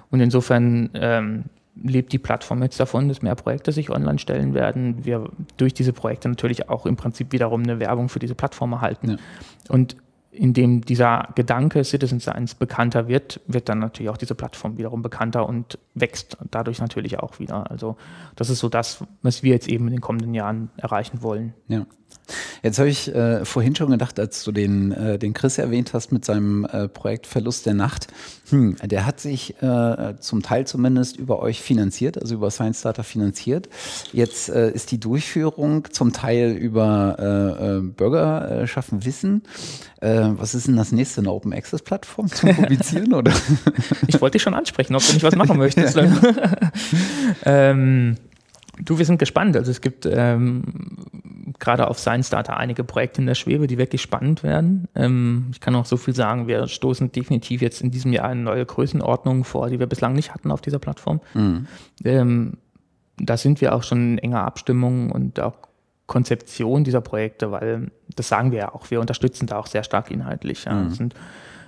Und 0.09 0.19
insofern 0.19 0.89
ähm, 0.93 1.45
lebt 1.81 2.13
die 2.13 2.19
Plattform 2.19 2.63
jetzt 2.63 2.79
davon, 2.79 3.07
dass 3.07 3.21
mehr 3.21 3.35
Projekte 3.35 3.71
sich 3.71 3.89
online 3.89 4.19
stellen 4.19 4.53
werden. 4.53 5.05
Wir 5.05 5.29
durch 5.57 5.73
diese 5.73 5.93
Projekte 5.93 6.29
natürlich 6.29 6.69
auch 6.69 6.85
im 6.85 6.95
Prinzip 6.95 7.31
wiederum 7.31 7.63
eine 7.63 7.79
Werbung 7.79 8.09
für 8.09 8.19
diese 8.19 8.35
Plattform 8.35 8.73
erhalten. 8.73 9.11
Ja. 9.11 9.17
Und 9.69 9.97
indem 10.31 10.81
dieser 10.81 11.29
Gedanke 11.35 11.83
Citizen 11.83 12.19
Science 12.19 12.55
bekannter 12.55 13.07
wird, 13.07 13.39
wird 13.47 13.69
dann 13.69 13.79
natürlich 13.79 14.09
auch 14.09 14.17
diese 14.17 14.35
Plattform 14.35 14.77
wiederum 14.77 15.01
bekannter 15.01 15.47
und 15.47 15.79
wächst 15.93 16.37
dadurch 16.51 16.79
natürlich 16.79 17.19
auch 17.19 17.39
wieder. 17.39 17.69
Also 17.71 17.95
das 18.35 18.49
ist 18.49 18.59
so 18.59 18.69
das, 18.69 19.03
was 19.21 19.43
wir 19.43 19.53
jetzt 19.53 19.67
eben 19.69 19.87
in 19.87 19.93
den 19.93 20.01
kommenden 20.01 20.33
Jahren 20.33 20.69
erreichen 20.77 21.21
wollen. 21.21 21.53
Ja. 21.67 21.85
Jetzt 22.63 22.79
habe 22.79 22.89
ich 22.89 23.13
äh, 23.13 23.45
vorhin 23.45 23.75
schon 23.75 23.91
gedacht, 23.91 24.19
als 24.19 24.43
du 24.43 24.51
den, 24.51 24.91
äh, 24.91 25.19
den 25.19 25.33
Chris 25.33 25.57
erwähnt 25.57 25.93
hast 25.93 26.11
mit 26.11 26.25
seinem 26.25 26.65
äh, 26.65 26.87
Projekt 26.87 27.27
Verlust 27.27 27.65
der 27.65 27.73
Nacht, 27.73 28.07
hm, 28.49 28.75
der 28.83 29.05
hat 29.05 29.19
sich 29.19 29.61
äh, 29.61 30.15
zum 30.19 30.41
Teil 30.41 30.65
zumindest 30.67 31.17
über 31.17 31.39
euch 31.39 31.61
finanziert, 31.61 32.21
also 32.21 32.35
über 32.35 32.51
Science 32.51 32.79
Starter 32.79 33.03
finanziert. 33.03 33.69
Jetzt 34.13 34.49
äh, 34.49 34.71
ist 34.71 34.91
die 34.91 34.99
Durchführung 34.99 35.91
zum 35.91 36.13
Teil 36.13 36.51
über 36.51 37.79
äh, 37.79 37.81
Bürger 37.81 38.65
schaffen 38.67 39.05
Wissen. 39.05 39.43
was 39.99 40.55
ist 40.55 40.67
denn 40.67 40.75
das 40.75 40.91
nächste? 40.91 41.21
Eine 41.21 41.31
Open 41.31 41.53
Access 41.53 41.81
Plattform 41.81 42.27
zum 42.27 42.49
Publizieren? 42.55 43.13
oder? 43.13 43.33
Ich 44.07 44.19
wollte 44.21 44.33
dich 44.33 44.43
schon 44.43 44.53
ansprechen, 44.53 44.95
ob 44.95 45.05
du 45.05 45.13
nicht 45.13 45.23
was 45.23 45.35
machen 45.35 45.57
möchtest. 45.57 45.97
ähm, 47.45 48.17
Du, 48.83 48.97
wir 48.97 49.05
sind 49.05 49.19
gespannt. 49.19 49.55
Also 49.55 49.71
es 49.71 49.81
gibt 49.81 50.05
ähm, 50.05 50.63
gerade 51.59 51.87
auf 51.87 51.99
Science 51.99 52.29
Data 52.29 52.53
einige 52.55 52.83
Projekte 52.83 53.21
in 53.21 53.27
der 53.27 53.35
Schwebe, 53.35 53.67
die 53.67 53.77
wirklich 53.77 54.01
spannend 54.01 54.43
werden. 54.43 54.87
Ähm, 54.95 55.47
ich 55.51 55.59
kann 55.61 55.75
auch 55.75 55.85
so 55.85 55.97
viel 55.97 56.13
sagen, 56.13 56.47
wir 56.47 56.67
stoßen 56.67 57.11
definitiv 57.11 57.61
jetzt 57.61 57.81
in 57.81 57.91
diesem 57.91 58.11
Jahr 58.13 58.27
eine 58.27 58.41
neue 58.41 58.65
Größenordnung 58.65 59.43
vor, 59.43 59.69
die 59.69 59.79
wir 59.79 59.87
bislang 59.87 60.13
nicht 60.13 60.33
hatten 60.33 60.51
auf 60.51 60.61
dieser 60.61 60.79
Plattform. 60.79 61.21
Mhm. 61.33 61.67
Ähm, 62.03 62.57
da 63.17 63.37
sind 63.37 63.61
wir 63.61 63.73
auch 63.73 63.83
schon 63.83 64.13
in 64.13 64.17
enger 64.17 64.45
Abstimmung 64.45 65.11
und 65.11 65.39
auch 65.39 65.55
Konzeption 66.07 66.83
dieser 66.83 67.01
Projekte, 67.01 67.51
weil 67.51 67.91
das 68.15 68.27
sagen 68.27 68.51
wir 68.51 68.59
ja 68.59 68.73
auch, 68.73 68.91
wir 68.91 68.99
unterstützen 68.99 69.47
da 69.47 69.57
auch 69.57 69.67
sehr 69.67 69.83
stark 69.83 70.11
inhaltlich. 70.11 70.65
Ja. 70.65 70.73
Mhm. 70.73 70.89
Das 70.89 70.97
sind 70.97 71.15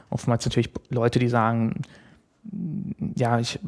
oftmals 0.10 0.46
natürlich 0.46 0.70
Leute, 0.90 1.20
die 1.20 1.30
sagen, 1.30 1.82
ja, 3.16 3.40
ich 3.40 3.60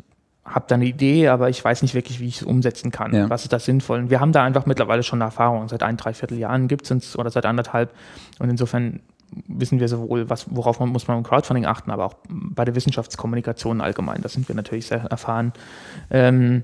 habe 0.49 0.65
da 0.67 0.75
eine 0.75 0.85
Idee, 0.85 1.27
aber 1.27 1.49
ich 1.49 1.63
weiß 1.63 1.81
nicht 1.81 1.93
wirklich, 1.93 2.19
wie 2.19 2.27
ich 2.27 2.41
es 2.41 2.43
umsetzen 2.43 2.91
kann. 2.91 3.13
Ja. 3.13 3.29
Was 3.29 3.43
ist 3.43 3.53
da 3.53 3.59
sinnvoll? 3.59 4.09
Wir 4.09 4.19
haben 4.19 4.31
da 4.31 4.43
einfach 4.43 4.65
mittlerweile 4.65 5.03
schon 5.03 5.21
Erfahrung. 5.21 5.67
Seit 5.69 5.83
ein, 5.83 5.97
dreiviertel 5.97 6.37
Jahren 6.37 6.67
gibt 6.67 6.85
es 6.85 6.91
uns 6.91 7.17
oder 7.17 7.29
seit 7.29 7.45
anderthalb. 7.45 7.93
Und 8.39 8.49
insofern 8.49 9.01
wissen 9.47 9.79
wir 9.79 9.87
sowohl, 9.87 10.29
was, 10.29 10.47
worauf 10.49 10.79
man 10.79 10.89
muss 10.89 11.07
man 11.07 11.17
im 11.17 11.23
Crowdfunding 11.23 11.65
achten, 11.65 11.91
aber 11.91 12.05
auch 12.05 12.15
bei 12.29 12.65
der 12.65 12.75
Wissenschaftskommunikation 12.75 13.79
allgemein. 13.79 14.21
Da 14.21 14.29
sind 14.29 14.47
wir 14.47 14.55
natürlich 14.55 14.87
sehr 14.87 15.03
erfahren. 15.05 15.53
Ähm, 16.09 16.63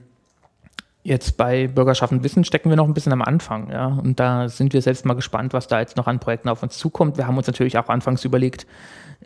jetzt 1.03 1.37
bei 1.37 1.67
Bürgerschaft 1.67 2.11
und 2.11 2.23
Wissen 2.23 2.43
stecken 2.43 2.69
wir 2.69 2.75
noch 2.75 2.87
ein 2.87 2.95
bisschen 2.95 3.13
am 3.13 3.21
Anfang, 3.21 3.69
ja. 3.69 3.85
Und 3.85 4.19
da 4.19 4.49
sind 4.49 4.73
wir 4.73 4.81
selbst 4.81 5.05
mal 5.05 5.13
gespannt, 5.13 5.53
was 5.53 5.67
da 5.67 5.79
jetzt 5.79 5.97
noch 5.97 6.07
an 6.07 6.19
Projekten 6.19 6.49
auf 6.49 6.63
uns 6.63 6.77
zukommt. 6.77 7.17
Wir 7.17 7.27
haben 7.27 7.37
uns 7.37 7.45
natürlich 7.45 7.77
auch 7.77 7.89
anfangs 7.89 8.25
überlegt, 8.25 8.65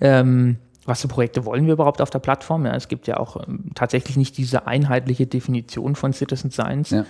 ähm, 0.02 0.58
was 0.90 1.02
für 1.02 1.08
Projekte 1.08 1.46
wollen 1.46 1.66
wir 1.66 1.74
überhaupt 1.74 2.02
auf 2.02 2.10
der 2.10 2.20
Plattform? 2.20 2.66
Ja, 2.66 2.76
es 2.76 2.88
gibt 2.88 3.08
ja 3.08 3.18
auch 3.18 3.48
ähm, 3.48 3.72
tatsächlich 3.76 4.18
nicht 4.18 4.38
diese 4.38 4.68
einheitliche 4.68 5.28
Definition 5.28 5.96
von 5.96 6.12
Citizen 6.12 6.52
Science. 6.52 6.90
Ja. 6.90 7.06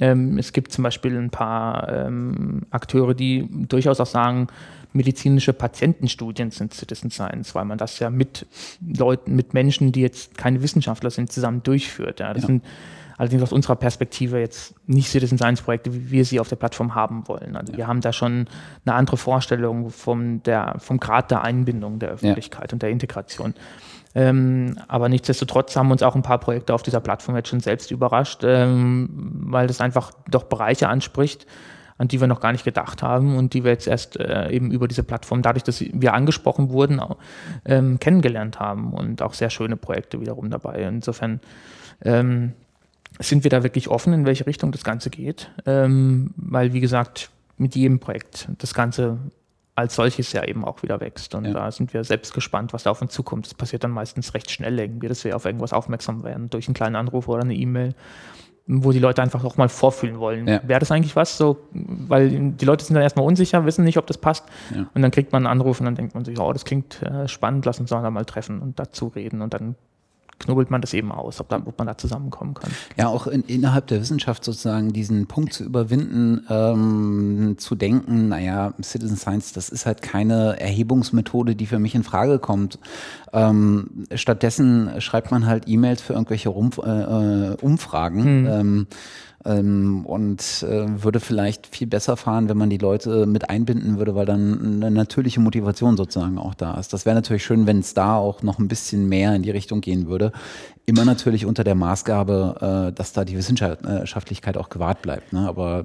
Ähm, 0.00 0.38
es 0.38 0.52
gibt 0.52 0.72
zum 0.72 0.84
Beispiel 0.84 1.16
ein 1.16 1.30
paar 1.30 1.88
ähm, 1.88 2.62
Akteure, 2.70 3.14
die 3.14 3.48
durchaus 3.50 4.00
auch 4.00 4.06
sagen, 4.06 4.48
medizinische 4.92 5.52
Patientenstudien 5.52 6.50
sind 6.50 6.74
Citizen 6.74 7.10
Science, 7.10 7.54
weil 7.54 7.64
man 7.64 7.78
das 7.78 7.98
ja 7.98 8.10
mit 8.10 8.46
Leuten, 8.80 9.36
mit 9.36 9.54
Menschen, 9.54 9.92
die 9.92 10.00
jetzt 10.00 10.36
keine 10.38 10.62
Wissenschaftler 10.62 11.10
sind, 11.10 11.30
zusammen 11.30 11.62
durchführt. 11.62 12.20
Ja. 12.20 12.32
Das 12.32 12.42
ja. 12.42 12.46
sind 12.48 12.64
allerdings 13.18 13.42
aus 13.42 13.52
unserer 13.52 13.76
Perspektive 13.76 14.38
jetzt 14.38 14.74
nicht 14.86 15.10
Citizen 15.10 15.36
Science 15.36 15.60
Projekte, 15.60 15.92
wie 15.92 16.10
wir 16.10 16.24
sie 16.24 16.40
auf 16.40 16.48
der 16.48 16.56
Plattform 16.56 16.94
haben 16.94 17.26
wollen. 17.28 17.56
Also 17.56 17.72
ja. 17.72 17.78
wir 17.78 17.86
haben 17.88 18.00
da 18.00 18.12
schon 18.12 18.46
eine 18.86 18.94
andere 18.94 19.16
Vorstellung 19.16 19.90
vom, 19.90 20.42
der, 20.44 20.76
vom 20.78 20.98
Grad 20.98 21.30
der 21.30 21.42
Einbindung 21.42 21.98
der 21.98 22.10
Öffentlichkeit 22.10 22.70
ja. 22.70 22.74
und 22.74 22.82
der 22.82 22.90
Integration. 22.90 23.54
Ähm, 24.14 24.78
aber 24.88 25.08
nichtsdestotrotz 25.08 25.76
haben 25.76 25.90
uns 25.90 26.02
auch 26.02 26.14
ein 26.14 26.22
paar 26.22 26.38
Projekte 26.38 26.72
auf 26.72 26.82
dieser 26.82 27.00
Plattform 27.00 27.36
jetzt 27.36 27.48
schon 27.48 27.60
selbst 27.60 27.90
überrascht, 27.90 28.42
ähm, 28.44 29.08
weil 29.46 29.66
das 29.66 29.80
einfach 29.80 30.12
doch 30.30 30.44
Bereiche 30.44 30.88
anspricht, 30.88 31.46
an 31.98 32.08
die 32.08 32.20
wir 32.20 32.28
noch 32.28 32.40
gar 32.40 32.52
nicht 32.52 32.64
gedacht 32.64 33.02
haben 33.02 33.36
und 33.36 33.52
die 33.52 33.64
wir 33.64 33.72
jetzt 33.72 33.88
erst 33.88 34.18
äh, 34.18 34.50
eben 34.50 34.70
über 34.70 34.88
diese 34.88 35.02
Plattform, 35.02 35.42
dadurch, 35.42 35.64
dass 35.64 35.80
wir 35.80 36.14
angesprochen 36.14 36.70
wurden, 36.70 37.00
ähm, 37.64 37.98
kennengelernt 37.98 38.60
haben 38.60 38.92
und 38.92 39.20
auch 39.20 39.34
sehr 39.34 39.50
schöne 39.50 39.76
Projekte 39.76 40.20
wiederum 40.20 40.48
dabei. 40.48 40.82
Insofern 40.82 41.40
ähm, 42.04 42.54
sind 43.18 43.44
wir 43.44 43.50
da 43.50 43.62
wirklich 43.62 43.88
offen, 43.88 44.12
in 44.12 44.26
welche 44.26 44.46
Richtung 44.46 44.72
das 44.72 44.84
Ganze 44.84 45.10
geht, 45.10 45.50
ähm, 45.66 46.32
weil 46.36 46.72
wie 46.72 46.80
gesagt, 46.80 47.30
mit 47.56 47.74
jedem 47.74 47.98
Projekt 47.98 48.48
das 48.58 48.74
Ganze 48.74 49.18
als 49.74 49.94
solches 49.94 50.32
ja 50.32 50.44
eben 50.44 50.64
auch 50.64 50.82
wieder 50.82 51.00
wächst. 51.00 51.34
Und 51.36 51.44
ja. 51.44 51.52
da 51.52 51.70
sind 51.70 51.94
wir 51.94 52.02
selbst 52.02 52.34
gespannt, 52.34 52.72
was 52.72 52.82
da 52.82 52.90
auf 52.90 53.00
uns 53.00 53.12
zukommt. 53.12 53.46
Das 53.46 53.54
passiert 53.54 53.84
dann 53.84 53.92
meistens 53.92 54.34
recht 54.34 54.50
schnell 54.50 54.78
irgendwie, 54.78 55.06
dass 55.06 55.22
wir 55.24 55.36
auf 55.36 55.44
irgendwas 55.44 55.72
aufmerksam 55.72 56.24
werden 56.24 56.50
durch 56.50 56.66
einen 56.66 56.74
kleinen 56.74 56.96
Anruf 56.96 57.28
oder 57.28 57.42
eine 57.42 57.54
E-Mail. 57.54 57.94
wo 58.70 58.92
die 58.92 58.98
Leute 58.98 59.22
einfach 59.22 59.44
auch 59.44 59.56
mal 59.56 59.70
vorfühlen 59.70 60.18
wollen. 60.18 60.46
Ja. 60.46 60.60
Wäre 60.66 60.78
das 60.78 60.90
eigentlich 60.92 61.16
was 61.16 61.38
so, 61.38 61.56
weil 61.72 62.52
die 62.52 62.64
Leute 62.66 62.84
sind 62.84 62.94
dann 62.94 63.02
erstmal 63.02 63.24
unsicher, 63.24 63.64
wissen 63.64 63.82
nicht, 63.84 63.96
ob 63.96 64.06
das 64.06 64.18
passt. 64.18 64.44
Ja. 64.74 64.86
Und 64.92 65.00
dann 65.00 65.10
kriegt 65.10 65.32
man 65.32 65.46
einen 65.46 65.60
Anruf 65.60 65.80
und 65.80 65.86
dann 65.86 65.94
denkt 65.94 66.14
man 66.14 66.24
sich, 66.24 66.38
oh, 66.38 66.52
das 66.52 66.66
klingt 66.66 67.02
äh, 67.02 67.26
spannend, 67.28 67.64
lass 67.64 67.80
uns 67.80 67.90
doch 67.90 68.02
da 68.02 68.10
mal 68.10 68.26
treffen 68.26 68.60
und 68.60 68.78
dazu 68.78 69.06
reden. 69.08 69.40
Und 69.40 69.54
dann 69.54 69.74
knubbelt 70.38 70.70
man 70.70 70.80
das 70.80 70.94
eben 70.94 71.12
aus, 71.12 71.40
ob, 71.40 71.48
da, 71.48 71.60
ob 71.64 71.78
man 71.78 71.86
da 71.86 71.98
zusammenkommen 71.98 72.54
kann. 72.54 72.70
Ja, 72.96 73.08
auch 73.08 73.26
in, 73.26 73.42
innerhalb 73.42 73.86
der 73.88 74.00
Wissenschaft 74.00 74.44
sozusagen 74.44 74.92
diesen 74.92 75.26
Punkt 75.26 75.52
zu 75.52 75.64
überwinden, 75.64 76.46
ähm, 76.48 77.56
zu 77.58 77.74
denken, 77.74 78.28
naja, 78.28 78.74
Citizen 78.82 79.16
Science, 79.16 79.52
das 79.52 79.68
ist 79.68 79.86
halt 79.86 80.02
keine 80.02 80.60
Erhebungsmethode, 80.60 81.56
die 81.56 81.66
für 81.66 81.78
mich 81.78 81.94
in 81.94 82.04
Frage 82.04 82.38
kommt. 82.38 82.78
Ähm, 83.32 84.06
stattdessen 84.14 85.00
schreibt 85.00 85.30
man 85.30 85.46
halt 85.46 85.64
E-Mails 85.66 86.00
für 86.00 86.12
irgendwelche 86.12 86.48
Rumpf, 86.48 86.78
äh, 86.78 87.52
äh 87.52 87.56
Umfragen. 87.60 88.24
Hm. 88.24 88.46
Ähm, 88.46 88.86
ähm, 89.44 90.04
und 90.04 90.64
äh, 90.68 91.02
würde 91.02 91.20
vielleicht 91.20 91.66
viel 91.66 91.86
besser 91.86 92.16
fahren, 92.16 92.48
wenn 92.48 92.56
man 92.56 92.70
die 92.70 92.78
Leute 92.78 93.26
mit 93.26 93.50
einbinden 93.50 93.98
würde, 93.98 94.14
weil 94.14 94.26
dann 94.26 94.82
eine 94.82 94.90
natürliche 94.90 95.40
Motivation 95.40 95.96
sozusagen 95.96 96.38
auch 96.38 96.54
da 96.54 96.74
ist. 96.74 96.92
Das 96.92 97.06
wäre 97.06 97.14
natürlich 97.14 97.44
schön, 97.44 97.66
wenn 97.66 97.78
es 97.78 97.94
da 97.94 98.16
auch 98.16 98.42
noch 98.42 98.58
ein 98.58 98.68
bisschen 98.68 99.08
mehr 99.08 99.34
in 99.34 99.42
die 99.42 99.50
Richtung 99.50 99.80
gehen 99.80 100.08
würde. 100.08 100.32
Immer 100.86 101.04
natürlich 101.04 101.44
unter 101.44 101.64
der 101.64 101.74
Maßgabe, 101.74 102.88
äh, 102.88 102.92
dass 102.92 103.12
da 103.12 103.24
die 103.24 103.36
Wissenschaftlichkeit 103.36 104.56
auch 104.56 104.70
gewahrt 104.70 105.02
bleibt. 105.02 105.32
Ne? 105.32 105.46
Aber 105.46 105.84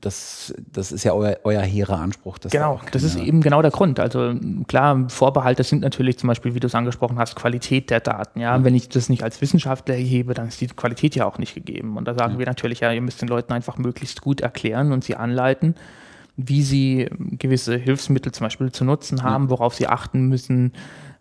das, 0.00 0.54
das 0.72 0.92
ist 0.92 1.04
ja 1.04 1.12
euer, 1.12 1.36
euer 1.44 1.60
hehrer 1.60 2.00
Anspruch. 2.00 2.38
genau, 2.50 2.80
da 2.82 2.90
das 2.92 3.02
ist 3.02 3.16
eben 3.16 3.42
genau 3.42 3.62
der 3.62 3.70
Grund. 3.70 4.00
Also 4.00 4.34
klar, 4.66 5.04
Vorbehalte 5.08 5.62
sind 5.62 5.82
natürlich 5.82 6.18
zum 6.18 6.28
Beispiel, 6.28 6.54
wie 6.54 6.60
du 6.60 6.66
es 6.66 6.74
angesprochen 6.74 7.18
hast, 7.18 7.36
Qualität 7.36 7.90
der 7.90 8.00
Daten. 8.00 8.40
Ja, 8.40 8.56
mhm. 8.56 8.64
wenn 8.64 8.74
ich 8.74 8.88
das 8.88 9.08
nicht 9.08 9.22
als 9.22 9.40
Wissenschaftler 9.42 9.94
erhebe, 9.94 10.34
dann 10.34 10.48
ist 10.48 10.60
die 10.60 10.68
Qualität 10.68 11.14
ja 11.14 11.26
auch 11.26 11.38
nicht 11.38 11.54
gegeben. 11.54 11.96
Und 11.96 12.06
da 12.06 12.14
sagen 12.14 12.34
ja. 12.34 12.38
wir 12.38 12.46
natürlich, 12.46 12.79
ja, 12.80 12.92
ihr 12.92 13.00
müsst 13.00 13.20
den 13.20 13.28
Leuten 13.28 13.52
einfach 13.52 13.78
möglichst 13.78 14.20
gut 14.20 14.40
erklären 14.40 14.92
und 14.92 15.04
sie 15.04 15.16
anleiten, 15.16 15.74
wie 16.36 16.62
sie 16.62 17.08
gewisse 17.38 17.76
Hilfsmittel 17.76 18.32
zum 18.32 18.46
Beispiel 18.46 18.72
zu 18.72 18.84
nutzen 18.84 19.22
haben, 19.22 19.50
worauf 19.50 19.74
sie 19.74 19.88
achten 19.88 20.28
müssen 20.28 20.72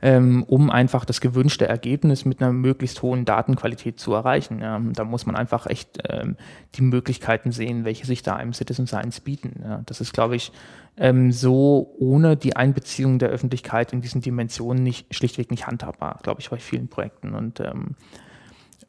ähm, 0.01 0.43
um 0.43 0.69
einfach 0.69 1.03
das 1.03 1.19
gewünschte 1.19 1.67
Ergebnis 1.67 2.23
mit 2.23 2.41
einer 2.41 2.53
möglichst 2.53 3.01
hohen 3.01 3.25
Datenqualität 3.25 3.99
zu 3.99 4.13
erreichen. 4.13 4.61
Ja, 4.61 4.79
da 4.79 5.03
muss 5.03 5.25
man 5.25 5.35
einfach 5.35 5.67
echt 5.67 5.99
ähm, 6.09 6.37
die 6.75 6.81
Möglichkeiten 6.81 7.51
sehen, 7.51 7.83
welche 7.83 8.05
sich 8.05 8.23
da 8.23 8.39
im 8.39 8.53
Citizen 8.53 8.87
Science 8.87 9.19
bieten. 9.19 9.61
Ja, 9.61 9.81
das 9.85 9.99
ist, 9.99 10.13
glaube 10.13 10.37
ich, 10.37 10.53
ähm, 10.95 11.31
so 11.33 11.93
ohne 11.99 12.37
die 12.37 12.55
Einbeziehung 12.55 13.19
der 13.19 13.29
Öffentlichkeit 13.29 13.91
in 13.91 13.99
diesen 13.99 14.21
Dimensionen 14.21 14.83
nicht, 14.83 15.13
schlichtweg 15.13 15.51
nicht 15.51 15.67
handhabbar, 15.67 16.19
glaube 16.23 16.39
ich, 16.39 16.49
bei 16.49 16.57
vielen 16.57 16.87
Projekten. 16.87 17.35
Und, 17.35 17.59
ähm, 17.59 17.95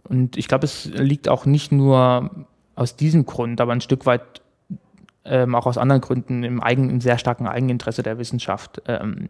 und 0.05 0.37
ich 0.37 0.47
glaube, 0.47 0.65
es 0.65 0.85
liegt 0.85 1.29
auch 1.29 1.45
nicht 1.45 1.73
nur 1.73 2.47
aus 2.81 2.97
diesem 2.97 3.27
Grund, 3.27 3.61
aber 3.61 3.73
ein 3.73 3.83
Stück 3.83 4.07
weit 4.07 4.41
ähm, 5.27 5.55
auch 5.55 5.67
aus 5.67 5.77
anderen 5.77 6.01
Gründen 6.01 6.43
im, 6.45 6.63
eigen, 6.63 6.89
im 6.89 7.03
sehr 7.03 7.19
starken 7.19 7.47
Eigeninteresse 7.47 8.03
der 8.03 8.19
Wissenschaft, 8.19 8.81
ähm, 8.87 9.29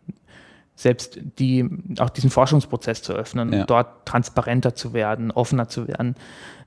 selbst 0.76 1.18
die, 1.40 1.68
auch 1.98 2.10
diesen 2.10 2.30
Forschungsprozess 2.30 3.02
zu 3.02 3.12
öffnen, 3.12 3.52
ja. 3.52 3.64
dort 3.64 4.06
transparenter 4.06 4.76
zu 4.76 4.92
werden, 4.92 5.32
offener 5.32 5.68
zu 5.68 5.88
werden. 5.88 6.14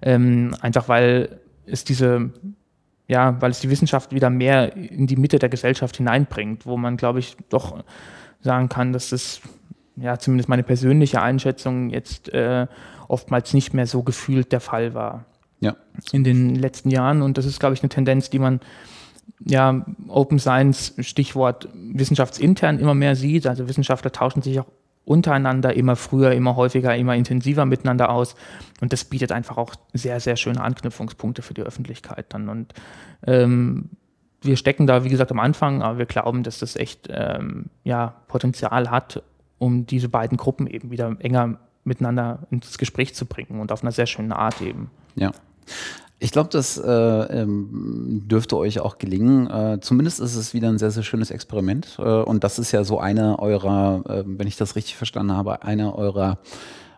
Ähm, 0.01 0.53
einfach 0.59 0.89
weil 0.89 1.39
es 1.65 1.85
diese, 1.85 2.31
ja, 3.07 3.41
weil 3.41 3.51
es 3.51 3.61
die 3.61 3.69
Wissenschaft 3.69 4.11
wieder 4.11 4.29
mehr 4.29 4.75
in 4.75 5.07
die 5.07 5.15
Mitte 5.15 5.39
der 5.39 5.47
Gesellschaft 5.47 5.95
hineinbringt, 5.95 6.65
wo 6.65 6.75
man, 6.75 6.97
glaube 6.97 7.19
ich, 7.19 7.37
doch 7.47 7.81
sagen 8.41 8.67
kann, 8.67 8.91
dass 8.91 9.11
das, 9.11 9.39
ja, 9.95 10.19
zumindest 10.19 10.49
meine 10.49 10.63
persönliche 10.63 11.21
Einschätzung 11.21 11.91
jetzt 11.91 12.27
äh, 12.33 12.67
oftmals 13.07 13.53
nicht 13.53 13.73
mehr 13.73 13.87
so 13.87 14.03
gefühlt 14.03 14.51
der 14.51 14.59
Fall 14.59 14.93
war. 14.93 15.23
Ja. 15.63 15.75
In 16.11 16.23
den 16.23 16.55
letzten 16.55 16.89
Jahren. 16.89 17.21
Und 17.21 17.37
das 17.37 17.45
ist, 17.45 17.59
glaube 17.59 17.73
ich, 17.73 17.81
eine 17.81 17.89
Tendenz, 17.89 18.29
die 18.29 18.39
man 18.39 18.59
ja, 19.45 19.85
Open 20.09 20.39
Science, 20.39 20.93
Stichwort 20.99 21.69
wissenschaftsintern 21.73 22.79
immer 22.79 22.93
mehr 22.93 23.15
sieht. 23.15 23.47
Also 23.47 23.67
Wissenschaftler 23.67 24.11
tauschen 24.11 24.41
sich 24.41 24.59
auch 24.59 24.67
untereinander 25.05 25.73
immer 25.73 25.95
früher, 25.95 26.31
immer 26.31 26.55
häufiger, 26.55 26.95
immer 26.95 27.15
intensiver 27.15 27.65
miteinander 27.65 28.09
aus. 28.09 28.35
Und 28.81 28.91
das 28.93 29.05
bietet 29.05 29.31
einfach 29.31 29.57
auch 29.57 29.75
sehr, 29.93 30.19
sehr 30.19 30.35
schöne 30.35 30.61
Anknüpfungspunkte 30.61 31.41
für 31.41 31.53
die 31.53 31.61
Öffentlichkeit 31.61 32.25
dann. 32.29 32.49
Und 32.49 32.73
ähm, 33.25 33.89
wir 34.41 34.57
stecken 34.57 34.85
da, 34.85 35.05
wie 35.05 35.09
gesagt, 35.09 35.31
am 35.31 35.39
Anfang, 35.39 35.81
aber 35.81 35.97
wir 35.97 36.05
glauben, 36.05 36.43
dass 36.43 36.59
das 36.59 36.75
echt 36.75 37.07
ähm, 37.09 37.67
ja, 37.85 38.15
Potenzial 38.27 38.91
hat, 38.91 39.23
um 39.59 39.85
diese 39.85 40.09
beiden 40.09 40.37
Gruppen 40.37 40.67
eben 40.67 40.91
wieder 40.91 41.15
enger 41.19 41.57
miteinander 41.85 42.39
ins 42.49 42.77
Gespräch 42.77 43.13
zu 43.13 43.25
bringen 43.25 43.59
und 43.59 43.71
auf 43.71 43.83
einer 43.83 43.91
sehr 43.91 44.05
schönen 44.05 44.31
Art 44.31 44.61
eben. 44.61 44.89
Ja. 45.15 45.31
Ich 46.19 46.31
glaube, 46.31 46.49
das 46.49 46.77
äh, 46.77 46.89
ähm, 46.89 48.23
dürfte 48.29 48.55
euch 48.55 48.79
auch 48.79 48.97
gelingen. 48.97 49.49
Äh, 49.49 49.79
zumindest 49.81 50.21
ist 50.21 50.35
es 50.35 50.53
wieder 50.53 50.69
ein 50.69 50.77
sehr, 50.77 50.91
sehr 50.91 51.03
schönes 51.03 51.31
Experiment. 51.31 51.97
Äh, 51.99 52.03
und 52.03 52.45
das 52.45 52.59
ist 52.59 52.71
ja 52.71 52.85
so 52.85 52.97
eine 52.97 53.39
eurer, 53.39 54.03
äh, 54.07 54.23
wenn 54.25 54.47
ich 54.47 54.55
das 54.55 54.77
richtig 54.77 54.95
verstanden 54.95 55.33
habe, 55.33 55.63
eine 55.63 55.93
eurer 55.95 56.37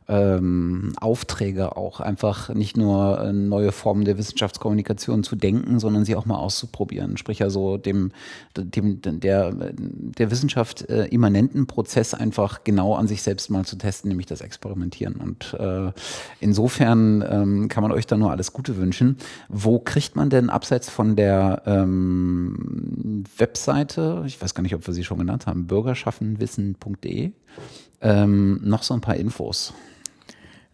ähm, 0.08 0.94
Aufträge 1.00 1.76
auch 1.78 2.00
einfach 2.00 2.50
nicht 2.50 2.78
nur 2.78 3.20
äh, 3.20 3.34
neue 3.34 3.72
Formen 3.72 4.06
der 4.06 4.18
Wissenschaftskommunikation 4.18 5.24
zu 5.24 5.36
denken, 5.36 5.80
sondern 5.80 6.06
sie 6.06 6.16
auch 6.16 6.26
mal 6.26 6.38
auszuprobieren. 6.38 7.18
Sprich 7.18 7.42
also 7.42 7.78
dem, 7.78 8.12
dem 8.56 9.02
der, 9.02 9.52
der 9.52 10.32
Wissenschaft 10.32 10.88
äh, 10.90 11.06
immanenten 11.06 11.66
Prozess 11.66 12.14
einfach 12.14 12.64
genau 12.64 12.94
an 12.94 13.08
sich 13.08 13.24
selbst 13.24 13.50
mal 13.50 13.66
zu 13.66 13.78
testen, 13.78 14.10
nämlich 14.10 14.28
das 14.28 14.42
Experimentieren. 14.42 15.16
Und 15.16 15.56
äh, 15.60 15.92
insofern 16.40 17.26
ähm, 17.28 17.68
kann 17.68 17.82
man 17.82 17.92
euch 17.92 18.06
da 18.06 18.16
nur 18.16 18.32
alles 18.32 18.54
Gute 18.54 18.78
wünschen. 18.78 19.18
Wo 19.50 19.80
kriegt 19.80 20.16
man 20.16 20.30
denn 20.30 20.52
abseits 20.52 20.90
von 20.90 21.16
der 21.16 21.64
ähm, 21.66 23.24
Webseite, 23.38 24.24
ich 24.28 24.40
weiß 24.40 24.54
gar 24.54 24.62
nicht, 24.62 24.76
ob 24.76 24.86
wir 24.86 24.94
sie 24.94 25.04
schon 25.04 25.18
genannt 25.18 25.48
haben, 25.48 25.66
bürgerschaffenwissen.de, 25.66 27.32
ähm, 28.02 28.60
noch 28.64 28.84
so 28.84 28.94
ein 28.94 29.02
paar 29.02 29.16
Infos? 29.16 29.74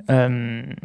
Ähm, 0.07 0.75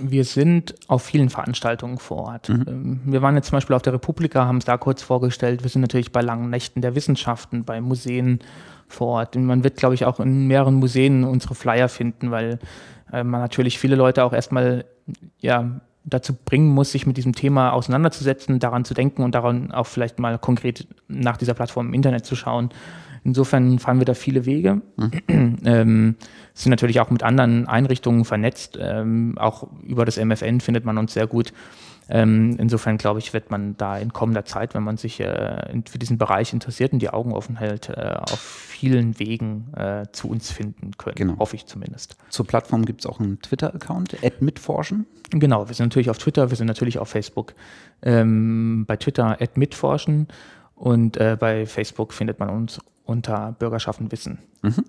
wir 0.00 0.24
sind 0.24 0.74
auf 0.88 1.02
vielen 1.02 1.30
Veranstaltungen 1.30 1.98
vor 1.98 2.18
Ort. 2.18 2.48
Mhm. 2.48 2.64
Ähm, 2.66 3.00
wir 3.04 3.22
waren 3.22 3.36
jetzt 3.36 3.48
zum 3.48 3.56
Beispiel 3.56 3.76
auf 3.76 3.82
der 3.82 3.92
Republika, 3.92 4.46
haben 4.46 4.58
es 4.58 4.64
da 4.64 4.76
kurz 4.76 5.02
vorgestellt. 5.02 5.62
Wir 5.62 5.70
sind 5.70 5.82
natürlich 5.82 6.12
bei 6.12 6.20
langen 6.20 6.50
Nächten 6.50 6.80
der 6.80 6.94
Wissenschaften, 6.94 7.64
bei 7.64 7.80
Museen 7.80 8.40
vor 8.88 9.08
Ort. 9.08 9.36
Und 9.36 9.46
man 9.46 9.64
wird, 9.64 9.76
glaube 9.76 9.94
ich, 9.94 10.04
auch 10.04 10.20
in 10.20 10.46
mehreren 10.46 10.74
Museen 10.74 11.24
unsere 11.24 11.54
Flyer 11.54 11.88
finden, 11.88 12.30
weil 12.30 12.58
äh, 13.12 13.24
man 13.24 13.40
natürlich 13.40 13.78
viele 13.78 13.96
Leute 13.96 14.24
auch 14.24 14.32
erstmal 14.32 14.84
ja, 15.38 15.80
dazu 16.04 16.34
bringen 16.34 16.68
muss, 16.68 16.92
sich 16.92 17.06
mit 17.06 17.16
diesem 17.16 17.34
Thema 17.34 17.72
auseinanderzusetzen, 17.72 18.58
daran 18.58 18.84
zu 18.84 18.94
denken 18.94 19.22
und 19.22 19.34
daran 19.34 19.72
auch 19.72 19.86
vielleicht 19.86 20.18
mal 20.18 20.38
konkret 20.38 20.86
nach 21.08 21.36
dieser 21.36 21.54
Plattform 21.54 21.88
im 21.88 21.94
Internet 21.94 22.26
zu 22.26 22.36
schauen. 22.36 22.70
Insofern 23.24 23.78
fahren 23.78 23.98
wir 23.98 24.04
da 24.04 24.14
viele 24.14 24.44
Wege. 24.44 24.82
Mhm. 24.96 25.56
ähm, 25.64 26.16
sind 26.52 26.70
natürlich 26.70 27.00
auch 27.00 27.10
mit 27.10 27.22
anderen 27.22 27.66
Einrichtungen 27.66 28.24
vernetzt. 28.24 28.78
Ähm, 28.80 29.36
auch 29.38 29.66
über 29.82 30.04
das 30.04 30.18
MFN 30.22 30.60
findet 30.60 30.84
man 30.84 30.98
uns 30.98 31.14
sehr 31.14 31.26
gut. 31.26 31.52
Ähm, 32.08 32.56
insofern 32.58 32.98
glaube 32.98 33.18
ich, 33.18 33.32
wird 33.32 33.50
man 33.50 33.76
da 33.76 33.96
in 33.96 34.12
kommender 34.12 34.44
Zeit, 34.44 34.74
wenn 34.74 34.82
man 34.82 34.98
sich 34.98 35.20
äh, 35.20 35.82
für 35.88 35.98
diesen 35.98 36.18
Bereich 36.18 36.52
interessiert 36.52 36.92
und 36.92 36.98
die 37.00 37.08
Augen 37.08 37.32
offen 37.32 37.56
hält, 37.56 37.88
äh, 37.88 38.14
auf 38.20 38.38
vielen 38.38 39.18
Wegen 39.18 39.72
äh, 39.74 40.04
zu 40.12 40.28
uns 40.28 40.50
finden 40.50 40.92
können. 40.98 41.14
Genau. 41.14 41.38
Hoffe 41.38 41.56
ich 41.56 41.64
zumindest. 41.64 42.16
Zur 42.28 42.46
Plattform 42.46 42.84
gibt 42.84 43.00
es 43.00 43.06
auch 43.06 43.20
einen 43.20 43.40
Twitter-Account, 43.40 44.16
mitforschen. 44.40 45.06
Genau, 45.30 45.68
wir 45.68 45.74
sind 45.74 45.86
natürlich 45.86 46.10
auf 46.10 46.18
Twitter, 46.18 46.50
wir 46.50 46.56
sind 46.56 46.66
natürlich 46.66 46.98
auf 46.98 47.08
Facebook. 47.08 47.54
Ähm, 48.02 48.84
bei 48.86 48.96
Twitter 48.96 49.38
mitforschen 49.54 50.28
und 50.74 51.16
äh, 51.16 51.36
bei 51.38 51.64
Facebook 51.64 52.12
findet 52.12 52.38
man 52.38 52.50
uns 52.50 52.80
unter 53.04 53.52
Bürgerschaften 53.58 54.10
Wissen. 54.10 54.38
Mhm. 54.62 54.84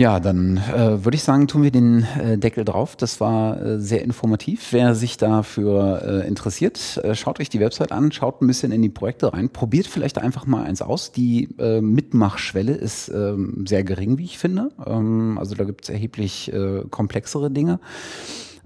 Ja, 0.00 0.18
dann 0.18 0.56
äh, 0.56 1.04
würde 1.04 1.16
ich 1.16 1.22
sagen, 1.22 1.46
tun 1.46 1.62
wir 1.62 1.70
den 1.70 2.06
äh, 2.18 2.38
Deckel 2.38 2.64
drauf. 2.64 2.96
Das 2.96 3.20
war 3.20 3.60
äh, 3.60 3.78
sehr 3.78 4.02
informativ. 4.02 4.68
Wer 4.72 4.94
sich 4.94 5.18
dafür 5.18 6.02
äh, 6.02 6.26
interessiert, 6.26 6.98
äh, 7.04 7.14
schaut 7.14 7.38
euch 7.38 7.50
die 7.50 7.60
Website 7.60 7.92
an, 7.92 8.10
schaut 8.10 8.40
ein 8.40 8.46
bisschen 8.46 8.72
in 8.72 8.80
die 8.80 8.88
Projekte 8.88 9.34
rein, 9.34 9.50
probiert 9.50 9.86
vielleicht 9.86 10.16
einfach 10.16 10.46
mal 10.46 10.64
eins 10.64 10.80
aus. 10.80 11.12
Die 11.12 11.54
äh, 11.58 11.82
Mitmachschwelle 11.82 12.72
ist 12.72 13.08
ähm, 13.08 13.66
sehr 13.68 13.84
gering, 13.84 14.16
wie 14.16 14.24
ich 14.24 14.38
finde. 14.38 14.70
Ähm, 14.86 15.36
also 15.38 15.54
da 15.54 15.64
gibt 15.64 15.84
es 15.84 15.90
erheblich 15.90 16.50
komplexere 16.90 17.50
Dinge. 17.50 17.78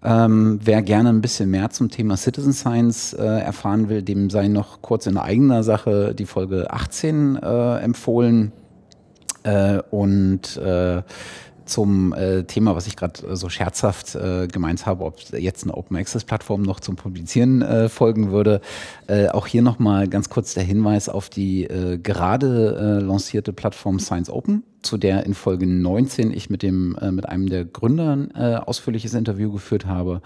Ähm, 0.04 0.60
wer 0.62 0.82
gerne 0.82 1.08
ein 1.08 1.22
bisschen 1.22 1.50
mehr 1.50 1.70
zum 1.70 1.90
Thema 1.90 2.16
Citizen 2.18 2.52
Science 2.52 3.14
äh, 3.14 3.24
erfahren 3.24 3.88
will, 3.88 4.02
dem 4.02 4.28
sei 4.28 4.48
noch 4.48 4.82
kurz 4.82 5.06
in 5.06 5.16
eigener 5.16 5.62
Sache 5.62 6.14
die 6.14 6.26
Folge 6.26 6.70
18 6.70 7.36
äh, 7.36 7.76
empfohlen. 7.78 8.52
Äh, 9.44 9.80
und 9.90 10.56
äh, 10.58 11.02
zum 11.66 12.12
äh, 12.12 12.44
Thema, 12.44 12.76
was 12.76 12.86
ich 12.86 12.96
gerade 12.96 13.26
äh, 13.26 13.36
so 13.36 13.48
scherzhaft 13.48 14.14
äh, 14.14 14.46
gemeint 14.46 14.86
habe, 14.86 15.04
ob 15.04 15.18
jetzt 15.32 15.64
eine 15.64 15.74
Open 15.74 15.96
Access 15.96 16.24
Plattform 16.24 16.62
noch 16.62 16.80
zum 16.80 16.96
Publizieren 16.96 17.62
äh, 17.62 17.88
folgen 17.88 18.30
würde. 18.30 18.60
Äh, 19.06 19.28
auch 19.28 19.46
hier 19.46 19.62
nochmal 19.62 20.08
ganz 20.08 20.28
kurz 20.28 20.54
der 20.54 20.64
Hinweis 20.64 21.08
auf 21.08 21.28
die 21.28 21.64
äh, 21.64 21.98
gerade 21.98 23.00
äh, 23.00 23.04
lancierte 23.04 23.52
Plattform 23.52 23.98
Science 23.98 24.30
Open. 24.30 24.62
zu 24.82 24.98
der 24.98 25.24
in 25.24 25.34
Folge 25.34 25.66
19 25.66 26.32
ich 26.32 26.50
mit 26.50 26.62
dem 26.62 26.96
äh, 27.00 27.10
mit 27.10 27.28
einem 27.28 27.48
der 27.48 27.64
Gründern 27.64 28.30
äh, 28.34 28.56
ausführliches 28.56 29.14
Interview 29.14 29.50
geführt 29.52 29.86
habe. 29.86 30.20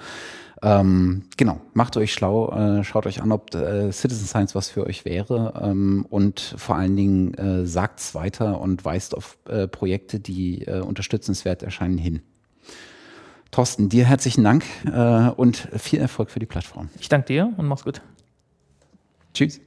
Ähm, 0.61 1.23
genau, 1.37 1.61
macht 1.73 1.97
euch 1.97 2.13
schlau, 2.13 2.51
äh, 2.51 2.85
schaut 2.85 3.07
euch 3.07 3.23
an, 3.23 3.31
ob 3.31 3.55
äh, 3.55 3.93
Citizen 3.93 4.27
Science 4.27 4.55
was 4.55 4.69
für 4.71 4.85
euch 4.87 5.05
wäre 5.05 5.55
ähm, 5.63 6.05
und 6.11 6.55
vor 6.57 6.77
allen 6.77 6.97
Dingen 6.97 7.35
äh, 7.35 7.65
sagt's 7.65 8.15
weiter 8.15 8.61
und 8.61 8.85
weist 8.85 9.17
auf 9.17 9.39
äh, 9.49 9.69
Projekte, 9.69 10.19
die 10.19 10.63
äh, 10.67 10.81
unterstützenswert 10.81 11.63
erscheinen, 11.63 11.99
hin. 11.99 12.23
Thorsten, 13.51 13.89
dir 13.89 14.05
herzlichen 14.05 14.45
Dank 14.45 14.65
äh, 14.85 15.31
und 15.31 15.69
viel 15.77 16.01
Erfolg 16.01 16.31
für 16.31 16.41
die 16.41 16.47
Plattform. 16.47 16.91
Ich 16.99 17.09
danke 17.09 17.29
dir 17.29 17.53
und 17.57 17.67
mach's 17.67 17.85
gut. 17.85 18.03
Tschüss. 19.35 19.61